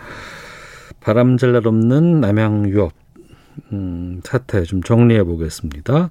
바람잘 1.00 1.52
날 1.52 1.66
없는 1.66 2.20
남양유업 2.20 2.92
음, 3.72 4.20
사태 4.24 4.62
좀 4.62 4.82
정리해 4.82 5.24
보겠습니다. 5.24 6.10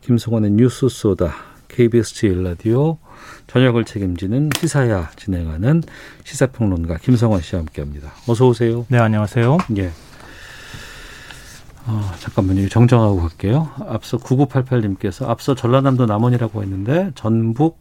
김성원의 0.00 0.52
뉴스 0.52 0.88
소다 0.88 1.51
KBS 1.72 2.14
제일 2.14 2.44
라디오 2.44 2.98
저녁을 3.46 3.84
책임지는 3.84 4.50
시사야 4.58 5.10
진행하는 5.16 5.82
시사평론가 6.24 6.98
김성원 6.98 7.40
씨와 7.40 7.60
함께합니다. 7.60 8.12
어서 8.28 8.46
오세요. 8.46 8.86
네, 8.88 8.98
안녕하세요. 8.98 9.58
예. 9.78 9.90
어, 11.86 12.12
잠깐만요. 12.20 12.68
정정하고 12.68 13.20
갈게요. 13.20 13.70
앞서 13.88 14.18
9988님께서 14.18 15.28
앞서 15.28 15.54
전라남도 15.54 16.06
남원이라고 16.06 16.62
했는데 16.62 17.10
전북 17.14 17.78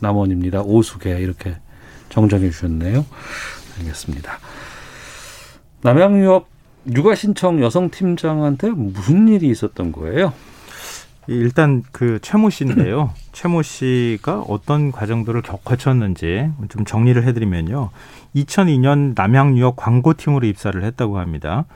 남원입니다. 0.00 0.62
오수계 0.62 1.18
이렇게 1.20 1.56
정정해 2.08 2.50
주셨네요. 2.50 3.04
알겠습니다. 3.78 4.38
남양유업 5.82 6.48
육아 6.94 7.14
신청 7.14 7.62
여성 7.62 7.90
팀장한테 7.90 8.70
무슨 8.70 9.28
일이 9.28 9.48
있었던 9.50 9.92
거예요? 9.92 10.32
일단 11.28 11.82
그 11.92 12.18
최모 12.22 12.50
씨인데요. 12.50 13.12
최모 13.32 13.62
씨가 13.62 14.40
어떤 14.48 14.90
과정들을 14.90 15.42
거쳤는지 15.42 16.50
좀 16.70 16.84
정리를 16.84 17.22
해드리면요. 17.22 17.90
2002년 18.34 19.12
남양유업 19.14 19.76
광고팀으로 19.76 20.46
입사를 20.46 20.82
했다고 20.82 21.18
합니다. 21.18 21.66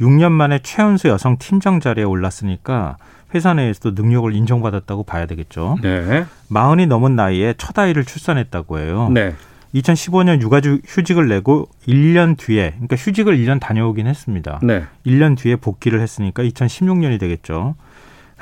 6년 0.00 0.32
만에 0.32 0.60
최연소 0.62 1.08
여성 1.10 1.36
팀장 1.38 1.80
자리에 1.80 2.04
올랐으니까 2.04 2.96
회사 3.34 3.54
내에서도 3.54 4.00
능력을 4.00 4.34
인정받았다고 4.34 5.04
봐야 5.04 5.26
되겠죠. 5.26 5.76
네. 5.82 6.24
마흔이 6.48 6.86
넘은 6.86 7.14
나이에 7.14 7.54
첫 7.58 7.78
아이를 7.78 8.04
출산했다고 8.04 8.78
해요. 8.78 9.10
네. 9.12 9.34
2015년 9.74 10.40
육아휴직을 10.42 11.28
내고 11.28 11.68
1년 11.86 12.36
뒤에 12.36 12.72
그러니까 12.72 12.96
휴직을 12.96 13.36
1년 13.38 13.58
다녀오긴 13.58 14.06
했습니다. 14.06 14.60
네. 14.62 14.84
1년 15.06 15.36
뒤에 15.36 15.56
복귀를 15.56 16.00
했으니까 16.00 16.42
2016년이 16.42 17.18
되겠죠. 17.18 17.74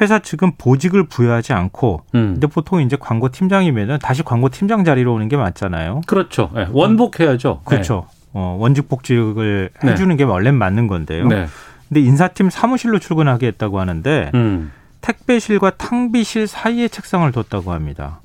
회사 0.01 0.19
측은 0.19 0.53
보직을 0.57 1.05
부여하지 1.05 1.53
않고 1.53 2.03
음. 2.15 2.33
근데 2.35 2.47
보통 2.47 2.81
이제 2.81 2.97
광고 2.99 3.29
팀장이면은 3.29 3.99
다시 4.01 4.23
광고 4.23 4.49
팀장 4.49 4.85
자리로 4.85 5.13
오는 5.13 5.29
게 5.29 5.37
맞잖아요. 5.37 6.03
그렇죠. 6.07 6.51
네. 6.55 6.67
원복해야죠. 6.71 7.63
그렇죠. 7.65 8.07
네. 8.11 8.21
어, 8.33 8.57
원직 8.59 8.89
복직을 8.89 9.71
네. 9.83 9.91
해주는 9.91 10.17
게 10.17 10.25
원래 10.25 10.51
맞는 10.51 10.87
건데요. 10.87 11.27
네. 11.27 11.47
근데 11.89 12.01
인사팀 12.01 12.51
사무실로 12.51 12.99
출근하게 12.99 13.49
했다고 13.49 13.81
하는데 13.81 14.31
음. 14.35 14.71
택배실과 15.01 15.71
탕비실 15.71 16.47
사이에 16.47 16.89
책상을 16.89 17.31
뒀다고 17.33 17.73
합니다. 17.73 18.21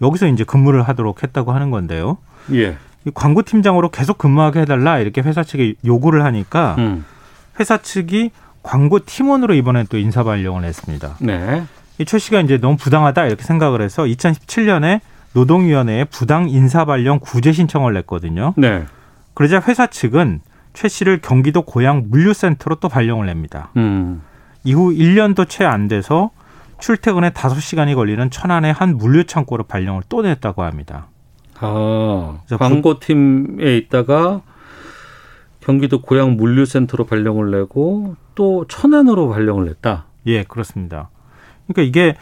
여기서 0.00 0.28
이제 0.28 0.44
근무를 0.44 0.82
하도록 0.82 1.22
했다고 1.22 1.52
하는 1.52 1.70
건데요. 1.70 2.18
예. 2.52 2.76
광고 3.14 3.42
팀장으로 3.42 3.90
계속 3.90 4.18
근무하게 4.18 4.60
해달라 4.60 4.98
이렇게 4.98 5.22
회사 5.22 5.42
측에 5.42 5.74
요구를 5.84 6.24
하니까 6.24 6.76
음. 6.78 7.04
회사 7.58 7.78
측이 7.78 8.30
광고 8.68 8.98
팀원으로 9.02 9.54
이번에 9.54 9.84
또 9.88 9.96
인사 9.96 10.22
발령을 10.22 10.62
했습니다. 10.64 11.16
네. 11.20 11.64
이최 11.96 12.18
씨가 12.18 12.42
이제 12.42 12.58
너무 12.58 12.76
부당하다 12.76 13.24
이렇게 13.24 13.42
생각을 13.42 13.80
해서 13.80 14.02
2017년에 14.02 15.00
노동위원회에 15.32 16.04
부당 16.04 16.50
인사 16.50 16.84
발령 16.84 17.18
구제 17.18 17.52
신청을 17.52 17.94
냈거든요. 17.94 18.52
네. 18.58 18.84
그러자 19.32 19.62
회사 19.66 19.86
측은 19.86 20.40
최 20.74 20.88
씨를 20.88 21.20
경기도 21.22 21.62
고양 21.62 22.04
물류센터로 22.10 22.76
또 22.76 22.90
발령을 22.90 23.24
냅니다. 23.24 23.70
음. 23.78 24.20
이후 24.64 24.92
1년도 24.92 25.48
채 25.48 25.64
안 25.64 25.88
돼서 25.88 26.30
출퇴근에 26.78 27.30
5시간이 27.30 27.94
걸리는 27.94 28.30
천안의 28.30 28.74
한 28.74 28.98
물류 28.98 29.24
창고로 29.24 29.64
발령을 29.64 30.02
또 30.10 30.20
냈다고 30.20 30.62
합니다. 30.62 31.06
아, 31.58 32.36
광고팀에 32.50 33.78
있다가 33.78 34.42
경기도 35.68 36.00
고양 36.00 36.38
물류센터로 36.38 37.04
발령을 37.04 37.50
내고 37.50 38.16
또 38.34 38.64
천안으로 38.68 39.28
발령을 39.28 39.66
냈다. 39.66 40.06
예, 40.24 40.42
그렇습니다. 40.44 41.10
그러니까 41.66 41.82
이게 41.82 42.16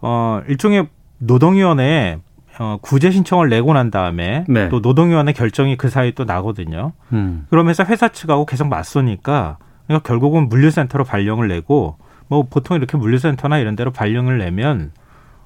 어 0.00 0.42
일종의 0.48 0.88
노동위원회에 1.18 2.18
어, 2.58 2.78
구제 2.82 3.12
신청을 3.12 3.48
내고 3.48 3.72
난 3.74 3.92
다음에 3.92 4.44
네. 4.48 4.68
또 4.70 4.80
노동위원회 4.80 5.32
결정이 5.32 5.76
그 5.76 5.88
사이 5.88 6.16
또 6.16 6.24
나거든요. 6.24 6.90
음. 7.12 7.46
그러면서 7.48 7.84
회사 7.84 8.08
측하고 8.08 8.44
계속 8.44 8.66
맞서니까 8.66 9.58
그러니까 9.86 10.08
결국은 10.08 10.48
물류센터로 10.48 11.04
발령을 11.04 11.46
내고 11.46 11.96
뭐 12.26 12.42
보통 12.50 12.76
이렇게 12.76 12.96
물류센터나 12.96 13.58
이런 13.58 13.76
데로 13.76 13.92
발령을 13.92 14.38
내면 14.38 14.90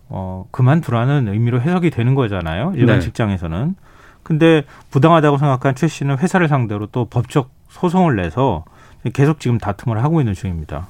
어 0.09 0.47
그만두라는 0.51 1.29
의미로 1.29 1.61
해석이 1.61 1.91
되는 1.91 2.15
거잖아요. 2.15 2.73
일반 2.77 3.01
네. 3.01 3.01
직장에서는. 3.01 3.75
근데 4.25 4.65
부당하다고 4.91 5.39
생각한 5.39 5.77
최 5.77 5.87
씨는 5.87 6.19
회사를 6.19 6.49
상대로 6.49 6.87
또 6.87 7.05
법적 7.05 7.51
소송을 7.69 8.17
내서 8.17 8.65
계속 9.13 9.39
지금 9.39 9.59
다툼을 9.59 10.03
하고 10.03 10.21
있는 10.21 10.35
중입니다. 10.35 10.89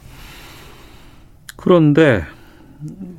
그런데 1.56 2.22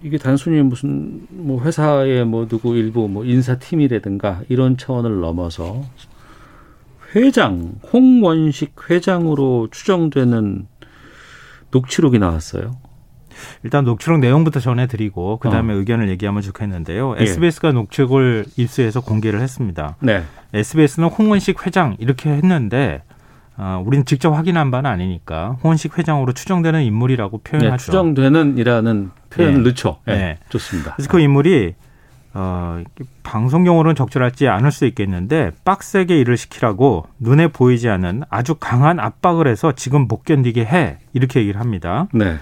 이게 0.02 0.18
단순히 0.18 0.62
무슨 0.62 1.28
뭐 1.30 1.62
회사의 1.64 2.26
뭐 2.26 2.48
누구 2.48 2.76
일부 2.76 3.08
뭐 3.08 3.26
인사팀이라든가 3.26 4.42
이런 4.50 4.78
차원을 4.78 5.20
넘어서 5.20 5.84
회장 7.16 7.74
홍원식 7.92 8.90
회장으로 8.90 9.70
추정되는 9.72 10.68
녹취록이 11.72 12.20
나왔어요. 12.20 12.78
일단 13.64 13.86
녹취록 13.86 14.20
내용부터 14.20 14.60
전해드리고 14.60 15.40
그 15.40 15.50
다음에 15.50 15.74
어. 15.74 15.78
의견을 15.78 16.10
얘기하면 16.10 16.42
좋겠는데요. 16.42 17.16
예. 17.20 17.24
SBS가 17.24 17.72
녹취록을 17.72 18.46
입수해서 18.58 19.02
공개를 19.02 19.42
했습니다. 19.42 19.96
네. 20.00 20.24
SBS는 20.54 21.10
홍원식 21.10 21.66
회장 21.66 21.96
이렇게 22.00 22.30
했는데 22.30 23.02
어, 23.58 23.82
우리는 23.86 24.06
직접 24.06 24.32
확인한 24.34 24.70
바는 24.70 24.90
아니니까 24.90 25.58
홍원식 25.64 25.98
회장으로 25.98 26.34
추정되는 26.34 26.84
인물이라고 26.84 27.40
표현하죠. 27.40 27.72
네, 27.72 27.78
추정되는이라는 27.78 29.12
표현을 29.30 29.64
네. 29.64 29.70
넣죠. 29.70 29.98
네, 30.06 30.16
네. 30.16 30.40
좋습니다. 30.50 30.94
그래서 30.96 31.10
그 31.10 31.20
인물이 31.20 31.76
어, 32.34 32.84
방송용으로는 33.24 33.96
적절하지 33.96 34.50
않을 34.50 34.72
수 34.72 34.86
있겠는데 34.86 35.52
빡세게 35.64 36.20
일을 36.20 36.36
시키라고 36.36 37.08
눈에 37.18 37.48
보이지 37.48 37.88
않는 37.88 38.24
아주 38.30 38.56
강한 38.56 39.00
압박을 39.00 39.48
해서 39.48 39.72
지금 39.72 40.08
못 40.10 40.26
견디게 40.26 40.66
해 40.66 40.98
이렇게 41.14 41.40
얘기를 41.40 41.62
합니다. 41.62 42.08
네. 42.14 42.36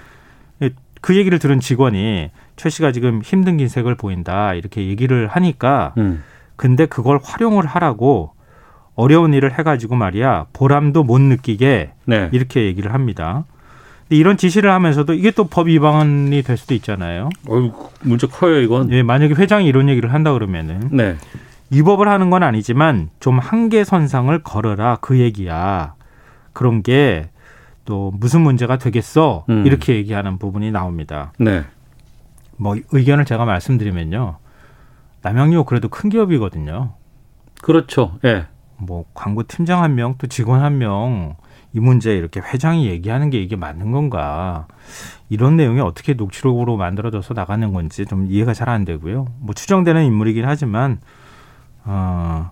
그 1.04 1.16
얘기를 1.16 1.38
들은 1.38 1.60
직원이 1.60 2.30
최 2.56 2.70
씨가 2.70 2.90
지금 2.90 3.20
힘든 3.22 3.58
기색을 3.58 3.94
보인다 3.94 4.54
이렇게 4.54 4.86
얘기를 4.86 5.28
하니까 5.28 5.92
음. 5.98 6.22
근데 6.56 6.86
그걸 6.86 7.20
활용을 7.22 7.66
하라고 7.66 8.32
어려운 8.94 9.34
일을 9.34 9.58
해가지고 9.58 9.96
말이야 9.96 10.46
보람도 10.54 11.04
못 11.04 11.20
느끼게 11.20 11.90
네. 12.06 12.28
이렇게 12.32 12.64
얘기를 12.64 12.94
합니다. 12.94 13.44
이런 14.08 14.38
지시를 14.38 14.70
하면서도 14.70 15.12
이게 15.12 15.30
또 15.30 15.44
법 15.44 15.66
위반이 15.68 16.40
될 16.42 16.56
수도 16.56 16.72
있잖아요. 16.72 17.28
어유 17.50 17.70
문제 18.00 18.26
커요 18.26 18.60
이건. 18.62 18.90
예, 18.90 19.02
만약에 19.02 19.34
회장이 19.34 19.66
이런 19.66 19.90
얘기를 19.90 20.10
한다 20.10 20.32
그러면은 20.32 20.88
네. 20.90 21.16
위법을 21.68 22.08
하는 22.08 22.30
건 22.30 22.42
아니지만 22.42 23.10
좀 23.20 23.38
한계 23.38 23.84
선상을 23.84 24.42
걸어라 24.42 24.96
그 25.02 25.18
얘기야. 25.18 25.96
그런 26.54 26.82
게 26.82 27.28
또 27.84 28.12
무슨 28.18 28.40
문제가 28.42 28.78
되겠어 28.78 29.44
음. 29.48 29.66
이렇게 29.66 29.94
얘기하는 29.96 30.38
부분이 30.38 30.70
나옵니다. 30.70 31.32
네. 31.38 31.64
뭐 32.56 32.76
의견을 32.92 33.24
제가 33.24 33.44
말씀드리면요. 33.44 34.36
남양유 35.22 35.64
그래도 35.64 35.88
큰 35.88 36.10
기업이거든요. 36.10 36.94
그렇죠. 37.62 38.18
예. 38.24 38.32
네. 38.32 38.46
뭐 38.76 39.04
광고 39.14 39.42
팀장 39.44 39.82
한 39.82 39.94
명, 39.94 40.14
또 40.18 40.26
직원 40.26 40.62
한 40.62 40.78
명 40.78 41.36
이 41.76 41.80
문제 41.80 42.16
이렇게 42.16 42.38
회장이 42.40 42.86
얘기하는 42.86 43.30
게 43.30 43.40
이게 43.42 43.56
맞는 43.56 43.90
건가? 43.90 44.68
이런 45.28 45.56
내용이 45.56 45.80
어떻게 45.80 46.14
녹취록으로 46.14 46.76
만들어져서 46.76 47.34
나가는 47.34 47.72
건지 47.72 48.06
좀 48.06 48.26
이해가 48.30 48.54
잘 48.54 48.68
안 48.68 48.84
되고요. 48.84 49.26
뭐 49.40 49.54
추정되는 49.54 50.04
인물이긴 50.04 50.44
하지만 50.46 51.00
어, 51.84 52.50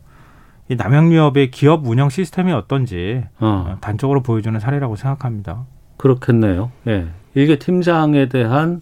이 0.73 0.77
남양유업의 0.77 1.51
기업 1.51 1.87
운영 1.87 2.09
시스템이 2.09 2.51
어떤지 2.53 3.23
어. 3.41 3.77
단적으로 3.83 4.23
보여주는 4.23 4.59
사례라고 4.59 4.97
생각합니다. 4.97 5.67
그렇겠네요. 5.99 6.73
예. 6.87 6.99
네. 6.99 7.07
이게 7.35 7.59
팀장에 7.59 8.29
대한 8.29 8.81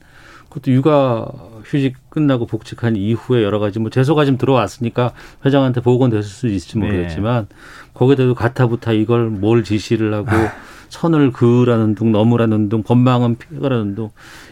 그것도 0.48 0.72
육아 0.72 1.26
휴직 1.64 2.10
끝나고 2.10 2.46
복직한 2.46 2.94
이후에 2.94 3.42
여러 3.42 3.58
가지 3.58 3.80
뭐 3.80 3.90
재소가 3.90 4.24
좀 4.24 4.38
들어왔으니까 4.38 5.12
회장한테 5.44 5.80
보고는 5.80 6.16
됐을 6.16 6.30
수 6.30 6.46
있을지 6.46 6.78
네. 6.78 6.86
모르겠지만 6.86 7.46
네. 7.48 7.56
거기에 7.94 8.14
대해서 8.14 8.34
가타부타 8.34 8.92
이걸 8.92 9.28
뭘 9.28 9.64
지시를 9.64 10.14
하고 10.14 10.30
아. 10.30 10.52
선을 10.90 11.32
그으라는 11.32 11.96
둥 11.96 12.12
넘으라는 12.12 12.68
둥 12.68 12.84
법망은 12.84 13.36
피해가라는 13.36 13.96
둥 13.96 14.10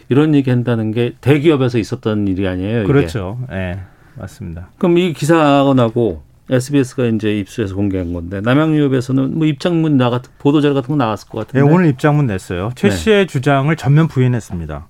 이런 0.09 0.35
얘기 0.35 0.49
한다는 0.49 0.91
게 0.91 1.13
대기업에서 1.21 1.77
있었던 1.77 2.27
일이 2.27 2.47
아니에요. 2.47 2.79
이게. 2.79 2.87
그렇죠. 2.87 3.39
예. 3.51 3.55
네. 3.55 3.79
맞습니다. 4.17 4.69
그럼 4.77 4.97
이 4.97 5.13
기사가 5.13 5.73
나고 5.73 6.28
SBS가 6.49 7.05
이제 7.05 7.37
입수해서 7.37 7.75
공개한 7.75 8.13
건데 8.13 8.41
남양유업에서는 8.41 9.37
뭐 9.37 9.45
입장문 9.45 9.97
나가 9.97 10.21
보도자료 10.39 10.73
같은 10.73 10.89
거 10.89 10.95
나왔을 10.95 11.29
것 11.29 11.39
같은데. 11.39 11.65
네, 11.65 11.73
오늘 11.73 11.87
입장문 11.87 12.27
냈어요. 12.27 12.71
최 12.75 12.89
네. 12.89 12.95
씨의 12.95 13.17
네. 13.17 13.25
주장을 13.27 13.73
전면 13.75 14.07
부인했습니다. 14.07 14.87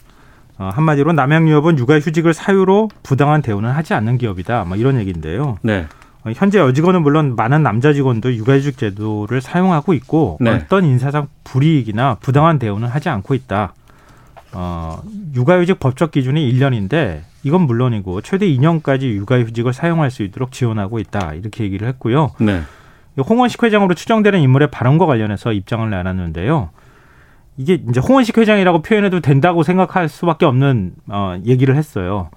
어, 0.60 0.70
한마디로 0.74 1.14
남양유업은 1.14 1.78
육아휴직을 1.78 2.34
사유로 2.34 2.90
부당한 3.04 3.42
대우는 3.42 3.70
하지 3.70 3.94
않는 3.94 4.18
기업이다. 4.18 4.66
뭐 4.66 4.78
이런 4.78 4.98
얘기인데요. 5.00 5.58
네. 5.62 5.88
어, 6.24 6.32
현재 6.36 6.60
여직원은 6.60 7.02
물론 7.02 7.36
많은 7.36 7.64
남자 7.64 7.94
직원도 7.94 8.36
육아휴직 8.36 8.78
제도를 8.78 9.42
사용하고 9.42 9.94
있고 9.94 10.38
네. 10.42 10.52
어떤 10.52 10.86
인사상 10.86 11.28
불이익이나 11.46 12.16
부당한 12.20 12.60
대우는 12.60 12.88
하지 12.88 13.10
않고 13.10 13.34
있다. 13.34 13.74
어, 14.52 15.02
육아휴직 15.36 15.80
법적 15.80 16.12
기준이 16.12 16.52
1년인데 16.52 17.22
이건 17.44 17.62
물론이고 17.62 18.22
최대 18.22 18.48
2년까지 18.48 19.04
육아휴직을 19.04 19.74
사용할 19.74 20.12
수 20.12 20.24
있도록 20.24 20.52
지원하고 20.52 21.00
있다. 21.00 21.34
이렇게 21.34 21.64
얘기를 21.64 21.88
했고요. 21.88 22.32
네. 22.40 22.62
홍원식 23.18 23.64
회장으로 23.64 23.96
추정되는 23.96 24.40
인물의 24.40 24.72
발언과 24.72 25.06
관련해서 25.06 25.52
입장을 25.52 25.90
내놨는데요. 25.90 26.70
이게 27.58 27.82
이제 27.90 28.00
홍원식 28.00 28.38
회장이라고 28.38 28.82
표현해도 28.82 29.20
된다고 29.20 29.64
생각할 29.64 30.08
수밖에 30.08 30.46
없는 30.46 30.94
어, 31.08 31.36
얘기를 31.46 31.76
했어요. 31.76 32.30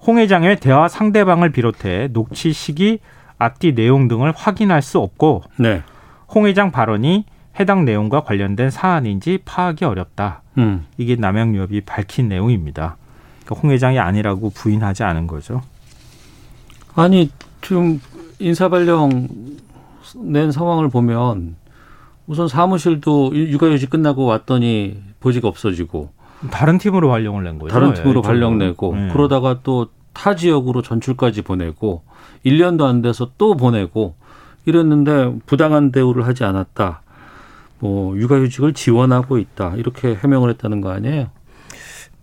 홍 0.00 0.18
회장의 0.18 0.60
대화 0.60 0.86
상대방을 0.86 1.50
비롯해 1.50 2.08
녹취 2.12 2.52
시기, 2.52 3.00
앞뒤 3.38 3.74
내용 3.74 4.06
등을 4.06 4.32
확인할 4.36 4.82
수 4.82 5.00
없고 5.00 5.42
네. 5.58 5.82
홍 6.28 6.46
회장 6.46 6.70
발언이 6.70 7.24
해당 7.58 7.84
내용과 7.84 8.22
관련된 8.22 8.70
사안인지 8.70 9.40
파악이 9.44 9.84
어렵다. 9.84 10.42
음. 10.58 10.86
이게 10.96 11.16
남양유업이 11.16 11.82
밝힌 11.82 12.28
내용입니다. 12.28 12.96
그러니까 13.46 13.62
홍 13.62 13.70
회장이 13.70 13.98
아니라고 13.98 14.50
부인하지 14.50 15.04
않은 15.04 15.26
거죠. 15.26 15.62
아니 16.94 17.30
지금 17.62 18.00
인사발령 18.38 19.28
낸 20.16 20.52
상황을 20.52 20.88
보면 20.88 21.56
우선 22.26 22.48
사무실도 22.48 23.32
육아휴직 23.34 23.88
끝나고 23.90 24.24
왔더니 24.26 25.02
보직 25.20 25.44
없어지고 25.44 26.10
다른 26.50 26.76
팀으로 26.78 27.08
발령을 27.08 27.44
낸 27.44 27.58
거죠. 27.58 27.72
다른 27.72 27.94
팀으로 27.94 28.20
네, 28.20 28.28
발령 28.28 28.58
내고 28.58 28.94
네. 28.94 29.08
그러다가 29.12 29.60
또 29.62 29.88
타 30.16 30.34
지역으로 30.34 30.80
전출까지 30.80 31.42
보내고 31.42 32.02
1년도 32.44 32.84
안 32.86 33.02
돼서 33.02 33.30
또 33.36 33.54
보내고 33.54 34.14
이랬는데 34.64 35.34
부당한 35.44 35.92
대우를 35.92 36.26
하지 36.26 36.42
않았다. 36.42 37.02
뭐 37.80 38.16
육아휴직을 38.16 38.72
지원하고 38.72 39.36
있다. 39.36 39.74
이렇게 39.76 40.14
해명을 40.14 40.48
했다는 40.50 40.80
거 40.80 40.90
아니에요? 40.90 41.28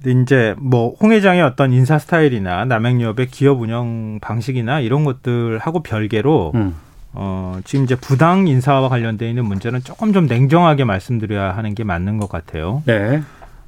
이제 0.05 0.55
뭐 0.57 0.95
홍 0.99 1.11
회장의 1.11 1.41
어떤 1.41 1.71
인사 1.71 1.97
스타일이나 1.97 2.65
남양유업의 2.65 3.27
기업 3.27 3.61
운영 3.61 4.19
방식이나 4.21 4.79
이런 4.79 5.05
것들하고 5.05 5.81
별개로 5.83 6.51
음. 6.55 6.75
어, 7.13 7.59
지금 7.63 7.85
이제 7.85 7.95
부당 7.95 8.47
인사와 8.47 8.89
관련돼 8.89 9.29
있는 9.29 9.45
문제는 9.45 9.83
조금 9.83 10.13
좀 10.13 10.25
냉정하게 10.25 10.83
말씀드려야 10.83 11.55
하는 11.55 11.75
게 11.75 11.83
맞는 11.83 12.17
것 12.17 12.27
같아요. 12.29 12.81
네. 12.85 13.21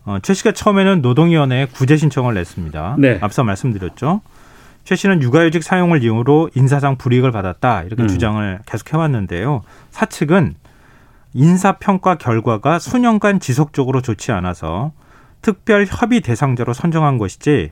어, 0.06 0.18
최 0.22 0.34
씨가 0.34 0.52
처음에는 0.52 1.02
노동위원회에 1.02 1.68
구제 1.68 1.96
신청을 1.98 2.34
냈습니다. 2.34 2.96
네. 3.00 3.18
앞서 3.22 3.44
말씀드렸죠. 3.44 4.22
최 4.84 4.96
씨는 4.96 5.22
육아휴직 5.22 5.64
사용을 5.64 6.04
이유로 6.04 6.52
인사상 6.56 6.98
불이익을 6.98 7.32
받았다 7.32 7.84
이렇게 7.84 8.04
음. 8.04 8.08
주장을 8.08 8.60
계속 8.66 8.94
해왔는데요. 8.94 9.64
사측은 9.92 10.56
인사평가 11.34 12.16
결과가 12.16 12.80
수년간 12.80 13.40
지속적으로 13.40 14.02
좋지 14.02 14.32
않아서 14.32 14.92
특별 15.46 15.86
협의 15.88 16.22
대상자로 16.22 16.74
선정한 16.74 17.20
것이지 17.20 17.70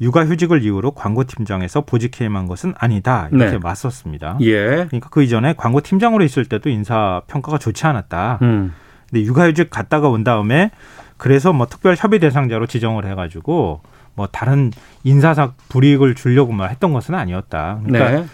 육아휴직을 0.00 0.64
이유로 0.64 0.90
광고팀장에서 0.90 1.82
보직해임한 1.82 2.48
것은 2.48 2.74
아니다 2.76 3.28
이렇게 3.30 3.52
네. 3.52 3.58
맞섰습니다. 3.58 4.38
예. 4.40 4.64
그러니까 4.86 5.08
그 5.08 5.22
이전에 5.22 5.54
광고팀장으로 5.56 6.24
있을 6.24 6.46
때도 6.46 6.68
인사 6.68 7.22
평가가 7.28 7.58
좋지 7.58 7.86
않았다. 7.86 8.40
음. 8.42 8.74
근데 9.08 9.24
육아휴직 9.24 9.70
갔다가 9.70 10.08
온 10.08 10.24
다음에 10.24 10.72
그래서 11.16 11.52
뭐 11.52 11.66
특별 11.66 11.94
협의 11.96 12.18
대상자로 12.18 12.66
지정을 12.66 13.06
해가지고 13.06 13.82
뭐 14.14 14.26
다른 14.26 14.72
인사상 15.04 15.52
불이익을 15.68 16.16
주려고 16.16 16.50
만 16.50 16.70
했던 16.70 16.92
것은 16.92 17.14
아니었다. 17.14 17.82
그러니까 17.84 18.10
네. 18.10 18.26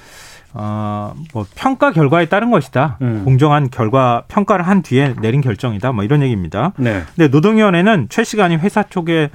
어 0.54 1.14
뭐 1.32 1.44
평가 1.54 1.92
결과에 1.92 2.26
따른 2.26 2.50
것이다. 2.50 2.98
음. 3.02 3.22
공정한 3.24 3.70
결과 3.70 4.22
평가를 4.28 4.66
한 4.66 4.82
뒤에 4.82 5.14
내린 5.20 5.40
결정이다. 5.40 5.92
뭐 5.92 6.04
이런 6.04 6.22
얘기입니다. 6.22 6.72
네. 6.76 7.02
근데 7.14 7.28
노동위원회는 7.28 8.06
최 8.08 8.24
시간이 8.24 8.56
회사 8.56 8.82
쪽에 8.82 9.30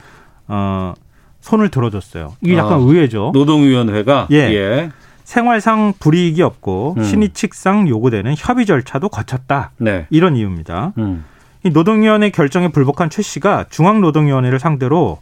어 0.47 0.93
손을 1.41 1.69
들어줬어요. 1.69 2.35
이게 2.41 2.57
약간 2.57 2.73
아, 2.73 2.75
의외죠. 2.77 3.31
노동위원회가 3.33 4.27
예. 4.31 4.37
예. 4.37 4.91
생활상 5.23 5.93
불이익이 5.99 6.41
없고 6.41 6.95
음. 6.97 7.03
신의 7.03 7.29
측상 7.33 7.87
요구되는 7.87 8.35
협의 8.37 8.65
절차도 8.65 9.09
거쳤다. 9.09 9.71
네. 9.77 10.05
이런 10.09 10.35
이유입니다. 10.35 10.93
음. 10.97 11.25
이 11.63 11.69
노동위원회 11.69 12.29
결정에 12.29 12.69
불복한 12.69 13.09
최 13.09 13.21
씨가 13.21 13.65
중앙노동위원회를 13.69 14.59
상대로 14.59 15.19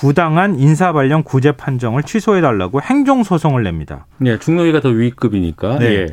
부당한 0.00 0.58
인사 0.58 0.94
발령 0.94 1.22
구제 1.22 1.52
판정을 1.52 2.04
취소해 2.04 2.40
달라고 2.40 2.80
행정 2.80 3.22
소송을 3.22 3.62
냅니다. 3.62 4.06
네, 4.16 4.38
중노위가 4.38 4.80
더 4.80 4.88
위급이니까. 4.88 5.78
네. 5.78 5.86
예. 5.86 6.06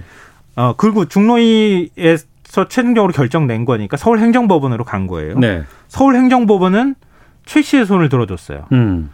어, 0.58 0.74
그리고 0.76 1.06
중노위에서 1.06 2.26
최종적으로 2.68 3.14
결정낸 3.14 3.64
거니까 3.64 3.96
서울행정법원으로 3.96 4.84
간 4.84 5.08
거예요. 5.08 5.40
네. 5.40 5.64
서울행정법원은 5.88 6.96
최 7.46 7.62
씨의 7.62 7.86
손을 7.86 8.10
들어줬어요. 8.10 8.66
음. 8.74 9.10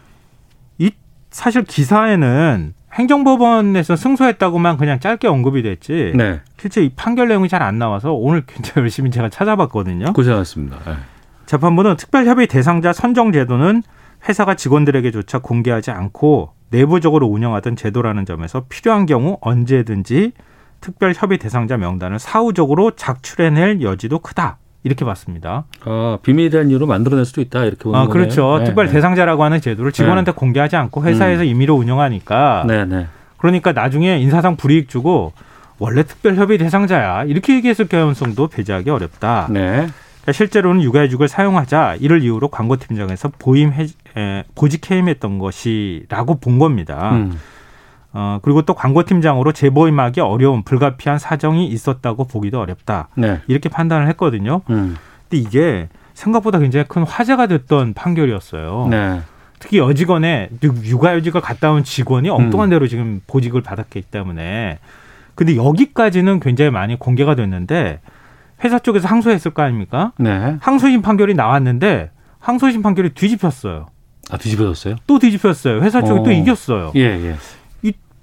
이 0.78 0.90
사실 1.30 1.62
기사에는 1.62 2.74
행정법원에서 2.94 3.94
승소했다고만 3.94 4.76
그냥 4.76 4.98
짧게 4.98 5.28
언급이 5.28 5.62
됐지. 5.62 6.12
네. 6.16 6.40
실제 6.58 6.82
이 6.82 6.88
판결 6.88 7.28
내용이 7.28 7.48
잘 7.48 7.62
안 7.62 7.78
나와서 7.78 8.12
오늘 8.12 8.42
굉장히 8.44 8.80
열심히 8.86 9.12
제가 9.12 9.28
찾아봤거든요. 9.28 10.14
고생하셨습니다. 10.14 10.78
네. 10.84 10.96
재판부는 11.46 11.94
특별협의 11.96 12.48
대상자 12.48 12.92
선정 12.92 13.30
제도는 13.30 13.84
회사가 14.28 14.54
직원들에게조차 14.54 15.38
공개하지 15.40 15.90
않고 15.90 16.50
내부적으로 16.70 17.26
운영하던 17.26 17.76
제도라는 17.76 18.24
점에서 18.26 18.64
필요한 18.68 19.06
경우 19.06 19.38
언제든지 19.40 20.32
특별 20.80 21.14
협의 21.16 21.38
대상자 21.38 21.76
명단을 21.76 22.18
사후적으로 22.18 22.90
작출해낼 22.92 23.80
여지도 23.82 24.18
크다. 24.18 24.58
이렇게 24.82 25.04
봤습니다. 25.06 25.64
아, 25.86 26.18
비밀이라는 26.22 26.68
이유로 26.68 26.86
만들어낼 26.86 27.24
수도 27.24 27.40
있다 27.40 27.64
이렇게 27.64 27.84
보는 27.84 27.98
아, 27.98 28.06
그렇죠. 28.06 28.58
네, 28.58 28.64
특별 28.64 28.86
네. 28.86 28.92
대상자라고 28.92 29.42
하는 29.42 29.62
제도를 29.62 29.92
직원한테 29.92 30.32
네. 30.32 30.36
공개하지 30.36 30.76
않고 30.76 31.02
회사에서 31.04 31.42
음. 31.42 31.46
임의로 31.46 31.74
운영하니까. 31.74 32.64
네, 32.68 32.84
네. 32.84 33.06
그러니까 33.38 33.72
나중에 33.72 34.18
인사상 34.18 34.56
불이익 34.56 34.90
주고 34.90 35.32
원래 35.78 36.02
특별 36.02 36.36
협의 36.36 36.58
대상자야 36.58 37.24
이렇게 37.24 37.54
얘기했을 37.54 37.88
가능성도 37.88 38.48
배제하기 38.48 38.90
어렵다. 38.90 39.48
네. 39.50 39.86
그러니까 40.24 40.32
실제로는 40.32 40.82
육아휴직을 40.82 41.28
사용하자 41.28 41.96
이를 42.00 42.22
이유로 42.22 42.48
광고팀장에서 42.48 43.30
보임 43.38 43.72
해, 43.72 43.86
에, 44.16 44.44
보직 44.54 44.90
해임했던 44.90 45.38
것이라고 45.38 46.40
본 46.40 46.58
겁니다. 46.58 47.12
음. 47.12 47.38
어, 48.14 48.38
그리고 48.42 48.62
또 48.62 48.74
광고팀장으로 48.74 49.52
재보임하기 49.52 50.20
어려운 50.20 50.62
불가피한 50.62 51.18
사정이 51.18 51.66
있었다고 51.66 52.24
보기도 52.24 52.60
어렵다. 52.60 53.08
네. 53.16 53.40
이렇게 53.48 53.68
판단을 53.68 54.08
했거든요. 54.08 54.62
음. 54.70 54.96
근데 55.28 55.42
이게 55.42 55.88
생각보다 56.14 56.58
굉장히 56.58 56.86
큰 56.88 57.02
화제가 57.02 57.46
됐던 57.46 57.92
판결이었어요. 57.92 58.86
네. 58.90 59.20
특히 59.58 59.78
여직원의 59.78 60.50
육아휴직을 60.62 61.40
갔다 61.40 61.72
온 61.72 61.84
직원이 61.84 62.30
엉뚱한 62.30 62.68
음. 62.68 62.70
대로 62.70 62.86
지금 62.86 63.20
보직을 63.26 63.62
받았기 63.62 64.02
때문에 64.02 64.78
근데 65.34 65.56
여기까지는 65.56 66.40
굉장히 66.40 66.70
많이 66.70 66.98
공개가 66.98 67.34
됐는데 67.34 68.00
회사 68.64 68.78
쪽에서 68.78 69.06
항소했을 69.08 69.52
거 69.52 69.62
아닙니까? 69.62 70.12
네. 70.18 70.56
항소심 70.60 71.02
판결이 71.02 71.34
나왔는데 71.34 72.10
항소심 72.38 72.82
판결이 72.82 73.10
뒤집혔어요. 73.10 73.86
아 74.30 74.38
뒤집어졌어요? 74.38 74.96
또 75.06 75.18
뒤집혔어요. 75.18 75.82
회사 75.82 76.02
쪽이 76.02 76.20
어. 76.20 76.22
또 76.22 76.32
이겼어요. 76.32 76.92
예, 76.96 77.00
예. 77.02 77.36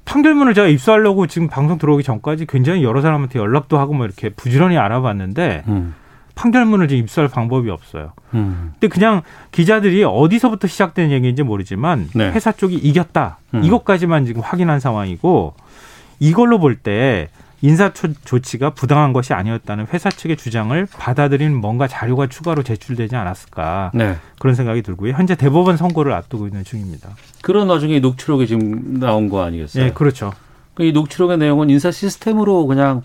판결문을 0.03 0.53
제가 0.55 0.67
입수하려고 0.67 1.27
지금 1.27 1.47
방송 1.47 1.77
들어오기 1.77 2.03
전까지 2.03 2.45
굉장히 2.47 2.83
여러 2.83 3.01
사람한테 3.01 3.39
연락도 3.39 3.77
하고 3.79 3.93
뭐 3.93 4.05
이렇게 4.05 4.29
부지런히 4.29 4.77
알아봤는데 4.77 5.63
음. 5.67 5.93
판결문을 6.35 6.87
지금 6.89 7.03
입수할 7.03 7.29
방법이 7.29 7.69
없어요. 7.69 8.11
음. 8.33 8.73
근데 8.73 8.87
그냥 8.87 9.21
기자들이 9.51 10.03
어디서부터 10.03 10.67
시작된 10.67 11.11
얘기인지 11.11 11.43
모르지만 11.43 12.09
네. 12.15 12.31
회사 12.31 12.51
쪽이 12.51 12.75
이겼다. 12.75 13.37
음. 13.53 13.63
이것까지만 13.63 14.25
지금 14.25 14.41
확인한 14.41 14.79
상황이고 14.79 15.53
이걸로 16.19 16.59
볼 16.59 16.75
때 16.81 17.29
인사 17.61 17.91
조치가 17.93 18.71
부당한 18.71 19.13
것이 19.13 19.33
아니었다는 19.33 19.87
회사 19.93 20.09
측의 20.09 20.37
주장을 20.37 20.87
받아들인 20.97 21.55
뭔가 21.55 21.87
자료가 21.87 22.27
추가로 22.27 22.63
제출되지 22.63 23.15
않았을까 23.15 23.91
네. 23.93 24.17
그런 24.39 24.55
생각이 24.55 24.81
들고요. 24.81 25.13
현재 25.13 25.35
대법원 25.35 25.77
선고를 25.77 26.13
앞두고 26.13 26.47
있는 26.47 26.63
중입니다. 26.63 27.09
그런 27.41 27.69
와중에 27.69 27.99
녹취록이 27.99 28.47
지금 28.47 28.99
나온 28.99 29.29
거 29.29 29.43
아니겠어요? 29.43 29.85
네, 29.85 29.91
그렇죠. 29.93 30.33
그이 30.73 30.91
녹취록의 30.93 31.37
내용은 31.37 31.69
인사 31.69 31.91
시스템으로 31.91 32.65
그냥 32.65 33.03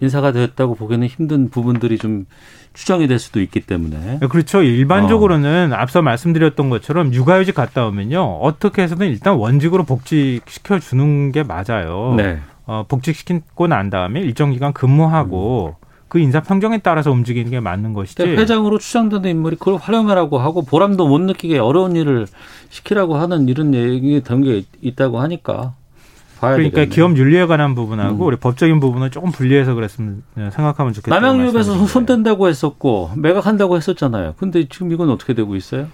인사가 0.00 0.32
되었다고 0.32 0.74
보기에는 0.74 1.06
힘든 1.08 1.48
부분들이 1.48 1.98
좀 1.98 2.26
추정이 2.74 3.08
될 3.08 3.18
수도 3.18 3.40
있기 3.40 3.60
때문에. 3.60 4.18
네, 4.20 4.26
그렇죠. 4.26 4.62
일반적으로는 4.62 5.72
어. 5.72 5.76
앞서 5.76 6.02
말씀드렸던 6.02 6.68
것처럼 6.68 7.14
육아휴직 7.14 7.54
갔다 7.54 7.86
오면요. 7.86 8.22
어떻게 8.22 8.82
해서든 8.82 9.08
일단 9.08 9.34
원직으로 9.34 9.84
복직시켜 9.84 10.78
주는 10.78 11.32
게 11.32 11.42
맞아요. 11.42 12.14
네. 12.16 12.38
어, 12.66 12.84
복직시키고 12.88 13.66
난 13.68 13.90
다음에 13.90 14.20
일정 14.20 14.50
기간 14.50 14.72
근무하고 14.72 15.76
음. 15.80 15.86
그 16.08 16.18
인사 16.20 16.40
평정에 16.40 16.78
따라서 16.78 17.10
움직이는 17.10 17.50
게 17.50 17.60
맞는 17.60 17.92
것이지. 17.92 18.22
회장으로 18.22 18.78
추정되는 18.78 19.28
인물이 19.28 19.56
그걸 19.56 19.76
활용하라고 19.76 20.38
하고 20.38 20.62
보람도 20.62 21.08
못 21.08 21.20
느끼게 21.20 21.58
어려운 21.58 21.96
일을 21.96 22.26
시키라고 22.70 23.16
하는 23.16 23.48
이런 23.48 23.74
얘기 23.74 24.22
된게 24.22 24.64
있다고 24.80 25.20
하니까. 25.20 25.74
그러니까 26.38 26.82
되겠네. 26.82 26.86
기업 26.94 27.16
윤리에 27.16 27.46
관한 27.46 27.74
부분하고 27.74 28.24
음. 28.24 28.26
우리 28.26 28.36
법적인 28.36 28.78
부분은 28.78 29.10
조금 29.10 29.32
분리해서 29.32 29.74
그랬으면 29.74 30.22
생각하면 30.34 30.92
좋겠다. 30.92 31.18
남양유업에서 31.18 31.86
손댄다고 31.86 32.48
했었고 32.48 33.12
매각한다고 33.16 33.76
했었잖아요. 33.76 34.34
근데 34.36 34.68
지금 34.68 34.92
이건 34.92 35.10
어떻게 35.10 35.34
되고 35.34 35.56
있어요? 35.56 35.88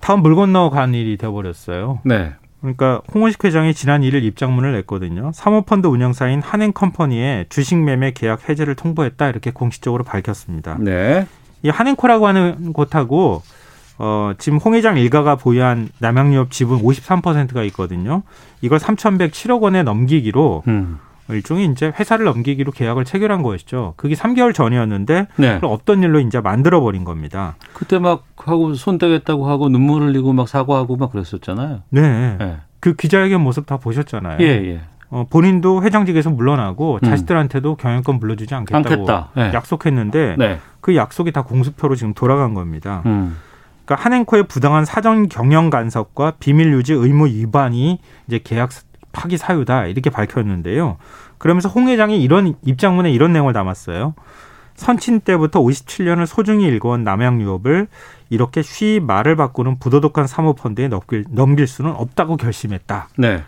다음 0.00 0.22
물 0.22 0.34
건너 0.34 0.70
간 0.70 0.94
일이 0.94 1.16
되어버렸어요. 1.18 2.00
네. 2.04 2.32
그러니까 2.60 3.00
홍원식 3.14 3.44
회장이 3.44 3.74
지난 3.74 4.02
1일 4.02 4.22
입장문을 4.24 4.72
냈거든요. 4.72 5.30
사모펀드 5.34 5.86
운영사인 5.86 6.42
한행컴퍼니에 6.42 7.46
주식 7.48 7.76
매매 7.76 8.12
계약 8.12 8.48
해제를 8.48 8.74
통보했다 8.74 9.28
이렇게 9.28 9.50
공식적으로 9.50 10.04
밝혔습니다. 10.04 10.76
네. 10.78 11.26
이 11.62 11.68
한행코라고 11.68 12.26
하는 12.26 12.72
곳하고 12.72 13.42
어, 13.98 14.32
지금 14.38 14.58
홍 14.58 14.74
회장 14.74 14.96
일가가 14.96 15.36
보유한 15.36 15.90
남양유업 15.98 16.50
지분 16.50 16.80
53%가 16.82 17.62
있거든요. 17.64 18.22
이걸 18.62 18.78
3,107억 18.78 19.60
원에 19.60 19.82
넘기기로 19.82 20.62
음. 20.68 20.98
일종의 21.34 21.66
이제 21.66 21.92
회사를 21.98 22.24
넘기기로 22.24 22.72
계약을 22.72 23.04
체결한 23.04 23.42
것이죠. 23.42 23.94
그게 23.96 24.14
3개월 24.14 24.54
전이었는데 24.54 25.26
네. 25.36 25.58
없던 25.62 26.02
일로 26.02 26.20
이제 26.20 26.40
만들어 26.40 26.80
버린 26.80 27.04
겁니다. 27.04 27.56
그때 27.72 27.98
막 27.98 28.24
하고 28.36 28.74
손 28.74 28.98
떼겠다고 28.98 29.48
하고 29.48 29.68
눈물 29.68 30.02
흘리고 30.02 30.32
막 30.32 30.48
사과하고 30.48 30.96
막 30.96 31.12
그랬었잖아요. 31.12 31.82
네. 31.90 32.36
네. 32.38 32.56
그 32.80 32.94
기자회견 32.94 33.40
모습 33.40 33.66
다 33.66 33.76
보셨잖아요. 33.76 34.38
예, 34.40 34.46
예. 34.46 34.80
어, 35.10 35.26
본인도 35.28 35.82
회장직에서 35.82 36.30
물러나고 36.30 37.00
음. 37.02 37.06
자식들한테도 37.06 37.76
경영권 37.76 38.18
물려주지 38.20 38.54
않겠다고 38.54 39.06
네. 39.34 39.52
약속했는데 39.52 40.36
네. 40.38 40.60
그 40.80 40.94
약속이 40.96 41.32
다 41.32 41.42
공수표로 41.42 41.96
지금 41.96 42.14
돌아간 42.14 42.54
겁니다. 42.54 43.02
음. 43.06 43.36
그러니까 43.84 44.04
한행코의 44.04 44.44
부당한 44.44 44.84
사전 44.84 45.28
경영 45.28 45.68
간섭과 45.68 46.34
비밀 46.38 46.72
유지 46.72 46.92
의무 46.92 47.26
위반이 47.26 47.98
이제 48.28 48.40
계약 48.42 48.70
파기 49.12 49.36
사유다 49.36 49.86
이렇게 49.86 50.10
밝혔는데요. 50.10 50.96
그러면서 51.38 51.68
홍 51.68 51.88
회장이 51.88 52.22
이런 52.22 52.54
입장문에 52.64 53.10
이런 53.10 53.32
내용을 53.32 53.52
담았어요. 53.52 54.14
선친 54.76 55.20
때부터 55.20 55.60
57년을 55.60 56.26
소중히 56.26 56.66
읽어온 56.68 57.04
남양유업을 57.04 57.88
이렇게 58.30 58.62
쉬 58.62 59.00
말을 59.02 59.36
바꾸는 59.36 59.78
부도덕한 59.78 60.26
사모펀드에 60.26 60.88
넘길, 60.88 61.24
넘길 61.28 61.66
수는 61.66 61.90
없다고 61.92 62.36
결심했다. 62.36 63.08
네. 63.18 63.42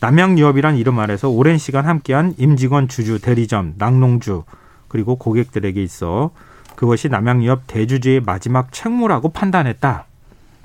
남양유업이란 0.00 0.76
이름 0.76 0.98
아래서 0.98 1.28
오랜 1.28 1.58
시간 1.58 1.86
함께한 1.86 2.34
임직원 2.38 2.88
주주 2.88 3.20
대리점 3.20 3.74
낙농주 3.76 4.44
그리고 4.88 5.16
고객들에게 5.16 5.82
있어 5.82 6.30
그것이 6.76 7.08
남양유업 7.08 7.62
대주주의 7.66 8.20
마지막 8.20 8.72
책무라고 8.72 9.30
판단했다. 9.30 10.06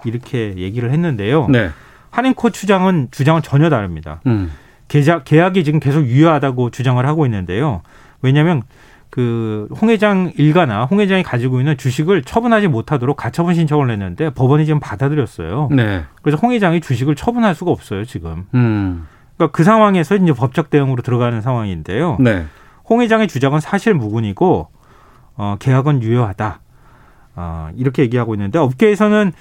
이렇게 0.05 0.55
얘기를 0.57 0.91
했는데요. 0.91 1.47
네. 1.47 1.69
한인코 2.11 2.49
주장은 2.49 3.09
주장은 3.11 3.41
전혀 3.41 3.69
다릅니다. 3.69 4.21
음. 4.27 4.51
계약 4.87 5.23
계약이 5.23 5.63
지금 5.63 5.79
계속 5.79 6.05
유효하다고 6.05 6.71
주장을 6.71 7.03
하고 7.05 7.25
있는데요. 7.25 7.81
왜냐하면 8.21 8.63
그홍 9.09 9.89
회장 9.89 10.31
일가나 10.35 10.85
홍 10.85 10.99
회장이 10.99 11.23
가지고 11.23 11.59
있는 11.59 11.77
주식을 11.77 12.23
처분하지 12.23 12.67
못하도록 12.67 13.15
가처분 13.15 13.55
신청을 13.55 13.87
냈는데 13.87 14.31
법원이 14.31 14.65
지금 14.65 14.79
받아들였어요. 14.79 15.69
네. 15.71 16.03
그래서 16.21 16.37
홍 16.41 16.51
회장이 16.51 16.81
주식을 16.81 17.15
처분할 17.15 17.55
수가 17.55 17.71
없어요 17.71 18.05
지금. 18.05 18.45
음. 18.53 19.07
그러니까 19.35 19.55
그 19.55 19.63
상황에서 19.63 20.15
이제 20.15 20.33
법적 20.33 20.69
대응으로 20.69 21.01
들어가는 21.01 21.41
상황인데요. 21.41 22.17
네. 22.19 22.45
홍 22.85 23.01
회장의 23.01 23.27
주장은 23.27 23.59
사실 23.59 23.93
무근이고 23.93 24.67
어, 25.37 25.55
계약은 25.59 26.03
유효하다. 26.03 26.59
어, 27.35 27.69
이렇게 27.75 28.03
얘기하고 28.03 28.35
있는데 28.35 28.59
업계에서는 28.59 29.31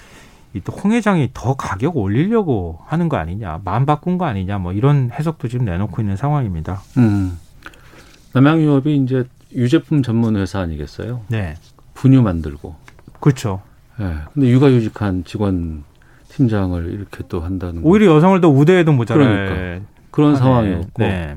이홍 0.55 0.93
회장이 0.93 1.31
더 1.35 1.55
가격 1.55 1.97
올리려고 1.97 2.79
하는 2.87 3.09
거 3.09 3.17
아니냐, 3.17 3.61
마음 3.65 3.87
바꾼 3.87 4.19
거 4.19 4.25
아니냐, 4.25 4.59
뭐 4.59 4.73
이런 4.73 5.11
해석도 5.13 5.49
지금 5.49 5.67
내놓고 5.67 6.01
있는 6.01 6.17
상황입니다. 6.17 6.81
음. 6.97 7.39
남양유업이 8.33 8.97
이제 8.97 9.25
유제품 9.55 10.03
전문 10.03 10.37
회사 10.37 10.61
아니겠어요? 10.61 11.23
네. 11.29 11.55
분유 11.95 12.23
만들고. 12.23 12.77
그렇죠. 13.21 13.63
네. 13.99 14.15
근데 14.33 14.51
육아휴직한 14.51 15.25
직원 15.25 15.85
팀장을 16.29 16.93
이렇게 16.93 17.25
또 17.29 17.41
한다는. 17.41 17.83
오히려 17.85 18.15
여성을 18.15 18.41
더 18.41 18.49
우대해도 18.49 18.93
모자랄. 18.93 19.49
그러니까. 19.49 19.87
그런 20.11 20.33
아, 20.35 20.37
상황이었고. 20.37 21.03
네. 21.03 21.37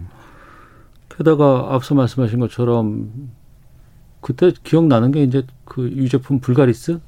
게다가 1.09 1.69
앞서 1.71 1.95
말씀하신 1.95 2.39
것처럼 2.39 3.11
그때 4.21 4.51
기억나는 4.63 5.11
게 5.11 5.23
이제 5.23 5.43
그 5.65 5.89
유제품 5.89 6.39
불가리스 6.39 6.99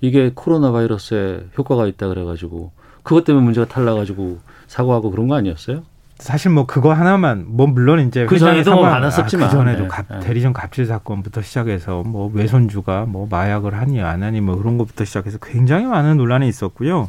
이게 0.00 0.32
코로나 0.34 0.72
바이러스에 0.72 1.46
효과가 1.58 1.86
있다 1.86 2.08
그래가지고 2.08 2.72
그것 3.02 3.24
때문에 3.24 3.44
문제가 3.44 3.66
탈나가지고 3.66 4.38
사고하고 4.66 5.10
그런 5.10 5.28
거 5.28 5.34
아니었어요? 5.34 5.82
사실 6.18 6.50
뭐 6.50 6.66
그거 6.66 6.92
하나만 6.92 7.46
뭐 7.48 7.66
물론 7.66 8.06
이제 8.06 8.26
그 8.26 8.38
전에도 8.38 8.74
뭐 8.74 8.82
많았었지만 8.82 9.46
아, 9.46 9.50
그 9.50 9.56
전에도 9.56 9.82
네. 9.84 9.88
갑, 9.88 10.06
네. 10.10 10.20
대리점 10.20 10.52
갑질 10.52 10.84
사건부터 10.84 11.40
시작해서 11.40 12.02
뭐 12.02 12.30
외손주가 12.32 13.06
뭐 13.06 13.26
마약을 13.30 13.74
하니 13.74 14.02
안 14.02 14.22
하니 14.22 14.42
뭐 14.42 14.56
그런 14.56 14.76
것부터 14.76 15.06
시작해서 15.06 15.38
굉장히 15.38 15.86
많은 15.86 16.18
논란이 16.18 16.46
있었고요. 16.48 17.08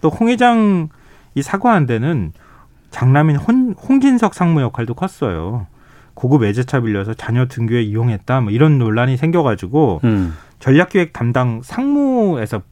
또 0.00 0.08
홍 0.10 0.28
회장 0.30 0.88
이 1.34 1.42
사과한 1.42 1.84
데는 1.86 2.32
장남인 2.90 3.36
홍, 3.36 3.72
홍진석 3.72 4.32
상무 4.34 4.62
역할도 4.62 4.94
컸어요. 4.94 5.66
고급 6.14 6.40
외제차 6.42 6.80
빌려서 6.80 7.14
자녀 7.14 7.46
등교에 7.46 7.82
이용했다 7.82 8.40
뭐 8.40 8.50
이런 8.50 8.78
논란이 8.78 9.18
생겨가지고 9.18 10.00
음. 10.04 10.34
전략기획 10.58 11.12
담당 11.12 11.60
상무에서 11.62 12.62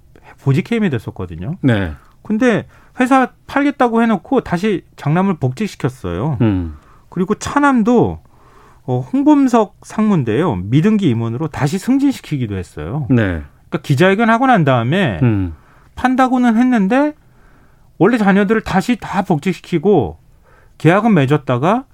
보직 0.42 0.70
해임이 0.72 0.90
됐었거든요. 0.90 1.56
네. 1.62 1.92
근데 2.22 2.66
회사 2.98 3.30
팔겠다고 3.46 4.02
해놓고 4.02 4.40
다시 4.40 4.84
장남을 4.96 5.34
복직시켰어요. 5.38 6.38
음. 6.40 6.76
그리고 7.08 7.34
차남도 7.34 8.20
어, 8.84 9.00
홍범석 9.00 9.78
상무인데요. 9.82 10.56
미등기 10.56 11.08
임원으로 11.08 11.48
다시 11.48 11.78
승진시키기도 11.78 12.56
했어요. 12.56 13.06
네. 13.10 13.42
그러니까 13.68 13.78
기자회견 13.82 14.30
하고 14.30 14.46
난 14.46 14.64
다음에 14.64 15.18
음. 15.22 15.54
판다고는 15.96 16.56
했는데 16.56 17.14
원래 17.98 18.18
자녀들을 18.18 18.60
다시 18.62 18.96
다 19.00 19.22
복직시키고 19.22 20.18
계약은 20.78 21.14
맺었다가 21.14 21.84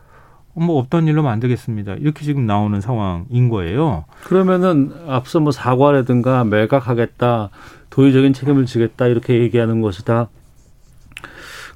뭐 0.54 0.78
없던 0.78 1.06
일로 1.08 1.22
만들겠습니다. 1.22 1.94
이렇게 1.94 2.24
지금 2.24 2.46
나오는 2.46 2.80
상황인 2.80 3.48
거예요. 3.48 4.04
그러면은 4.24 4.92
앞서 5.08 5.40
뭐 5.40 5.52
사과라든가 5.52 6.44
매각하겠다, 6.44 7.50
도의적인 7.90 8.32
책임을 8.32 8.66
지겠다 8.66 9.06
이렇게 9.06 9.40
얘기하는 9.40 9.80
것이 9.80 10.04
다 10.04 10.28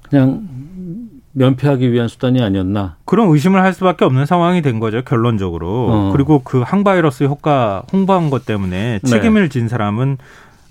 그냥 0.02 0.46
면피하기 1.32 1.92
위한 1.92 2.08
수단이 2.08 2.42
아니었나? 2.42 2.96
그런 3.04 3.28
의심을 3.28 3.60
할 3.60 3.74
수밖에 3.74 4.06
없는 4.06 4.24
상황이 4.24 4.62
된 4.62 4.80
거죠, 4.80 5.02
결론적으로. 5.02 5.68
어. 5.90 6.12
그리고 6.12 6.40
그 6.42 6.62
항바이러스 6.62 7.24
효과 7.24 7.82
홍보한 7.92 8.30
것 8.30 8.46
때문에 8.46 9.00
네. 9.02 9.08
책임을 9.08 9.50
진 9.50 9.68
사람은 9.68 10.16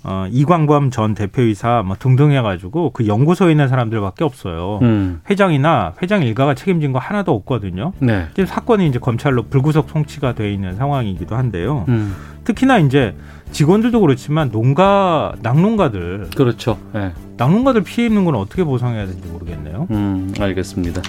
어, 0.08 0.26
이광범 0.30 0.90
전 0.92 1.14
대표이사 1.14 1.82
뭐 1.84 1.96
등등 1.98 2.30
해가지고 2.30 2.90
그 2.90 3.08
연구소에 3.08 3.50
있는 3.50 3.66
사람들밖에 3.66 4.22
없어요. 4.22 4.78
음. 4.82 5.20
회장이나 5.28 5.94
회장 6.00 6.22
일가가 6.22 6.54
책임진 6.54 6.92
거 6.92 7.00
하나도 7.00 7.34
없거든요. 7.34 7.92
네. 7.98 8.26
지금 8.28 8.46
사건이 8.46 8.86
이제 8.86 9.00
검찰로 9.00 9.42
불구속 9.48 9.90
송치가 9.90 10.34
돼 10.34 10.52
있는 10.52 10.76
상황이기도 10.76 11.34
한데요. 11.34 11.86
음. 11.88 12.14
특히나 12.44 12.78
이제 12.78 13.16
직원들도 13.50 14.00
그렇지만 14.00 14.52
농가 14.52 15.34
낙농가들 15.42 16.28
그렇죠. 16.36 16.78
네. 16.92 17.10
낙농가들 17.36 17.82
피해 17.82 18.06
입는 18.06 18.24
건 18.24 18.36
어떻게 18.36 18.62
보상해야 18.62 19.06
되는지 19.06 19.28
모르겠네요. 19.28 19.88
음, 19.90 20.32
알겠습니다. 20.38 21.02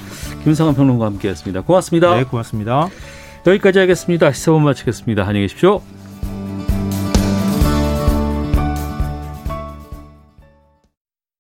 김상환 0.43 0.73
평론가 0.73 1.05
함께했습니다. 1.05 1.61
고맙습니다. 1.61 2.15
네, 2.15 2.23
고맙습니다. 2.23 2.87
여기까지 3.45 3.77
하겠습니다. 3.77 4.31
시사본 4.31 4.63
마치겠습니다. 4.63 5.21
안녕히 5.21 5.41
계십시오. 5.41 5.81